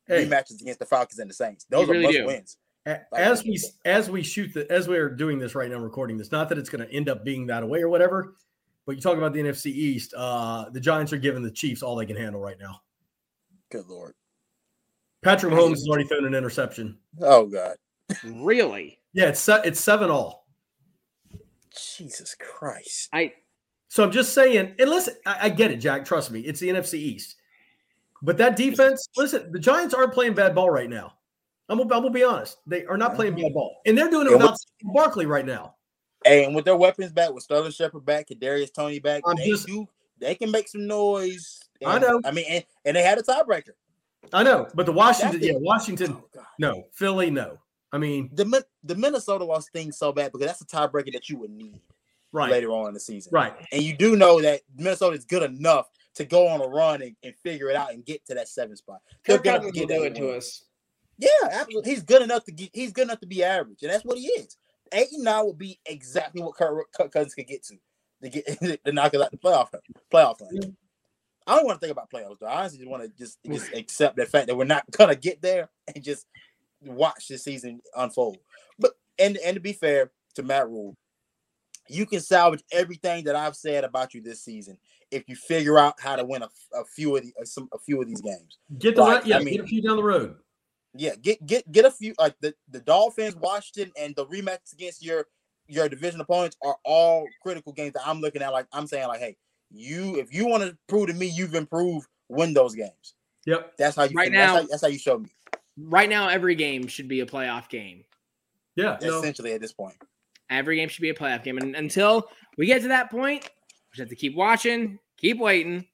Hey, 0.06 0.26
rematches 0.26 0.60
against 0.60 0.80
the 0.80 0.86
Falcons 0.86 1.18
and 1.20 1.30
the 1.30 1.34
Saints. 1.34 1.64
Those 1.70 1.88
really 1.88 2.00
are 2.00 2.02
must 2.08 2.18
do. 2.18 2.26
wins. 2.26 2.56
A- 2.86 3.00
as 3.16 3.44
we 3.44 3.60
as 3.84 4.10
we 4.10 4.22
shoot 4.22 4.52
the 4.52 4.70
as 4.70 4.88
we're 4.88 5.08
doing 5.08 5.38
this 5.38 5.54
right 5.54 5.70
now, 5.70 5.78
recording 5.78 6.18
this, 6.18 6.32
not 6.32 6.48
that 6.48 6.58
it's 6.58 6.68
going 6.68 6.86
to 6.86 6.92
end 6.92 7.08
up 7.08 7.24
being 7.24 7.46
that 7.46 7.66
way 7.68 7.80
or 7.80 7.88
whatever, 7.88 8.34
but 8.86 8.96
you 8.96 9.00
talk 9.00 9.16
about 9.16 9.32
the 9.32 9.40
NFC 9.40 9.66
East. 9.66 10.14
Uh, 10.16 10.68
the 10.70 10.80
Giants 10.80 11.12
are 11.12 11.18
giving 11.18 11.42
the 11.42 11.50
Chiefs 11.50 11.82
all 11.82 11.94
they 11.94 12.06
can 12.06 12.16
handle 12.16 12.40
right 12.40 12.58
now. 12.60 12.80
Good 13.70 13.86
lord. 13.88 14.14
Patrick 15.22 15.52
Mahomes 15.52 15.70
has 15.70 15.86
already 15.88 16.08
thrown 16.08 16.24
an 16.24 16.34
interception. 16.34 16.98
Oh 17.20 17.46
god. 17.46 17.76
Really, 18.24 18.98
Yeah, 19.12 19.28
it's 19.28 19.40
se- 19.40 19.62
it's 19.64 19.80
seven 19.80 20.10
all. 20.10 20.46
Jesus 21.96 22.34
Christ. 22.38 23.08
I 23.12 23.32
So 23.88 24.02
I'm 24.02 24.10
just 24.10 24.34
saying, 24.34 24.74
and 24.78 24.90
listen, 24.90 25.14
I, 25.24 25.38
I 25.42 25.48
get 25.48 25.70
it, 25.70 25.76
Jack. 25.76 26.04
Trust 26.04 26.30
me, 26.30 26.40
it's 26.40 26.60
the 26.60 26.68
NFC 26.68 26.94
East. 26.94 27.36
But 28.22 28.38
that 28.38 28.56
defense, 28.56 29.08
listen, 29.16 29.50
the 29.52 29.58
Giants 29.58 29.94
aren't 29.94 30.12
playing 30.12 30.34
bad 30.34 30.54
ball 30.54 30.70
right 30.70 30.90
now. 30.90 31.14
I'm 31.68 31.78
gonna, 31.78 31.94
I'm 31.94 32.02
gonna 32.02 32.10
be 32.10 32.24
honest. 32.24 32.58
They 32.66 32.84
are 32.86 32.96
not 32.96 33.14
playing 33.14 33.34
mm-hmm. 33.34 33.42
bad 33.42 33.54
ball. 33.54 33.76
And 33.86 33.96
they're 33.96 34.10
doing 34.10 34.26
it 34.26 34.32
And 34.32 34.40
without 34.42 34.58
Barkley 34.82 35.26
right 35.26 35.46
now. 35.46 35.74
Hey, 36.24 36.44
and 36.44 36.54
with 36.54 36.64
their 36.64 36.76
weapons 36.76 37.12
back, 37.12 37.32
with 37.32 37.42
Sterling 37.42 37.72
Shepard 37.72 38.04
back, 38.04 38.28
Kadarius 38.28 38.72
Toney 38.72 38.98
back, 39.00 39.22
I'm 39.26 39.36
they 39.36 39.46
just- 39.48 39.66
do 39.66 39.88
they 40.18 40.34
can 40.36 40.50
make 40.52 40.68
some 40.68 40.86
noise. 40.86 41.58
I 41.84 41.98
know. 41.98 42.20
I 42.24 42.30
mean, 42.30 42.44
and, 42.48 42.64
and 42.84 42.96
they 42.96 43.02
had 43.02 43.18
a 43.18 43.22
tiebreaker. 43.22 43.70
I 44.32 44.44
know, 44.44 44.68
but 44.74 44.86
the 44.86 44.92
Washington, 44.92 45.40
That's 45.40 45.52
yeah. 45.52 45.58
Washington, 45.58 46.16
Oh, 46.38 46.44
no. 46.58 46.84
Philly, 46.92 47.28
no. 47.28 47.58
I 47.92 47.98
mean, 47.98 48.30
The 48.32 48.64
the 48.84 48.94
Minnesota 48.94 49.44
lost 49.44 49.72
things 49.72 49.98
so 49.98 50.12
bad 50.12 50.30
because 50.30 50.46
that's 50.46 50.60
a 50.60 50.64
tiebreaker 50.64 51.12
that 51.12 51.28
you 51.28 51.38
would 51.38 51.50
need 51.50 51.80
right, 52.30 52.50
later 52.50 52.70
on 52.70 52.88
in 52.88 52.94
the 52.94 53.00
season. 53.00 53.30
right. 53.34 53.52
And 53.72 53.82
you 53.82 53.96
do 53.96 54.16
know 54.16 54.40
that 54.40 54.60
Minnesota 54.76 55.16
is 55.16 55.24
good 55.24 55.42
enough 55.42 55.88
to 56.14 56.24
go 56.24 56.46
on 56.46 56.60
a 56.60 56.66
run 56.66 57.02
and, 57.02 57.16
and 57.24 57.34
figure 57.42 57.68
it 57.68 57.74
out 57.76 57.92
and 57.92 58.04
get 58.04 58.24
to 58.26 58.34
that 58.34 58.46
seven 58.48 58.76
spot. 58.76 59.00
They're 59.26 59.38
Kirk 59.38 59.44
good 59.44 59.50
Cousins 59.50 59.64
enough 59.64 59.74
to 59.74 59.80
will 59.80 59.88
get 59.88 59.94
do 59.94 60.00
that 60.00 60.06
it 60.06 60.20
to 60.20 60.26
win. 60.28 60.36
us. 60.38 60.64
Yeah, 61.18 61.28
absolutely. 61.50 61.90
He's 61.90 62.02
good 62.02 62.22
enough 62.22 62.44
to 62.44 62.52
get. 62.52 62.70
He's 62.72 62.92
good 62.92 63.02
enough 63.04 63.20
to 63.20 63.26
be 63.26 63.44
average, 63.44 63.82
and 63.82 63.90
that's 63.92 64.04
what 64.04 64.18
he 64.18 64.26
is. 64.26 64.56
Eight 64.92 65.08
and 65.12 65.24
nine 65.24 65.46
would 65.46 65.58
be 65.58 65.78
exactly 65.86 66.42
what 66.42 66.54
Kirk, 66.54 66.86
Kirk 66.92 67.12
Cousins 67.12 67.34
could 67.34 67.46
get 67.46 67.62
to 67.64 67.76
to 68.22 68.28
get 68.28 68.46
to 68.84 68.92
knock 68.92 69.14
us 69.14 69.22
out 69.22 69.30
the 69.30 69.36
playoff 69.38 69.68
playoff. 70.12 70.36
I 71.46 71.56
don't 71.56 71.66
want 71.66 71.80
to 71.80 71.86
think 71.86 71.92
about 71.92 72.10
playoffs 72.10 72.38
though. 72.38 72.46
I 72.46 72.60
honestly 72.60 72.78
just 72.78 72.90
want 72.90 73.02
to 73.02 73.08
just 73.18 73.38
just 73.46 73.72
accept 73.72 74.16
the 74.16 74.26
fact 74.26 74.46
that 74.48 74.56
we're 74.56 74.64
not 74.64 74.84
gonna 74.90 75.16
get 75.16 75.42
there 75.42 75.68
and 75.94 76.02
just 76.02 76.26
watch 76.80 77.28
the 77.28 77.38
season 77.38 77.80
unfold. 77.96 78.38
But 78.78 78.92
and 79.18 79.36
and 79.38 79.54
to 79.54 79.60
be 79.60 79.72
fair 79.72 80.10
to 80.34 80.42
Matt 80.42 80.68
Rhule, 80.68 80.96
you 81.88 82.06
can 82.06 82.20
salvage 82.20 82.62
everything 82.72 83.24
that 83.24 83.36
I've 83.36 83.56
said 83.56 83.84
about 83.84 84.14
you 84.14 84.22
this 84.22 84.42
season 84.42 84.78
if 85.10 85.28
you 85.28 85.36
figure 85.36 85.78
out 85.78 86.00
how 86.00 86.16
to 86.16 86.24
win 86.24 86.42
a, 86.42 86.48
a 86.74 86.84
few 86.84 87.16
of 87.16 87.22
the, 87.22 87.32
uh, 87.40 87.44
some 87.44 87.68
a 87.72 87.78
few 87.78 88.00
of 88.00 88.08
these 88.08 88.20
games. 88.22 88.58
Get 88.78 88.96
the 88.96 89.02
right, 89.02 89.24
yeah, 89.26 89.36
I 89.36 89.42
mean- 89.42 89.56
get 89.56 89.64
a 89.64 89.66
few 89.66 89.82
down 89.82 89.96
the 89.96 90.02
road. 90.02 90.36
Yeah, 90.94 91.14
get 91.20 91.44
get 91.46 91.70
get 91.72 91.84
a 91.84 91.90
few 91.90 92.14
like 92.18 92.34
the 92.40 92.54
the 92.70 92.80
Dolphins, 92.80 93.36
Washington, 93.36 93.92
and 93.98 94.14
the 94.14 94.26
rematches 94.26 94.72
against 94.74 95.02
your 95.02 95.26
your 95.68 95.88
division 95.88 96.20
opponents 96.20 96.56
are 96.64 96.76
all 96.84 97.26
critical 97.42 97.72
games 97.72 97.94
that 97.94 98.02
I'm 98.06 98.20
looking 98.20 98.42
at. 98.42 98.52
Like 98.52 98.66
I'm 98.72 98.86
saying, 98.86 99.08
like, 99.08 99.20
hey, 99.20 99.36
you 99.70 100.16
if 100.16 100.32
you 100.34 100.46
want 100.46 100.62
to 100.64 100.76
prove 100.88 101.06
to 101.06 101.14
me 101.14 101.26
you've 101.26 101.54
improved, 101.54 102.06
win 102.28 102.52
those 102.52 102.74
games. 102.74 103.14
Yep. 103.46 103.72
That's 103.78 103.96
how 103.96 104.04
you 104.04 104.14
Right 104.14 104.30
that's 104.30 104.52
now- 104.52 104.60
how, 104.60 104.66
that's 104.66 104.82
how 104.82 104.88
you 104.88 104.98
show 104.98 105.18
me. 105.18 105.30
Right 105.78 106.08
now, 106.10 106.28
every 106.28 106.54
game 106.54 106.86
should 106.86 107.08
be 107.08 107.20
a 107.20 107.26
playoff 107.26 107.68
game. 107.70 108.04
Yeah. 108.76 108.98
no. 109.00 109.18
Essentially, 109.18 109.52
at 109.54 109.60
this 109.60 109.72
point, 109.72 109.94
Every 110.50 110.76
game 110.76 110.90
should 110.90 111.00
be 111.00 111.08
a 111.08 111.14
playoff 111.14 111.42
game, 111.42 111.56
and 111.56 111.74
until 111.74 112.28
we 112.58 112.66
get 112.66 112.82
to 112.82 112.88
that 112.88 113.10
point, 113.10 113.44
we 113.44 113.96
just 113.96 114.00
have 114.00 114.08
to 114.10 114.16
keep 114.16 114.34
watching, 114.36 114.98
keep 115.16 115.38
waiting, 115.38 115.86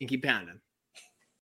and 0.00 0.08
keep 0.08 0.22
pounding. 0.22 0.60